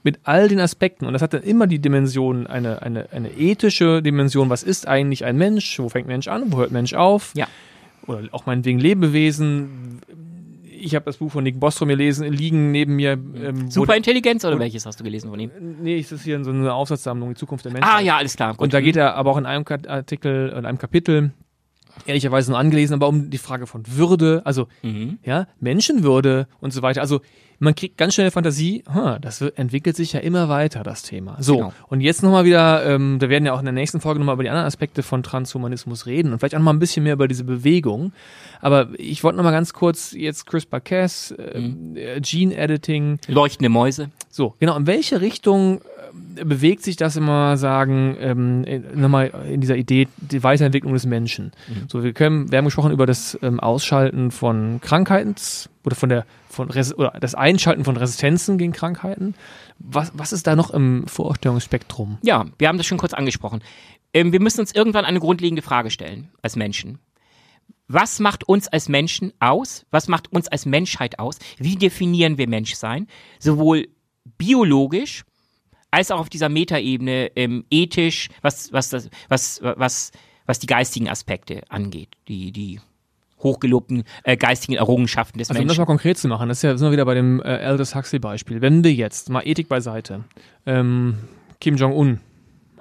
[0.06, 1.08] mit all den Aspekten.
[1.08, 4.50] Und das hat dann immer die Dimension, eine, eine, eine ethische Dimension.
[4.52, 5.80] Was ist eigentlich ein Mensch?
[5.80, 6.44] Wo fängt Mensch an?
[6.54, 7.32] Wo hört Mensch auf?
[7.34, 7.48] Ja.
[8.06, 10.00] Oder auch meinetwegen Lebewesen.
[10.72, 13.14] Ich habe das Buch von Nick Bostrom gelesen, liegen neben mir.
[13.14, 15.50] Ähm, Superintelligenz oder welches hast du gelesen von ihm?
[15.82, 17.90] Nee, es ist hier so eine Aufsatzsammlung, die Zukunft der Menschen.
[17.90, 18.52] Ah ja, alles klar.
[18.52, 18.62] Gut.
[18.62, 21.32] Und da geht er aber auch in einem Artikel, in einem Kapitel
[22.06, 25.20] ehrlicherweise nur angelesen, aber um die Frage von Würde, also mhm.
[25.24, 27.02] ja, Menschenwürde und so weiter.
[27.02, 27.22] Also
[27.60, 31.38] man kriegt ganz schnell Fantasie, huh, das entwickelt sich ja immer weiter, das Thema.
[31.40, 31.74] So, genau.
[31.88, 34.44] und jetzt nochmal wieder, ähm, wir werden ja auch in der nächsten Folge nochmal über
[34.44, 37.44] die anderen Aspekte von Transhumanismus reden und vielleicht auch nochmal ein bisschen mehr über diese
[37.44, 38.14] Bewegung.
[38.62, 41.96] Aber ich wollte nochmal ganz kurz jetzt CRISPR-Cas, äh, mhm.
[42.22, 43.20] Gene-Editing.
[43.28, 44.10] Leuchtende Mäuse.
[44.30, 44.76] So, genau.
[44.76, 45.82] In welche Richtung
[46.44, 51.52] bewegt sich das immer sagen, ähm, nochmal in dieser Idee, die Weiterentwicklung des Menschen.
[51.68, 51.88] Mhm.
[51.88, 55.36] So, wir können, wir haben gesprochen über das ähm, Ausschalten von Krankheiten
[55.84, 59.36] oder von der, von Res oder das Einschalten von Resistenzen gegen Krankheiten.
[59.80, 62.18] Was, was ist da noch im Vorstellungsspektrum?
[62.24, 63.62] Ja, wir haben das schon kurz angesprochen.
[64.14, 67.00] Ähm, wir müssen uns irgendwann eine grundlegende Frage stellen als Menschen.
[67.88, 69.86] Was macht uns als Menschen aus?
[69.92, 71.38] Was macht uns als Menschheit aus?
[71.58, 73.08] Wie definieren wir Menschsein?
[73.40, 73.88] Sowohl
[74.38, 75.24] biologisch,
[75.96, 80.12] als auch auf dieser Metaebene ähm, ethisch, was, was, das, was, was,
[80.46, 82.82] was die geistigen Aspekte angeht, die, die
[83.42, 85.70] hochgelobten äh, geistigen Errungenschaften des also, Menschen.
[85.70, 87.46] Um das mal konkret zu machen, das ist ja, sind wir wieder bei dem äh,
[87.46, 88.60] Aldous Huxley-Beispiel.
[88.62, 90.26] Wenn wir jetzt mal Ethik beiseite,
[90.66, 91.16] ähm,
[91.62, 92.20] Kim Jong-un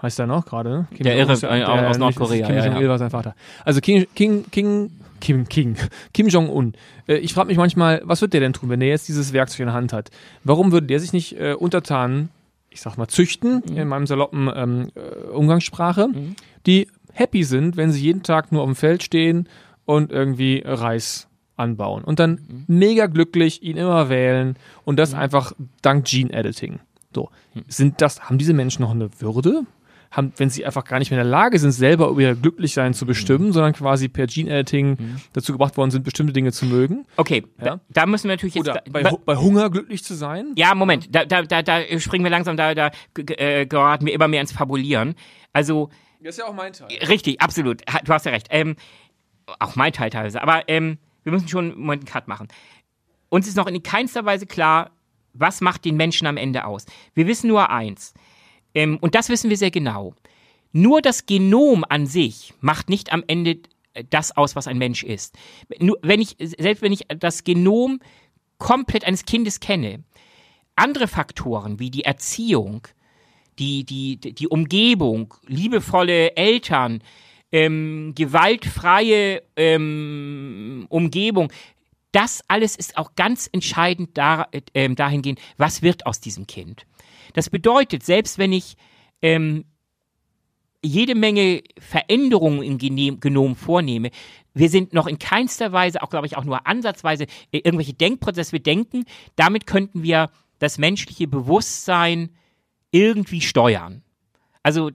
[0.02, 0.86] heißt er noch gerade, ne?
[0.98, 2.46] der Irre ja, der, aus Nordkorea.
[2.48, 2.88] Kim Jong-il ja.
[2.88, 3.36] war sein Vater.
[3.64, 5.76] Also King, King, King, Kim, King,
[6.12, 6.74] Kim Jong-un.
[7.06, 9.60] Äh, ich frage mich manchmal, was wird der denn tun, wenn der jetzt dieses Werkzeug
[9.60, 10.10] in der Hand hat?
[10.42, 12.30] Warum würde der sich nicht äh, untertanen
[12.74, 13.76] ich sag mal, züchten, Mhm.
[13.78, 16.08] in meinem saloppen ähm, äh, Umgangssprache,
[16.66, 19.48] die happy sind, wenn sie jeden Tag nur auf dem Feld stehen
[19.86, 22.02] und irgendwie Reis anbauen.
[22.02, 22.64] Und dann Mhm.
[22.66, 25.52] mega glücklich ihn immer wählen und das einfach
[25.82, 26.80] dank Gene Editing.
[27.14, 27.30] So.
[27.54, 27.62] Mhm.
[27.68, 29.62] Sind das, haben diese Menschen noch eine Würde?
[30.16, 32.88] Haben, wenn sie einfach gar nicht mehr in der Lage sind, selber über ihr Glücklichsein
[32.90, 32.94] Mhm.
[32.94, 34.96] zu bestimmen, sondern quasi per Gene Editing
[35.32, 37.04] dazu gebracht worden sind, bestimmte Dinge zu mögen?
[37.16, 37.64] Okay, Ja.
[37.64, 38.68] da, da müssen wir natürlich jetzt.
[38.68, 40.52] Oder bei, Hu- bei Hunger glücklich zu sein?
[40.56, 44.28] Ja, Moment, da, da, da, da springen wir langsam, da, da äh, geraten wir immer
[44.28, 45.14] mehr ins Fabulieren.
[45.52, 45.90] Also,
[46.22, 46.88] Das ist ja auch mein Teil.
[47.08, 48.46] richtig, absolut, du hast ja recht.
[48.50, 48.76] Ähm,
[49.58, 52.48] auch mein Teil teilweise, aber ähm, wir müssen schon einen Moment einen Cut machen.
[53.28, 54.90] Uns ist noch in keinster Weise klar,
[55.32, 56.86] was macht den Menschen am Ende aus.
[57.14, 58.14] Wir wissen nur eins,
[58.74, 60.14] ähm, und das wissen wir sehr genau.
[60.72, 63.58] Nur das Genom an sich macht nicht am Ende
[63.94, 65.36] äh, das aus, was ein Mensch ist.
[65.78, 68.00] Nur, wenn ich, selbst wenn ich das Genom
[68.58, 70.02] komplett eines Kindes kenne,
[70.76, 72.88] andere Faktoren wie die Erziehung,
[73.58, 77.02] die, die, die Umgebung, liebevolle Eltern,
[77.52, 81.52] ähm, gewaltfreie ähm, Umgebung,
[82.10, 86.86] das alles ist auch ganz entscheidend da, äh, dahingehend, was wird aus diesem Kind.
[87.34, 88.76] Das bedeutet, selbst wenn ich
[89.20, 89.66] ähm,
[90.82, 94.10] jede Menge Veränderungen im Genom vornehme,
[94.54, 98.52] wir sind noch in keinster Weise, auch glaube ich auch nur ansatzweise, äh, irgendwelche Denkprozesse,
[98.52, 99.04] wir denken,
[99.36, 102.30] damit könnten wir das menschliche Bewusstsein
[102.92, 104.02] irgendwie steuern.
[104.62, 104.90] Also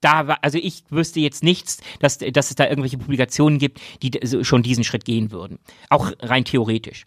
[0.00, 4.12] da also ich wüsste jetzt nichts, dass, dass es da irgendwelche Publikationen gibt, die
[4.44, 5.58] schon diesen Schritt gehen würden.
[5.90, 7.04] Auch rein theoretisch.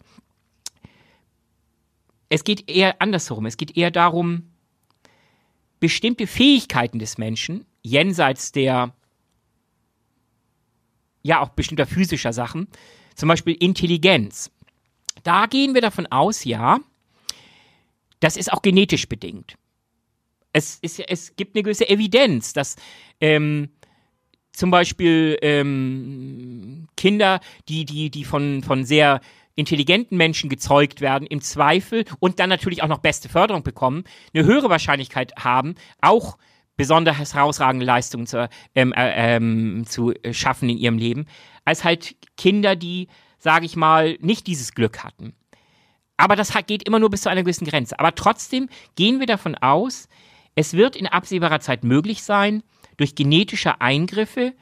[2.28, 3.46] Es geht eher andersherum.
[3.46, 4.49] Es geht eher darum,
[5.80, 8.94] bestimmte Fähigkeiten des Menschen, jenseits der,
[11.22, 12.68] ja, auch bestimmter physischer Sachen,
[13.14, 14.50] zum Beispiel Intelligenz.
[15.22, 16.78] Da gehen wir davon aus, ja,
[18.20, 19.56] das ist auch genetisch bedingt.
[20.52, 22.76] Es, ist, es gibt eine gewisse Evidenz, dass
[23.20, 23.70] ähm,
[24.52, 29.20] zum Beispiel ähm, Kinder, die, die, die von, von sehr
[29.60, 34.04] intelligenten Menschen gezeugt werden, im Zweifel und dann natürlich auch noch beste Förderung bekommen,
[34.34, 36.38] eine höhere Wahrscheinlichkeit haben, auch
[36.76, 41.26] besonders herausragende Leistungen zu, ähm, äh, ähm, zu äh, schaffen in ihrem Leben,
[41.64, 43.08] als halt Kinder, die,
[43.38, 45.34] sage ich mal, nicht dieses Glück hatten.
[46.16, 47.98] Aber das geht immer nur bis zu einer gewissen Grenze.
[47.98, 50.08] Aber trotzdem gehen wir davon aus,
[50.54, 52.62] es wird in absehbarer Zeit möglich sein,
[52.96, 54.54] durch genetische Eingriffe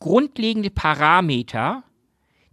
[0.00, 1.82] grundlegende Parameter,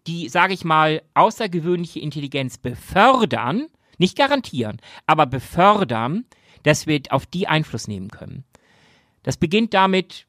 [0.07, 3.67] die, sage ich mal, außergewöhnliche Intelligenz befördern,
[3.97, 6.25] nicht garantieren, aber befördern,
[6.63, 8.43] dass wir auf die Einfluss nehmen können.
[9.23, 10.27] Das beginnt damit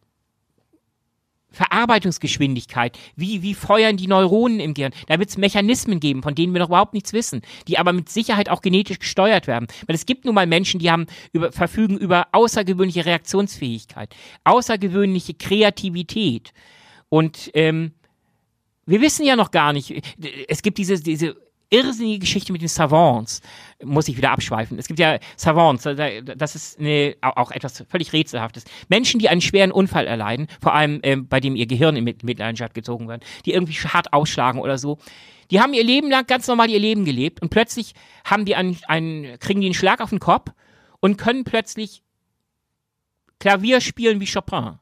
[1.57, 4.93] Verarbeitungsgeschwindigkeit, wie, wie feuern die Neuronen im Gehirn.
[5.07, 8.11] Da wird es Mechanismen geben, von denen wir noch überhaupt nichts wissen, die aber mit
[8.11, 9.67] Sicherheit auch genetisch gesteuert werden.
[9.87, 16.53] Weil es gibt nun mal Menschen, die haben über, verfügen über außergewöhnliche Reaktionsfähigkeit, außergewöhnliche Kreativität.
[17.09, 17.93] Und ähm,
[18.87, 19.93] wir wissen ja noch gar nicht,
[20.49, 21.37] es gibt diese, diese
[21.69, 23.41] irrsinnige Geschichte mit den Savants,
[23.83, 24.79] muss ich wieder abschweifen.
[24.79, 28.65] Es gibt ja Savants, da- das ist eine, auch etwas völlig Rätselhaftes.
[28.89, 32.23] Menschen, die einen schweren Unfall erleiden, vor allem ähm, bei dem ihr Gehirn in Mit-
[32.23, 34.99] Mitleidenschaft gezogen wird, die irgendwie hart ausschlagen oder so,
[35.51, 37.95] die haben ihr Leben lang ganz normal ihr Leben gelebt und plötzlich
[38.25, 40.51] haben die einen, einen, kriegen die einen Schlag auf den Kopf
[41.01, 42.03] und können plötzlich
[43.41, 44.79] Klavier spielen wie Chopin.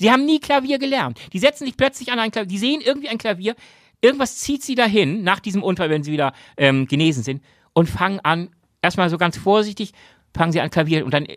[0.00, 1.20] Sie haben nie Klavier gelernt.
[1.34, 3.54] Die setzen sich plötzlich an ein Klavier, die sehen irgendwie ein Klavier,
[4.00, 7.44] irgendwas zieht sie dahin, nach diesem Unfall, wenn sie wieder ähm, genesen sind,
[7.74, 8.48] und fangen an,
[8.80, 9.92] erstmal so ganz vorsichtig,
[10.34, 11.36] fangen sie an Klavier und dann äh,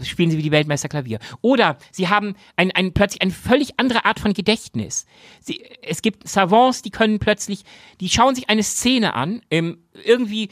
[0.00, 1.18] spielen sie wie die Weltmeister Klavier.
[1.40, 5.04] Oder sie haben ein, ein, plötzlich eine völlig andere Art von Gedächtnis.
[5.40, 7.64] Sie, es gibt Savants, die können plötzlich,
[8.00, 10.50] die schauen sich eine Szene an, ähm, irgendwie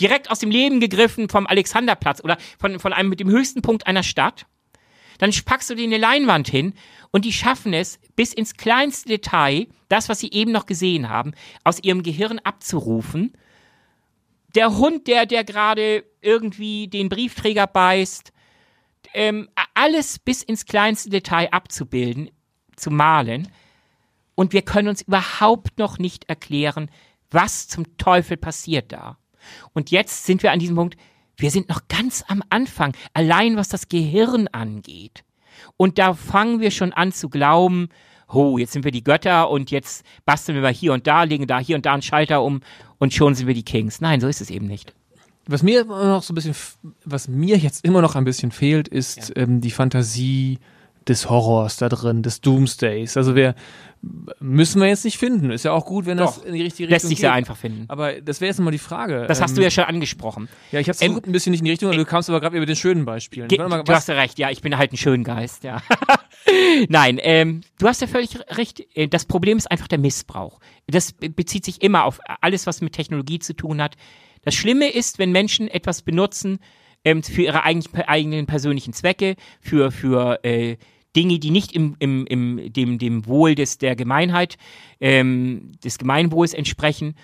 [0.00, 3.86] direkt aus dem Leben gegriffen vom Alexanderplatz oder von, von einem mit dem höchsten Punkt
[3.86, 4.46] einer Stadt
[5.18, 6.74] dann packst du dir eine Leinwand hin
[7.10, 11.32] und die schaffen es, bis ins kleinste Detail, das, was sie eben noch gesehen haben,
[11.64, 13.32] aus ihrem Gehirn abzurufen.
[14.54, 18.32] Der Hund, der, der gerade irgendwie den Briefträger beißt,
[19.14, 22.30] ähm, alles bis ins kleinste Detail abzubilden,
[22.76, 23.48] zu malen.
[24.34, 26.90] Und wir können uns überhaupt noch nicht erklären,
[27.30, 29.18] was zum Teufel passiert da.
[29.72, 30.96] Und jetzt sind wir an diesem Punkt,
[31.38, 35.24] wir sind noch ganz am Anfang, allein was das Gehirn angeht.
[35.76, 37.88] Und da fangen wir schon an zu glauben,
[38.28, 41.46] oh, jetzt sind wir die Götter und jetzt basteln wir mal hier und da, legen
[41.46, 42.60] da hier und da einen Schalter um
[42.98, 44.00] und schon sind wir die Kings.
[44.00, 44.94] Nein, so ist es eben nicht.
[45.46, 46.54] Was mir noch so ein bisschen,
[47.04, 50.58] was mir jetzt immer noch ein bisschen fehlt, ist ähm, die Fantasie
[51.08, 53.16] des Horrors da drin, des Doomsdays.
[53.16, 53.54] Also wir
[54.38, 55.50] müssen wir jetzt nicht finden.
[55.50, 57.20] Ist ja auch gut, wenn Doch, das in die richtige Richtung Lässt sich geht.
[57.22, 57.86] sehr einfach finden.
[57.88, 59.24] Aber das wäre jetzt nochmal die Frage.
[59.26, 60.48] Das hast Ähm, du ja schon angesprochen.
[60.70, 62.40] Ja, ich hab's Ähm, versucht, ein bisschen nicht in die Richtung, aber du kamst aber
[62.40, 63.48] gerade über den schönen Beispielen.
[63.48, 65.82] Ge mal, du hast ja recht, ja, ich bin halt ein Schöngeist, ja.
[66.88, 68.82] Nein, ähm, du hast ja völlig recht.
[68.94, 70.60] Äh, Das Problem ist einfach der Missbrauch.
[70.86, 73.96] Das be- bezieht sich immer auf alles, was mit Technologie zu tun hat.
[74.44, 76.58] Das Schlimme ist, wenn Menschen etwas benutzen
[77.04, 80.76] ähm, für ihre eigen, eigenen persönlichen Zwecke, für, für äh,
[81.16, 84.58] Dinge, die nicht im, im, im, dem, dem Wohl des, der Gemeinheit,
[85.00, 87.14] ähm, des Gemeinwohls entsprechen.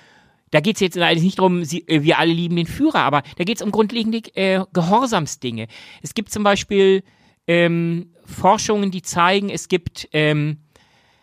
[0.51, 3.45] Da geht es jetzt nicht darum, sie, äh, wir alle lieben den Führer, aber da
[3.45, 5.67] geht es um grundlegende äh, Gehorsamsdinge.
[6.03, 7.03] Es gibt zum Beispiel
[7.47, 10.59] ähm, Forschungen, die zeigen, es gibt, ähm,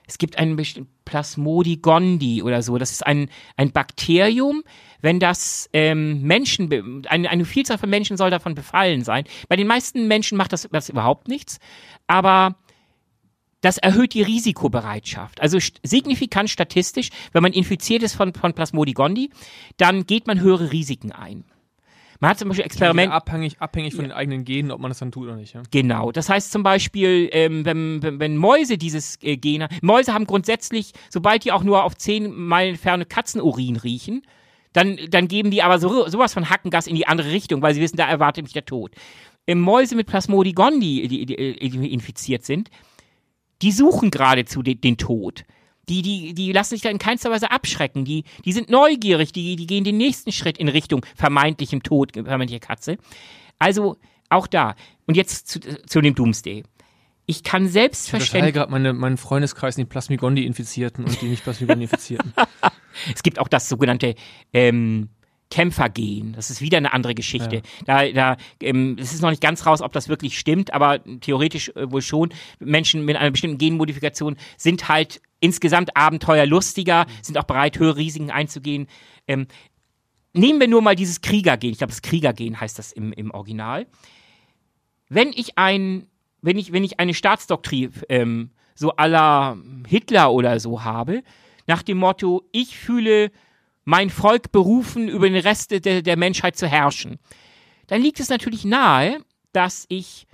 [0.07, 2.77] es gibt einen bestimmten Plasmodi gondii oder so.
[2.77, 4.63] Das ist ein, ein Bakterium,
[5.01, 9.25] wenn das ähm, Menschen, eine, eine Vielzahl von Menschen soll davon befallen sein.
[9.49, 11.59] Bei den meisten Menschen macht das, das überhaupt nichts,
[12.07, 12.55] aber
[13.61, 15.39] das erhöht die Risikobereitschaft.
[15.41, 19.29] Also signifikant statistisch, wenn man infiziert ist von, von Plasmodi gondii,
[19.77, 21.45] dann geht man höhere Risiken ein.
[22.19, 23.11] Man hat zum Beispiel Experiment.
[23.11, 25.55] abhängig, abhängig von den eigenen Genen, ob man das dann tut oder nicht.
[25.55, 25.63] Ja?
[25.71, 26.11] Genau.
[26.11, 30.27] Das heißt zum Beispiel, ähm, wenn, wenn, wenn Mäuse dieses äh, Gen haben, Mäuse haben
[30.27, 34.21] grundsätzlich, sobald die auch nur auf 10 Meilen Ferne Katzenurin riechen,
[34.73, 37.81] dann, dann geben die aber so, sowas von Hackengas in die andere Richtung, weil sie
[37.81, 38.91] wissen, da erwartet mich der Tod.
[39.47, 42.69] Mäuse mit Plasmodi gondii, die, die, die infiziert sind,
[43.61, 45.43] die suchen geradezu den, den Tod.
[45.89, 48.05] Die, die, die lassen sich da in keinster Weise abschrecken.
[48.05, 52.59] Die, die sind neugierig, die, die gehen den nächsten Schritt in Richtung vermeintlichem Tod, vermeintlicher
[52.59, 52.97] Katze.
[53.59, 53.97] Also
[54.29, 54.75] auch da.
[55.05, 56.63] Und jetzt zu, zu dem Doomsday.
[57.25, 58.53] Ich kann Ich unterteile selbstverständlich.
[58.53, 62.33] gerade meine, meinen Freundeskreis in die Plasmigondi-Infizierten und die nicht Plasmigondi-Infizierten.
[63.13, 64.15] Es gibt auch das sogenannte
[64.53, 65.09] ähm,
[65.51, 66.33] Kämpfergehen.
[66.33, 67.61] Das ist wieder eine andere Geschichte.
[67.85, 71.69] Da, da, ähm, es ist noch nicht ganz raus, ob das wirklich stimmt, aber theoretisch
[71.75, 72.33] äh, wohl schon.
[72.59, 78.87] Menschen mit einer bestimmten Genmodifikation sind halt insgesamt abenteuerlustiger, sind auch bereit, höhere Risiken einzugehen.
[79.27, 79.47] Ähm,
[80.33, 81.69] nehmen wir nur mal dieses Kriegergen.
[81.69, 83.87] Ich glaube, das Kriegergen heißt das im, im Original.
[85.09, 86.07] Wenn ich ein,
[86.41, 89.57] wenn ich, wenn ich eine Staatsdoktrin ähm, so la
[89.87, 91.23] Hitler oder so habe,
[91.71, 93.31] nach dem Motto, ich fühle
[93.85, 97.17] mein Volk berufen, über den Rest der, der Menschheit zu herrschen,
[97.87, 99.19] dann liegt es natürlich nahe,
[99.53, 100.27] dass ich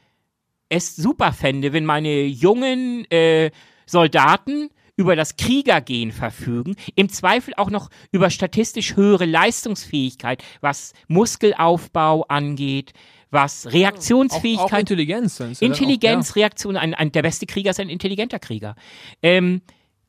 [0.68, 3.52] es super fände, wenn meine jungen äh,
[3.86, 12.24] Soldaten über das Kriegergehen verfügen, im Zweifel auch noch über statistisch höhere Leistungsfähigkeit, was Muskelaufbau
[12.24, 12.94] angeht,
[13.30, 15.38] was auch, Reaktionsfähigkeit auch Intelligenz.
[15.38, 18.76] dann ist ja Intelligenz, Reaktion, ein, ein, der beste Krieger ist ein intelligenter Krieger.
[19.22, 19.62] Ähm,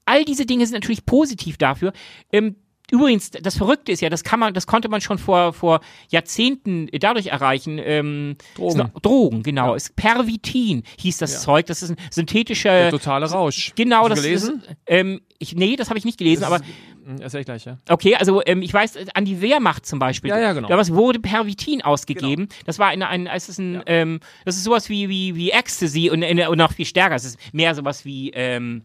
[0.09, 1.93] all diese Dinge sind natürlich positiv dafür.
[2.33, 2.57] Ähm,
[2.91, 5.81] übrigens, das Verrückte ist ja, das kann man, das konnte man schon vor, vor
[6.11, 7.79] Jahrzehnten dadurch erreichen.
[7.83, 8.81] Ähm, Drogen.
[8.81, 9.75] ist Drogen, genau.
[9.75, 11.39] Es Pervitin hieß das Ja.
[11.41, 11.67] Zeug.
[11.67, 12.71] Das ist ein synthetischer.
[12.71, 13.73] Der totale Rausch.
[13.77, 14.63] genau, Hast das du gelesen?
[14.67, 14.77] ist.
[14.87, 17.79] Ähm, ich, nee, das habe ich nicht gelesen, Das aber ist, erzähl ich gleich, ja.
[17.89, 20.31] Okay, also ähm, ich weiß, an die Wehrmacht zum Beispiel.
[20.31, 20.69] Ja, ja, genau.
[20.69, 22.49] Da wurde Pervitin ausgegeben.
[22.67, 26.11] Das war eine, ein, es ist ein, ähm, das ist sowas wie, wie, wie Ecstasy
[26.11, 27.15] und, und noch viel stärker.
[27.15, 28.83] Es ist mehr sowas wie, ähm,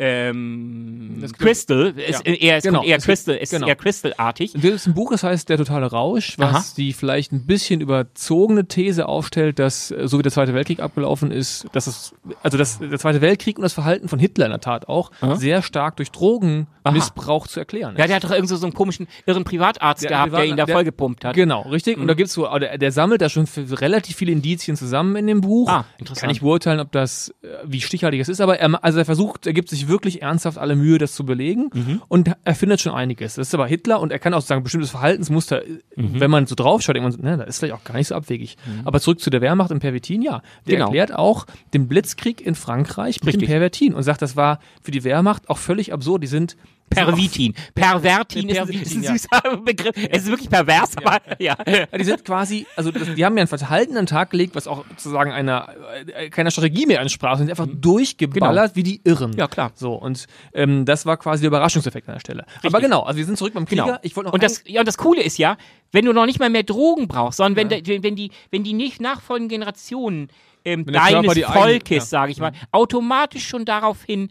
[0.00, 1.94] ähm, Das- Crystal.
[1.96, 2.20] Ja.
[2.22, 2.82] eher, es Genau.
[2.82, 3.66] eher Es- Crystal, es genau.
[3.66, 4.52] ist eher Crystal-artig.
[4.54, 6.64] Das ist ein Buch, das heißt Der totale Rausch, was Aha.
[6.76, 11.30] die vielleicht ein bisschen überzogene These aufstellt, dass äh, so wie der Zweite Weltkrieg abgelaufen
[11.30, 14.60] ist, dass es, also dass der Zweite Weltkrieg und das Verhalten von Hitler in der
[14.60, 15.36] Tat auch Aha.
[15.36, 18.08] sehr stark durch Drogenmissbrauch zu erklären Ja, ist.
[18.08, 20.56] der hat doch irgend so, so einen komischen, irren Privatarzt Der gehabt, der Privat- ihn
[20.56, 21.34] da der- vollgepumpt hat.
[21.34, 21.98] Genau, richtig.
[21.98, 25.40] Und da gibt's so, der, der sammelt da schon relativ viele Indizien zusammen in dem
[25.40, 25.68] Buch.
[25.68, 26.20] Ah, interessant.
[26.22, 29.46] Kann ich beurteilen, ob das, äh, wie stichhaltig es ist, aber er, also er versucht,
[29.46, 32.00] er gibt sich wirklich ernsthaft alle Mühe, das zu belegen Mhm.
[32.08, 33.34] und er findet schon einiges.
[33.34, 36.20] Das ist aber Hitler und er kann auch sagen, bestimmtes Verhaltensmuster, äh, Mhm.
[36.20, 38.14] wenn man so draufschaut, denkt man, so, ne, das ist vielleicht auch gar nicht so
[38.14, 38.56] abwegig.
[38.86, 40.40] Aber zurück zu der Wehrmacht im Pervitin, ja.
[40.66, 40.86] Der Genau.
[40.86, 41.44] erklärt auch
[41.74, 43.48] den Blitzkrieg in Frankreich mit Richtig.
[43.48, 46.22] dem und sagt, das war für die Wehrmacht auch völlig absurd.
[46.22, 46.56] Die sind
[46.90, 47.54] Pervitin.
[47.74, 49.12] Pervertin ist, ein- Pervitin, ist ein ja.
[49.12, 49.94] süßer Begriff.
[50.10, 51.56] Es ist wirklich pervers, aber ja.
[51.66, 54.54] Ja, die sind quasi, also das, die haben ja ein Verhalten an den Tag gelegt,
[54.54, 55.68] was auch sozusagen einer
[56.14, 59.30] äh, keiner Strategie mehr entsprach, sind einfach durchgeballert wie die Irren.
[59.30, 59.34] Mhm.
[59.34, 59.44] Genau.
[59.44, 59.72] Ja, klar.
[59.74, 62.44] So und ähm, das war quasi der Überraschungseffekt an der Stelle.
[62.64, 63.84] Aber genau, also wir sind zurück beim Krieger.
[63.84, 63.98] Genau.
[64.02, 65.56] Ich noch und, das, ja, und das Coole ist ja,
[65.92, 68.72] wenn du noch nicht mal mehr Drogen brauchst, sondern wenn, der, wenn, die, wenn die
[68.72, 70.28] nicht nachfolgenden Generationen
[70.64, 72.00] ähm, deines Volkes, ja.
[72.00, 74.30] sage ich mal, automatisch schon daraufhin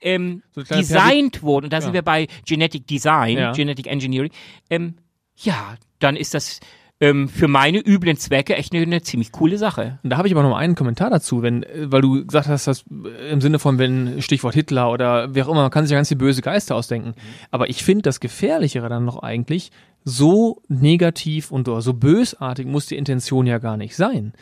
[0.00, 1.94] ähm, So designt wurden, und da sind Ja.
[1.94, 3.52] wir bei Genetic Design, Ja.
[3.52, 4.30] Genetic Engineering,
[4.70, 4.94] ähm,
[5.36, 6.60] ja, dann ist das
[7.02, 9.98] ähm, für meine üblen Zwecke echt eine, eine ziemlich coole Sache.
[10.02, 12.66] Und da habe ich aber noch einen Kommentar dazu, wenn, äh, weil du gesagt hast,
[12.66, 15.92] dass äh, im Sinne von, wenn Stichwort Hitler oder wer auch immer, man kann sich
[15.92, 17.14] ja ganz viele böse Geister ausdenken.
[17.50, 19.70] Aber ich finde das Gefährlichere dann noch eigentlich,
[20.04, 24.32] so negativ und so bösartig muss die Intention ja gar nicht sein.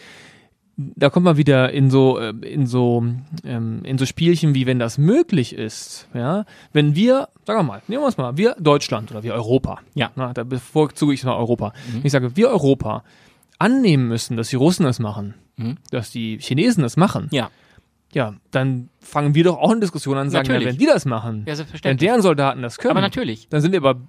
[0.81, 3.05] Da kommt man wieder in so, äh, in so,
[3.45, 6.45] ähm, in so Spielchen wie wenn das möglich ist, ja.
[6.73, 10.13] Wenn wir, sagen wir mal, nehmen wir es mal, wir Deutschland oder wir Europa, Ja.
[10.15, 11.73] na, da bevorzuge ich mal Europa.
[12.05, 13.03] Ich sage, wir Europa
[13.59, 15.79] annehmen müssen, dass die Russen das machen, Mhm.
[15.91, 17.51] dass die Chinesen das machen, Ja,
[18.13, 21.05] ja, dann fangen wir doch auch eine Diskussion an und sagen, ja, wenn die das
[21.05, 23.49] machen, ja wenn deren Soldaten das können, Aber natürlich.
[23.49, 24.01] dann sind wir aber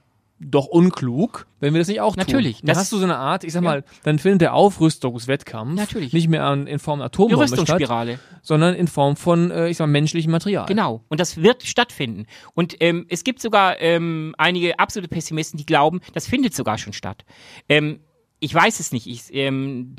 [0.41, 2.23] doch unklug, wenn wir das nicht auch tun.
[2.25, 2.59] Natürlich.
[2.61, 3.69] Dann Das- hast du so eine Art, ich sag Ja.
[3.69, 6.13] mal, dann findet der Aufrüstungswettkampf Natürlich.
[6.13, 8.19] nicht mehr an, in Form Atombomben statt, Rüstungsspirale.
[8.41, 10.65] sondern in Form von, äh, ich sag mal, menschlichem Material.
[10.65, 11.03] Genau.
[11.09, 12.25] Und das wird stattfinden.
[12.53, 16.93] Und ähm, es gibt sogar ähm, einige absolute Pessimisten, die glauben, das findet sogar schon
[16.93, 17.25] statt.
[17.67, 17.99] Ähm,
[18.39, 19.05] ich weiß es nicht.
[19.07, 19.95] Ich, ähm,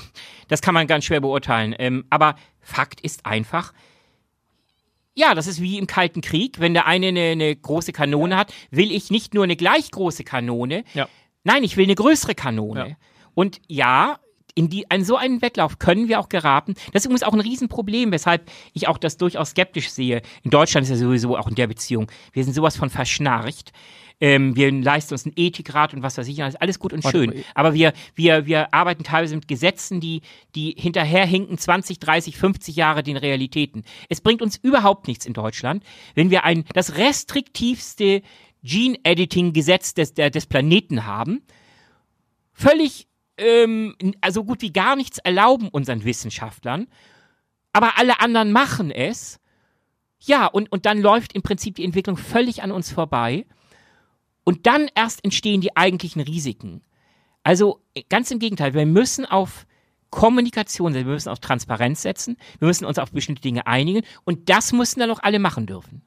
[0.48, 1.74] das kann man ganz schwer beurteilen.
[1.78, 3.72] Ähm, aber Fakt ist einfach,
[5.20, 6.58] ja, das ist wie im Kalten Krieg.
[6.58, 10.24] Wenn der eine eine, eine große Kanone hat, will ich nicht nur eine gleich große
[10.24, 11.08] Kanone, Ja.
[11.42, 12.88] Nein, ich will eine größere Kanone.
[12.90, 12.96] Ja.
[13.34, 14.18] Und ja,
[14.54, 16.74] in, die, in so einen Wettlauf können wir auch geraten.
[16.92, 20.22] Das ist übrigens auch ein Riesenproblem, weshalb ich auch das durchaus skeptisch sehe.
[20.42, 22.10] In Deutschland ist ja sowieso auch in der Beziehung.
[22.32, 23.72] Wir sind sowas von verschnarcht.
[24.20, 27.42] Ähm, wir leisten uns einen Ethikrat und was weiß ich, alles, alles gut und schön.
[27.54, 30.20] Aber wir, wir, wir arbeiten teilweise mit Gesetzen, die,
[30.54, 33.82] die hinterherhinken 20, 30, 50 Jahre den Realitäten.
[34.10, 35.82] Es bringt uns überhaupt nichts in Deutschland,
[36.14, 38.20] wenn wir ein, das restriktivste
[38.62, 41.42] Gene-Editing-Gesetz des, des Planeten haben,
[42.52, 46.88] völlig, ähm, also gut wie gar nichts erlauben unseren Wissenschaftlern,
[47.72, 49.40] aber alle anderen machen es.
[50.22, 53.46] Ja, und, und dann läuft im Prinzip die Entwicklung völlig an uns vorbei.
[54.50, 56.82] Und dann erst entstehen die eigentlichen Risiken.
[57.44, 59.64] Also ganz im Gegenteil, wir müssen auf
[60.10, 64.48] Kommunikation setzen, wir müssen auf Transparenz setzen, wir müssen uns auf bestimmte Dinge einigen und
[64.48, 66.02] das müssen dann auch alle machen dürfen.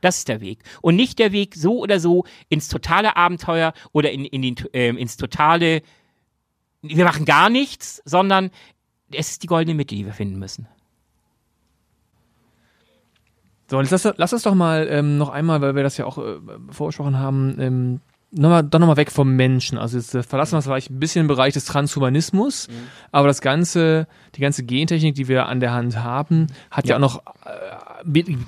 [0.00, 0.60] Das ist der Weg.
[0.80, 4.96] Und nicht der Weg so oder so ins totale Abenteuer oder in, in den, ähm,
[4.96, 5.82] ins totale,
[6.80, 8.50] wir machen gar nichts, sondern
[9.12, 10.66] es ist die goldene Mitte, die wir finden müssen.
[13.70, 16.18] So, jetzt lass, lass uns doch mal ähm, noch einmal, weil wir das ja auch
[16.18, 16.36] äh,
[16.70, 18.00] vorgesprochen haben, ähm,
[18.30, 19.78] noch mal, dann nochmal weg vom Menschen.
[19.78, 22.68] Also jetzt äh, verlassen wir vielleicht ein bisschen den Bereich des Transhumanismus,
[23.12, 26.96] aber das ganze, die ganze Gentechnik, die wir an der Hand haben, hat ja, Ja.
[26.96, 27.50] auch noch, äh,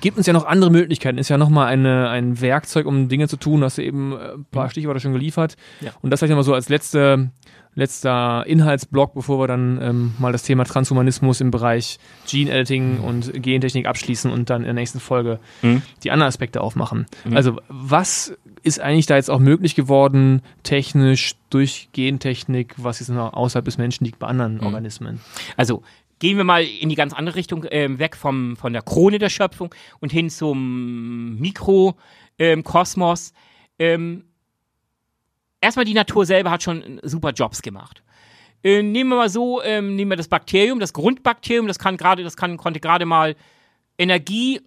[0.00, 1.18] gibt uns ja noch andere Möglichkeiten.
[1.18, 3.62] Ist ja nochmal eine, ein Werkzeug, um Dinge zu tun.
[3.64, 5.56] Hast du eben äh, ein paar Stichworte schon geliefert.
[5.80, 5.92] Ja.
[6.02, 7.30] Und das vielleicht nochmal so als letzte,
[7.74, 13.32] letzter Inhaltsblock, bevor wir dann ähm, mal das Thema Transhumanismus im Bereich Gene Editing und
[13.42, 15.82] Gentechnik abschließen und dann in der nächsten Folge Mhm.
[16.02, 17.06] die anderen Aspekte aufmachen.
[17.32, 23.32] Also was ist eigentlich da jetzt auch möglich geworden, technisch durch Gentechnik, was jetzt noch
[23.32, 25.20] außerhalb des Menschen liegt bei anderen Organismen?
[25.56, 25.82] Also
[26.20, 29.30] gehen wir mal in die ganz andere Richtung, ähm, weg vom, von der Krone der
[29.30, 33.32] Schöpfung und hin zum Mikrokosmos.
[33.78, 34.26] Ähm,
[35.60, 38.04] erstmal die Natur selber hat schon super Jobs gemacht.
[38.62, 42.22] Äh, nehmen wir mal so, ähm, nehmen wir das Bakterium, das Grundbakterium, das kann gerade,
[42.22, 43.34] das kann, konnte gerade mal
[43.98, 44.60] Energie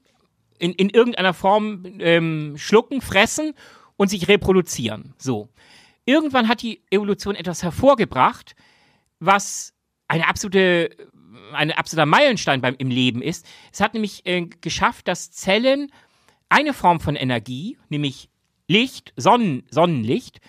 [0.58, 3.54] in, in irgendeiner Form ähm, schlucken, fressen
[3.96, 5.14] und sich reproduzieren.
[5.18, 5.50] So.
[6.06, 8.56] Irgendwann hat die Evolution etwas hervorgebracht,
[9.20, 9.74] was
[10.08, 10.90] eine absolute,
[11.56, 13.46] ein absoluter Meilenstein beim, im Leben ist.
[13.72, 15.92] Es hat nämlich äh, geschafft, dass Zellen
[16.50, 18.30] eine Form von Energie, nämlich
[18.68, 20.40] Licht, Sonnen, Sonnenlicht,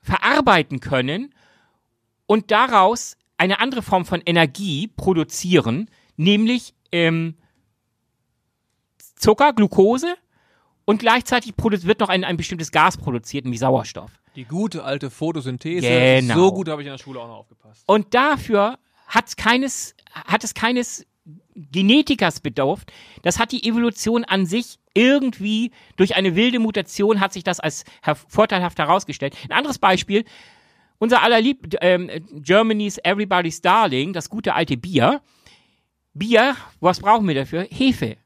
[0.00, 1.34] verarbeiten können
[2.26, 7.36] und daraus eine andere Form von Energie produzieren, nämlich ähm,
[9.16, 10.14] Zucker, Glucose
[10.84, 14.10] und gleichzeitig wird noch ein, ein bestimmtes Gas produziert, nämlich Sauerstoff.
[14.36, 15.88] Die gute alte Photosynthese.
[15.88, 16.34] Genau.
[16.34, 17.82] So gut habe ich in der Schule auch noch aufgepasst.
[17.86, 21.06] Und dafür hat keines, hat es keines
[21.54, 22.92] Genetikers bedurft.
[23.22, 27.84] Das hat die Evolution an sich irgendwie durch eine wilde Mutation hat sich das als
[28.28, 29.36] vorteilhaft herausgestellt.
[29.44, 30.24] Ein anderes Beispiel,
[30.98, 35.22] unser allerlieb ähm, Germany's Everybody's Darling, das gute alte Bier.
[36.12, 37.66] Bier, was brauchen wir dafür?
[37.70, 38.16] Hefe.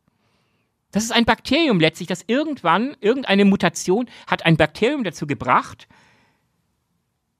[0.91, 5.89] Das ist ein Bakterium letztlich, das irgendwann, irgendeine Mutation hat ein Bakterium dazu gebracht,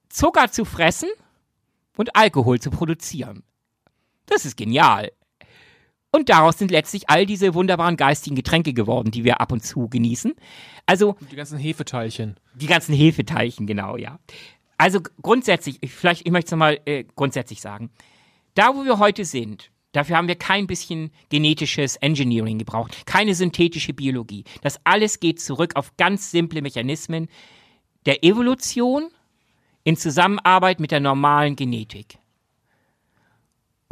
[0.09, 1.09] Zucker zu fressen
[1.97, 3.45] und Alkohol zu produzieren.
[4.27, 5.13] Das ist genial.
[6.13, 9.89] Und daraus sind letztlich all diese wunderbaren geistigen Getränke geworden, die wir ab und zu
[9.89, 10.33] genießen.
[10.87, 12.39] Also Die ganzen Hefeteilchen.
[12.55, 14.21] die ganzen Hefeteilchen, genau, ja.
[14.79, 17.91] Also grundsätzlich, ich, vielleicht, ich möchte es nochmal äh, grundsätzlich sagen.
[18.55, 23.93] Da, wo wir heute sind, dafür haben wir kein bisschen genetisches Engineering gebraucht, keine synthetische
[23.93, 24.45] Biologie.
[24.63, 27.29] Das alles geht zurück auf ganz simple Mechanismen
[28.07, 29.11] der Evolution
[29.83, 32.19] in Zusammenarbeit mit der normalen Genetik.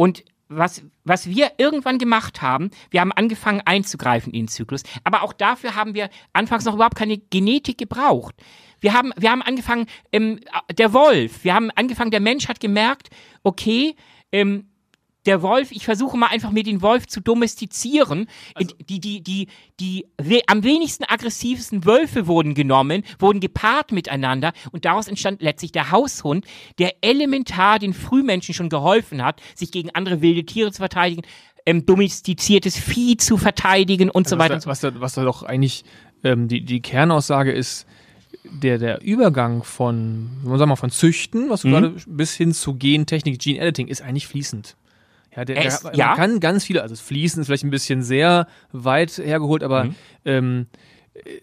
[0.02, 5.22] Und was, was wir irgendwann gemacht haben, wir haben angefangen einzugreifen in den Zyklus, aber
[5.22, 8.34] auch dafür haben wir anfangs noch überhaupt keine Genetik gebraucht.
[8.80, 10.40] Wir haben, wir haben angefangen, ähm,
[10.76, 13.10] der Wolf, wir haben angefangen, der Mensch hat gemerkt,
[13.44, 13.94] okay,
[14.32, 14.71] ähm,
[15.26, 18.26] der Wolf, ich versuche mal einfach mir den Wolf zu domestizieren.
[18.54, 24.52] Also die, die, die, die we am wenigsten aggressivsten Wölfe wurden genommen, wurden gepaart miteinander
[24.72, 26.44] und daraus entstand letztlich der Haushund,
[26.78, 31.22] der elementar den Frühmenschen schon geholfen hat, sich gegen andere wilde Tiere zu verteidigen,
[31.66, 34.56] ähm, domestiziertes Vieh zu verteidigen und so weiter.
[34.56, 35.84] Was da, was da, was da doch eigentlich
[36.24, 37.86] ähm, die, die Kernaussage ist,
[38.44, 41.72] der, der Übergang von, sagen wir mal, von Züchten, was du Mhm.
[41.72, 44.76] gerade, bis hin zu Gentechnik, Gene Editing, ist eigentlich fließend.
[45.34, 46.14] Ja, der, der, man ja.
[46.14, 49.94] kann ganz viele, also das Fließen ist vielleicht ein bisschen sehr weit hergeholt, aber Mhm.
[50.24, 50.66] ähm,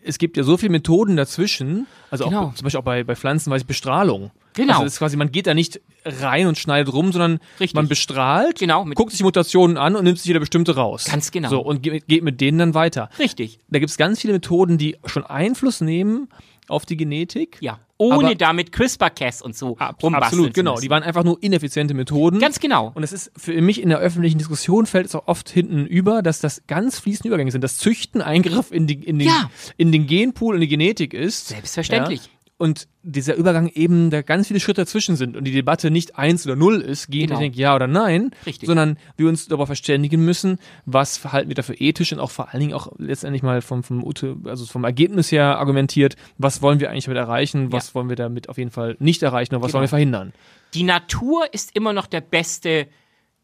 [0.04, 2.46] es gibt ja so viele Methoden dazwischen, also Genau.
[2.48, 4.32] auch zum Beispiel auch bei, bei Pflanzen, weiß ich, Bestrahlung.
[4.56, 4.74] Genau.
[4.74, 7.76] Also das ist quasi, man geht da nicht rein und schneidet rum, sondern Richtig.
[7.76, 11.06] man bestrahlt, Genau, guckt sich die Mutationen an und nimmt sich wieder bestimmte raus.
[11.10, 11.50] Ganz genau.
[11.50, 13.10] So, und geht, geht mit denen dann weiter.
[13.20, 13.60] Richtig.
[13.70, 16.30] Da gibt es ganz viele Methoden, die schon Einfluss nehmen
[16.68, 17.58] auf die Genetik.
[17.62, 17.80] Ja.
[18.02, 20.80] Ohne Aber- damit CRISPR-Cas und so rumbasteln Absolut, genau.
[20.80, 22.40] Die waren einfach nur ineffiziente Methoden.
[22.40, 22.94] Ganz genau.
[22.96, 26.22] Und es ist für mich in der öffentlichen Diskussion fällt es auch oft hinten über,
[26.22, 27.62] dass das ganz fließende Übergänge sind.
[27.62, 29.52] Das Züchten Eingriff in, die, in, den, Ja.
[29.76, 31.50] in den Genpool, in die Genetik ist.
[31.50, 32.22] Selbstverständlich.
[32.24, 32.30] Ja.
[32.62, 36.46] Und dieser Übergang eben, da ganz viele Schritte dazwischen sind und die Debatte nicht eins
[36.46, 38.36] oder null ist, Gentechnik ja oder nein, Genau.
[38.46, 38.68] Richtig.
[38.68, 42.60] sondern wir uns darüber verständigen müssen, was halten wir dafür ethisch und auch vor allen
[42.60, 44.04] Dingen auch letztendlich mal vom, vom,
[44.44, 48.50] also vom Ergebnis her argumentiert, was wollen wir eigentlich damit erreichen, was wollen wir damit
[48.50, 49.76] auf jeden Fall nicht erreichen und was Genau.
[49.76, 50.34] wollen wir verhindern.
[50.74, 52.88] Die Natur ist immer noch der beste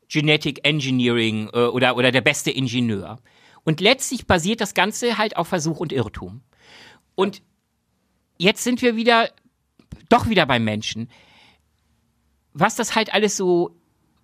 [0.09, 3.19] Genetic Engineering äh, oder, oder der beste Ingenieur.
[3.63, 6.41] Und letztlich basiert das Ganze halt auf Versuch und Irrtum.
[7.15, 7.41] Und
[8.37, 9.29] jetzt sind wir wieder,
[10.09, 11.09] doch wieder beim Menschen.
[12.53, 13.75] Was das halt alles so,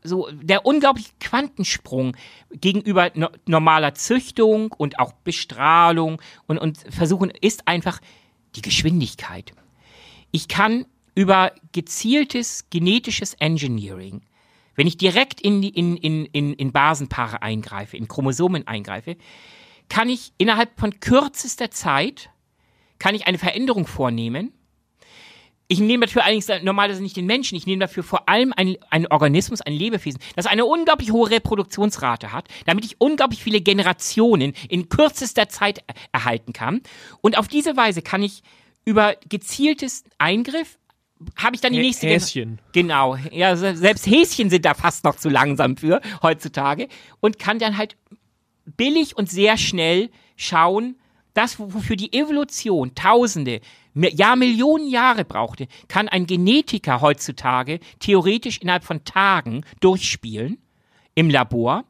[0.03, 2.15] so, der unglaubliche Quantensprung
[2.51, 7.99] gegenüber no normaler Züchtung und auch Bestrahlung und, und Versuchen ist einfach
[8.55, 9.53] die Geschwindigkeit.
[10.31, 14.21] Ich kann über gezieltes genetisches Engineering,
[14.75, 19.17] wenn ich direkt in, in, in, in, in Basenpaare eingreife, in Chromosomen eingreife,
[19.89, 22.29] kann ich innerhalb von kürzester Zeit
[23.01, 24.53] kann ich eine Veränderung vornehmen.
[25.67, 29.07] Ich nehme dafür allerdings normalerweise nicht den Menschen, ich nehme dafür vor allem einen, einen
[29.07, 34.89] Organismus, ein Lebewesen, das eine unglaublich hohe Reproduktionsrate hat, damit ich unglaublich viele Generationen in
[34.89, 36.81] kürzester Zeit er- erhalten kann.
[37.21, 38.43] Und auf diese Weise kann ich
[38.83, 40.77] über gezieltes Eingriff
[41.37, 42.59] habe ich dann die nächste Gen- Häschen.
[42.73, 46.87] Genau, ja, se- selbst Häschen sind da fast noch zu langsam für heutzutage
[47.19, 47.95] und kann dann halt
[48.65, 50.97] billig und sehr schnell schauen,
[51.33, 53.61] das, wofür die Evolution Tausende,
[53.93, 60.57] ja Millionen Jahre brauchte, kann ein Genetiker heutzutage theoretisch innerhalb von Tagen durchspielen
[61.15, 61.83] im Labor.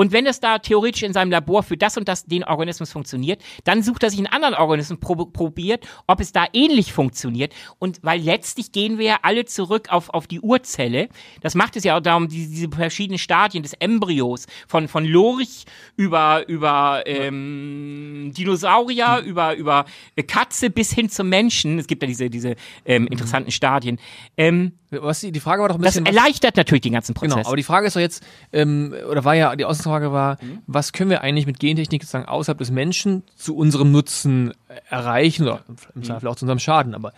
[0.00, 3.42] Und wenn es da theoretisch in seinem Labor für das und das den Organismus funktioniert,
[3.64, 7.52] dann sucht er sich einen anderen Organismus, prob probiert, ob es da ähnlich funktioniert.
[7.80, 11.08] Und weil letztlich gehen wir ja alle zurück auf, auf die Urzelle.
[11.40, 15.64] Das macht es ja auch darum, die, diese verschiedenen Stadien des Embryos, von, von Lurch
[15.96, 19.84] über, über ähm, Dinosaurier, über, über
[20.14, 21.76] äh, Katze bis hin zum Menschen.
[21.80, 22.54] Es gibt ja diese, diese
[22.84, 23.98] ähm, interessanten Stadien.
[24.36, 26.06] Ähm, Was, die Frage war doch ein das bisschen.
[26.06, 27.34] was- erleichtert natürlich den ganzen Prozess.
[27.34, 28.22] Genau, aber die Frage ist doch jetzt,
[28.52, 30.58] ähm, oder war ja, die Ausgangsfrage war, Mhm.
[30.66, 34.52] was können wir eigentlich mit Gentechnik sozusagen außerhalb des Menschen zu unserem Nutzen
[34.90, 35.76] erreichen oder Mhm.
[35.96, 37.12] im Zweifel auch zu unserem Schaden, aber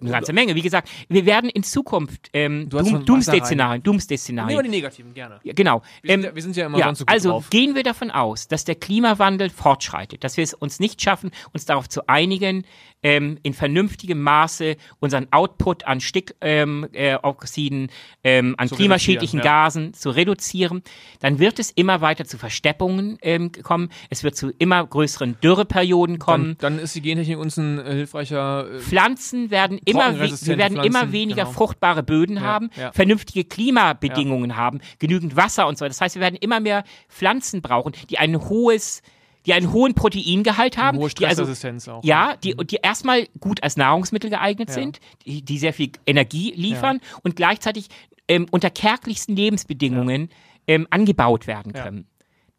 [0.00, 0.56] Eine ganze Menge.
[0.56, 4.56] Wie gesagt, wir werden in Zukunft ähm, Du hast Doom, Doomsday-Szenarien, Doomsday-Szenarien.
[4.58, 5.38] wir die negativen gerne.
[5.44, 5.82] Ja, genau.
[6.02, 7.50] Wir sind, ja, wir sind ja immer ja, sonst so gut also drauf.
[7.50, 11.64] gehen wir davon aus, dass der Klimawandel fortschreitet, dass wir es uns nicht schaffen, uns
[11.64, 12.64] darauf zu einigen,
[13.04, 17.88] ähm, in vernünftigem Maße unseren Output an Stickoxiden,
[18.24, 19.44] ähm, äh, an Zu klimaschädlichen ja.
[19.44, 20.82] Gasen zu reduzieren,
[21.20, 23.90] dann wird es immer weiter zu Versteppungen ähm, kommen.
[24.08, 26.56] Es wird zu immer größeren Dürreperioden kommen.
[26.58, 28.72] Dann, dann ist die Gentechnik uns ein äh, hilfreicher.
[28.72, 31.52] Äh, Pflanzen werden immer, wir werden immer Pflanzen, weniger genau.
[31.52, 32.90] fruchtbare Böden haben, ja.
[32.92, 35.84] vernünftige Klimabedingungen haben, genügend Wasser und so.
[35.84, 39.02] Das heißt, wir werden immer mehr Pflanzen brauchen, die ein hohes,
[39.46, 42.02] die einen hohen Proteingehalt haben, hohe die also Stressresistenz auch.
[42.04, 44.74] ja, die, die erstmal gut als Nahrungsmittel geeignet Ja.
[44.74, 47.88] sind, die, die sehr viel Energie liefern und gleichzeitig
[48.28, 50.30] ähm, unter kärglichsten Lebensbedingungen
[50.66, 51.82] ähm, angebaut werden Ja.
[51.82, 52.06] können.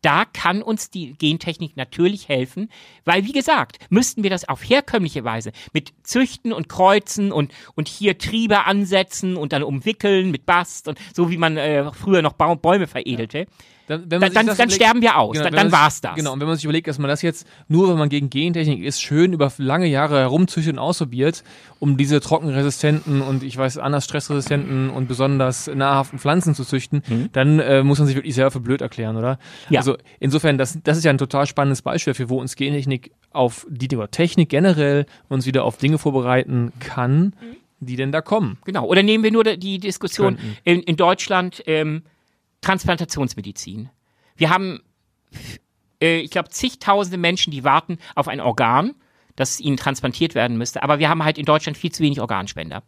[0.01, 2.69] Da kann uns die Gentechnik natürlich helfen,
[3.05, 7.87] weil, wie gesagt, müssten wir das auf herkömmliche Weise mit Züchten und Kreuzen und, und
[7.87, 12.33] hier Triebe ansetzen und dann umwickeln mit Bast und so wie man äh, früher noch
[12.33, 13.47] Bäume veredelte,
[13.87, 15.37] Dann, wenn man dann, dann, dann überlegt- sterben wir aus.
[15.37, 16.15] Genau, dann war's das.
[16.15, 18.83] Genau, und wenn man sich überlegt, dass man das jetzt nur, wenn man gegen Gentechnik
[18.83, 21.43] ist, schön über lange Jahre herumzüchtet und ausprobiert,
[21.79, 27.03] um diese trockenresistenten und ich weiß anders stressresistenten und besonders nahrhaften Pflanzen zu züchten,
[27.33, 29.33] dann äh, muss man sich wirklich selber für blöd erklären, oder?
[29.69, 29.73] Mhm.
[29.73, 29.79] Ja.
[29.81, 33.67] Also insofern, das, das ist ja ein total spannendes Beispiel dafür, wo uns Gentechnik auf
[33.69, 37.33] die oder Technik generell uns wieder auf Dinge vorbereiten kann,
[37.81, 38.57] die denn da kommen.
[38.65, 38.85] Genau.
[38.85, 41.61] Oder nehmen wir nur die Diskussion in, in Deutschland.
[41.67, 42.03] Ähm,
[42.65, 43.89] Transplantationsmedizin.
[44.35, 44.81] Wir haben,
[46.01, 48.95] äh, ich glaube, zigtausende Menschen, die warten auf ein Organ,
[49.35, 50.81] das ihnen transplantiert werden müsste.
[50.81, 52.83] Aber wir haben halt in Deutschland viel zu wenig Organspender.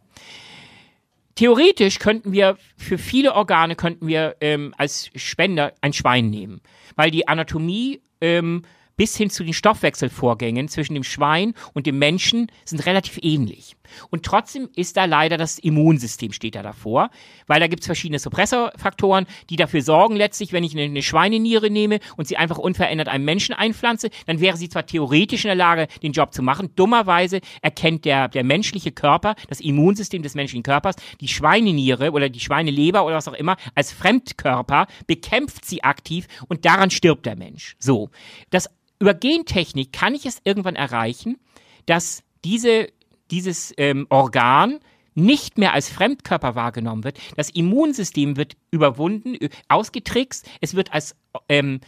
[1.36, 6.60] Theoretisch könnten wir für viele Organe könnten wir ähm, als Spender ein Schwein nehmen,
[6.96, 8.64] weil die Anatomie ähm,
[8.98, 13.76] bis hin zu den Stoffwechselvorgängen zwischen dem Schwein und dem Menschen sind relativ ähnlich.
[14.10, 17.10] Und trotzdem ist da leider das Immunsystem steht da davor,
[17.46, 21.70] weil da gibt es verschiedene Suppressorfaktoren, die dafür sorgen letztlich, wenn ich eine, eine Schweineniere
[21.70, 25.54] nehme und sie einfach unverändert einem Menschen einpflanze, dann wäre sie zwar theoretisch in der
[25.54, 30.64] Lage, den Job zu machen, dummerweise erkennt der, der menschliche Körper, das Immunsystem des menschlichen
[30.64, 36.26] Körpers, die Schweineniere oder die Schweineleber oder was auch immer als Fremdkörper, bekämpft sie aktiv
[36.48, 37.76] und daran stirbt der Mensch.
[37.78, 38.10] So.
[38.50, 38.68] Das
[38.98, 41.38] über Gentechnik kann ich es irgendwann erreichen,
[41.86, 42.88] dass diese,
[43.30, 44.80] dieses ähm, Organ
[45.14, 47.18] nicht mehr als Fremdkörper wahrgenommen wird.
[47.36, 49.36] Das Immunsystem wird überwunden,
[49.68, 51.16] ausgetrickst, es wird als
[51.48, 51.80] ähm,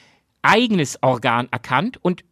[0.42, 2.24] eigenes Organ erkannt und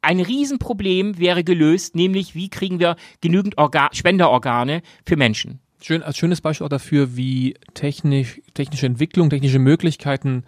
[0.00, 5.60] ein Riesenproblem wäre gelöst, nämlich wie kriegen wir genügend Organ Spenderorgane für Menschen.
[5.80, 10.44] Schön, als schönes Beispiel auch dafür, wie technisch, technische Entwicklung, technische Möglichkeiten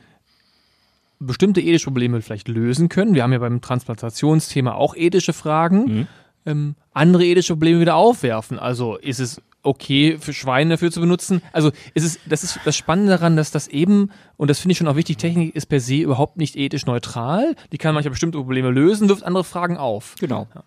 [1.18, 3.14] bestimmte ethische Probleme vielleicht lösen können.
[3.14, 5.84] Wir haben ja beim Transplantationsthema auch ethische Fragen.
[5.84, 6.06] Mhm.
[6.44, 8.58] Ähm, andere ethische Probleme wieder aufwerfen.
[8.58, 11.42] Also ist es okay für Schweine dafür zu benutzen?
[11.52, 14.78] Also ist es, das ist das Spannende daran, dass das eben, und das finde ich
[14.78, 17.56] schon auch wichtig, Technik ist per se überhaupt nicht ethisch neutral.
[17.72, 20.14] Die kann manchmal bestimmte Probleme lösen, wirft andere Fragen auf.
[20.20, 20.46] Genau.
[20.54, 20.62] Ja.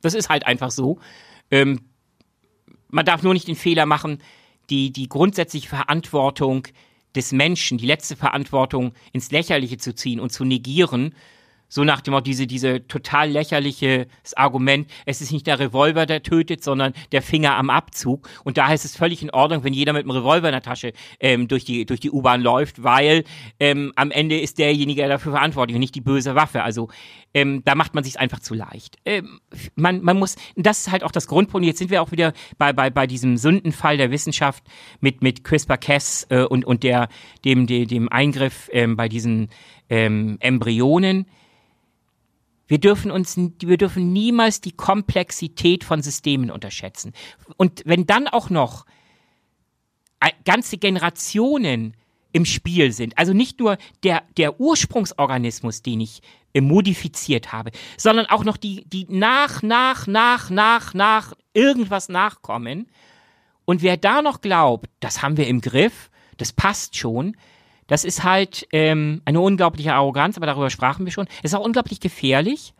[0.00, 0.98] Das ist halt einfach so.
[1.50, 1.82] Ähm,
[2.88, 4.18] man darf nur nicht den Fehler machen,
[4.70, 6.66] die, die grundsätzliche Verantwortung
[7.14, 11.14] des Menschen, die letzte Verantwortung ins Lächerliche zu ziehen und zu negieren,
[11.72, 16.22] so nach dem Motto, diese, diese total lächerliches Argument, es ist nicht der Revolver, der
[16.22, 18.28] tötet, sondern der Finger am Abzug.
[18.44, 20.92] Und daher ist es völlig in Ordnung, wenn jeder mit einem Revolver in der Tasche
[21.18, 23.24] ähm, durch die, durch die U-Bahn läuft, weil
[23.58, 26.62] ähm, am Ende ist derjenige dafür verantwortlich und nicht die böse Waffe.
[26.62, 26.90] Also
[27.32, 28.98] ähm, da macht man sich einfach zu leicht.
[29.06, 29.40] Ähm,
[29.74, 31.66] man, man muss, das ist halt auch das Grundproblem.
[31.66, 34.62] Jetzt sind wir auch wieder bei, bei, bei diesem Sündenfall der Wissenschaft
[35.00, 37.08] mit, mit CRISPR-Cas äh, und, und der,
[37.46, 39.48] dem, dem, dem Eingriff ähm, bei diesen
[39.88, 41.24] ähm, Embryonen
[42.72, 47.12] wir dürfen uns, wir dürfen niemals die Komplexität von Systemen unterschätzen.
[47.58, 48.86] Und wenn dann auch noch
[50.46, 51.94] ganze Generationen
[52.32, 56.22] im Spiel sind, also nicht nur der, der Ursprungsorganismus, den ich
[56.54, 62.86] äh, modifiziert habe, sondern auch noch die, die nach, nach, nach, nach, nach irgendwas nachkommen.
[63.66, 67.36] Und wer da noch glaubt, das haben wir im Griff, das passt schon,
[67.86, 71.26] das ist halt ähm, eine unglaubliche Arroganz, aber darüber sprachen wir schon.
[71.38, 72.74] Es ist auch unglaublich gefährlich,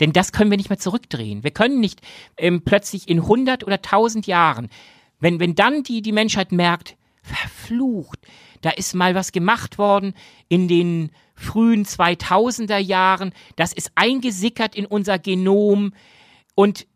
[0.00, 1.44] denn das können wir nicht mehr zurückdrehen.
[1.44, 2.00] Wir können nicht
[2.36, 4.68] ähm, plötzlich in 100 oder 1000 Jahren,
[5.20, 8.20] wenn, wenn dann die, die Menschheit merkt, verflucht,
[8.62, 10.14] da ist mal was gemacht worden
[10.48, 15.92] in den frühen 2000er Jahren, das ist eingesickert in unser Genom
[16.54, 16.86] und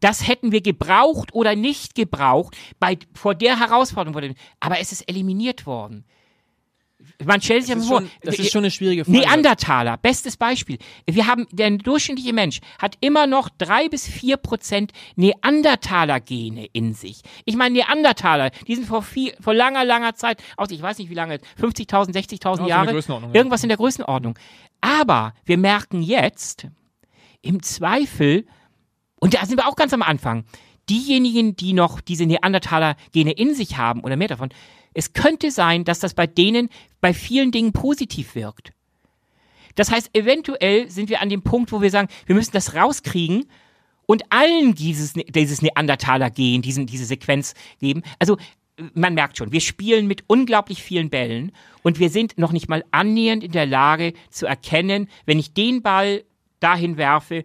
[0.00, 4.34] das hätten wir gebraucht oder nicht gebraucht bei, vor der Herausforderung.
[4.60, 6.04] Aber es ist eliminiert worden
[7.24, 9.18] man stellt sich das vor, schon, das ist schon eine schwierige Frage.
[9.18, 10.78] Neandertaler, bestes Beispiel.
[11.06, 17.22] Wir haben, der durchschnittliche Mensch hat immer noch drei bis vier Prozent Neandertaler-Gene in sich.
[17.44, 21.10] Ich meine, Neandertaler, die sind vor, viel, vor langer, langer Zeit, aus, ich weiß nicht
[21.10, 22.92] wie lange, 50.000, 60.000 ja, Jahre,
[23.32, 24.38] irgendwas in der Größenordnung.
[24.80, 26.66] Aber wir merken jetzt,
[27.44, 28.46] im Zweifel,
[29.20, 30.44] und da sind wir auch ganz am Anfang,
[30.88, 34.50] diejenigen, die noch diese Neandertaler-Gene in sich haben oder mehr davon,
[34.94, 38.72] es könnte sein, dass das bei denen bei vielen Dingen positiv wirkt.
[39.74, 43.46] Das heißt, eventuell sind wir an dem Punkt, wo wir sagen, wir müssen das rauskriegen
[44.06, 48.02] und allen dieses, dieses Neandertaler-Gen, diesen, diese Sequenz geben.
[48.18, 48.36] Also
[48.94, 51.52] man merkt schon, wir spielen mit unglaublich vielen Bällen
[51.82, 55.82] und wir sind noch nicht mal annähernd in der Lage zu erkennen, wenn ich den
[55.82, 56.24] Ball
[56.60, 57.44] dahin werfe,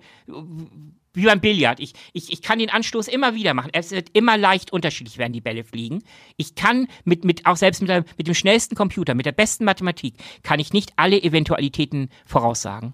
[1.20, 1.80] wie beim Billard.
[1.80, 3.70] Ich, ich, ich kann den Anstoß immer wieder machen.
[3.74, 6.04] Es wird immer leicht unterschiedlich werden die Bälle fliegen.
[6.38, 9.66] Ich kann mit, mit auch selbst mit, der, mit dem schnellsten Computer, mit der besten
[9.66, 12.94] Mathematik, kann ich nicht alle Eventualitäten voraussagen.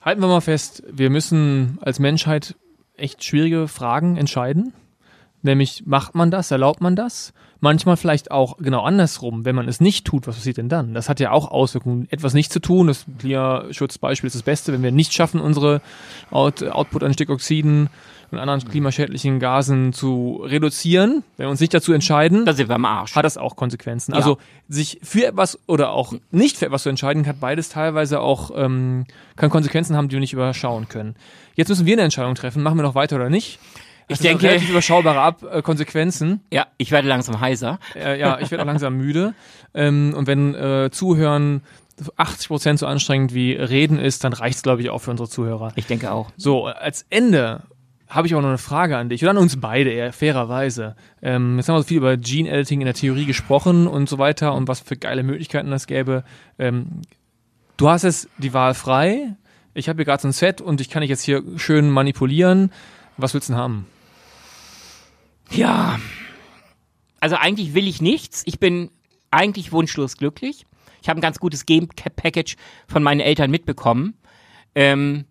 [0.00, 2.56] Halten wir mal fest, wir müssen als Menschheit
[2.96, 4.74] echt schwierige Fragen entscheiden.
[5.44, 7.34] Nämlich, macht man das, erlaubt man das?
[7.60, 9.44] Manchmal vielleicht auch genau andersrum.
[9.44, 10.94] Wenn man es nicht tut, was passiert denn dann?
[10.94, 12.08] Das hat ja auch Auswirkungen.
[12.10, 14.72] Etwas nicht zu tun, das Klimaschutzbeispiel ist das Beste.
[14.72, 15.82] Wenn wir nicht schaffen, unsere
[16.30, 17.90] Out Output an Stickoxiden
[18.30, 22.74] und anderen klimaschädlichen Gasen zu reduzieren, wenn wir uns nicht dazu entscheiden, da sind wir
[22.76, 23.14] am Arsch.
[23.14, 24.12] hat das auch Konsequenzen.
[24.12, 24.16] Ja.
[24.16, 24.38] Also
[24.68, 29.04] sich für etwas oder auch nicht für etwas zu entscheiden, hat beides teilweise auch ähm,
[29.36, 31.16] kann Konsequenzen haben, die wir nicht überschauen können.
[31.54, 33.58] Jetzt müssen wir eine Entscheidung treffen, machen wir noch weiter oder nicht.
[34.08, 36.40] Ich sind denke- relativ überschaubare Ab äh, Konsequenzen.
[36.52, 37.78] Ja, ich werde langsam heiser.
[37.94, 39.34] Äh, ja, ich werde auch langsam müde.
[39.74, 41.62] Ähm, und wenn äh, Zuhören
[42.16, 45.72] 80% so anstrengend wie Reden ist, dann reicht's, glaube ich, auch für unsere Zuhörer.
[45.76, 46.30] Ich denke auch.
[46.36, 47.62] So, als Ende
[48.08, 50.96] habe ich auch noch eine Frage an dich oder an uns beide, eher fairerweise.
[51.22, 54.18] Ähm, jetzt haben wir so viel über Gene Editing in der Theorie gesprochen und so
[54.18, 56.24] weiter und was für geile Möglichkeiten das gäbe.
[56.58, 57.02] Ähm,
[57.76, 59.34] du hast jetzt die Wahl frei.
[59.72, 62.70] Ich habe hier gerade so ein Set und ich kann dich jetzt hier schön manipulieren.
[63.16, 63.86] Was willst du denn haben?
[65.50, 65.98] Ja.
[67.20, 68.42] Also eigentlich will ich nichts.
[68.46, 68.90] Ich bin
[69.30, 70.66] eigentlich wunschlos glücklich.
[71.02, 72.56] Ich habe ein ganz gutes Game-Package
[72.86, 74.14] von meinen Eltern mitbekommen.
[74.74, 75.26] Ähm,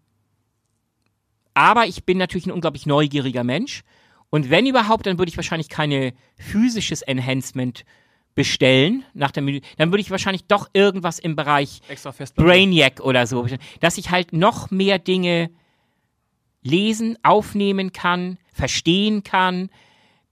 [1.54, 3.84] aber ich bin natürlich ein unglaublich neugieriger Mensch.
[4.30, 7.86] Und wenn überhaupt, dann würde ich wahrscheinlich keine physisches Enhancement
[8.36, 9.04] bestellen.
[9.14, 9.62] Nach der Menü.
[9.78, 11.82] Dann würde ich wahrscheinlich doch irgendwas im Bereich.
[12.36, 13.48] Brainiac oder so,
[13.80, 15.52] dass ich halt noch mehr Dinge
[16.64, 19.70] lesen, aufnehmen kann, verstehen kann,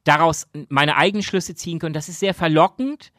[0.04, 1.94] daraus meine eigenen Schlüsse ziehen kann.
[1.94, 3.12] Das ist sehr verlockend,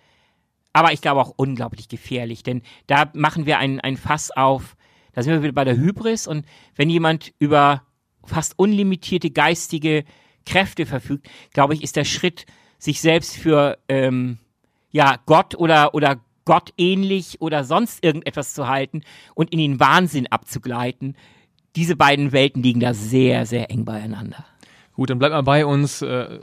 [0.72, 4.76] aber ich glaube auch unglaublich gefährlich, denn da machen wir ein, ein Fass auf,
[5.12, 7.82] da sind wir wieder bei der Hybris und wenn jemand über
[8.24, 10.04] fast unlimitierte geistige
[10.46, 12.46] Kräfte verfügt, glaube ich, ist der Schritt,
[12.78, 14.38] sich selbst für ähm,
[14.90, 19.02] ja, Gott oder, oder Gott ähnlich oder sonst irgendetwas zu halten
[19.34, 21.16] und in den Wahnsinn abzugleiten.
[21.76, 24.44] Diese beiden Welten liegen da sehr, sehr eng beieinander.
[24.94, 26.02] Gut, dann bleib mal bei uns.
[26.02, 26.40] Äh,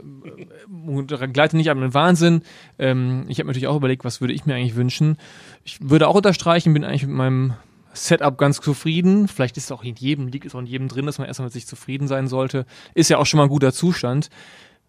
[0.88, 2.42] und gleite nicht ab in den Wahnsinn.
[2.80, 5.18] Ähm, ich habe mir natürlich auch überlegt, was würde ich mir eigentlich wünschen.
[5.64, 7.54] Ich würde auch unterstreichen, bin eigentlich mit meinem
[7.94, 9.28] Setup ganz zufrieden.
[9.28, 11.48] Vielleicht ist es auch in jedem, liegt es auch in jedem drin, dass man erstmal
[11.48, 12.66] mit sich zufrieden sein sollte.
[12.94, 14.30] Ist ja auch schon mal ein guter Zustand.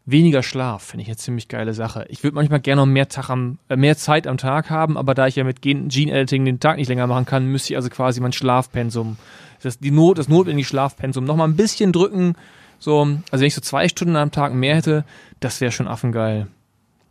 [0.06, 2.06] Weniger Schlaf finde ich eine ziemlich geile Sache.
[2.08, 5.26] Ich würde manchmal gerne noch mehr, am, äh, mehr Zeit am Tag haben, aber da
[5.26, 8.20] ich ja mit Gen- Gene-Editing den Tag nicht länger machen kann, müsste ich also quasi
[8.20, 9.18] mein Schlafpensum,
[9.62, 12.34] das, die Not, das notwendige Schlafpensum noch mal ein bisschen drücken.
[12.80, 15.04] So, also wenn ich so zwei Stunden am Tag mehr hätte,
[15.38, 16.48] das wäre schon affengeil.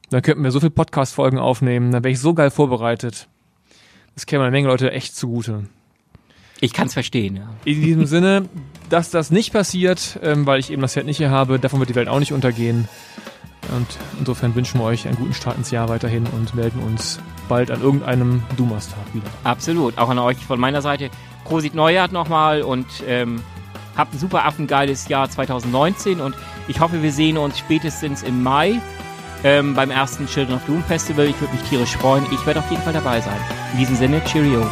[0.09, 3.27] Dann könnten wir so viele Podcast-Folgen aufnehmen, dann wäre ich so geil vorbereitet.
[4.15, 5.65] Das käme einer Menge Leute echt zugute.
[6.59, 7.49] Ich kann es verstehen, ja.
[7.63, 8.49] In diesem Sinne,
[8.89, 11.89] dass das nicht passiert, ähm, weil ich eben das Set nicht hier habe, davon wird
[11.89, 12.89] die Welt auch nicht untergehen.
[13.75, 13.87] Und
[14.17, 17.81] insofern wünschen wir euch einen guten Start ins Jahr weiterhin und melden uns bald an
[17.81, 19.27] irgendeinem Dumas-Tag wieder.
[19.43, 19.97] Absolut.
[19.99, 21.11] Auch an euch von meiner Seite.
[21.45, 23.41] Prosit Neujahr nochmal und ähm,
[23.97, 26.35] habt ein super affengeiles Jahr 2019 und
[26.67, 28.79] ich hoffe, wir sehen uns spätestens im Mai
[29.43, 31.25] ähm, beim ersten Children of Doom Festival.
[31.25, 32.25] Ich würde mich tierisch freuen.
[32.31, 33.39] Ich werde auf jeden Fall dabei sein.
[33.73, 34.65] In diesem Sinne, Cheerio.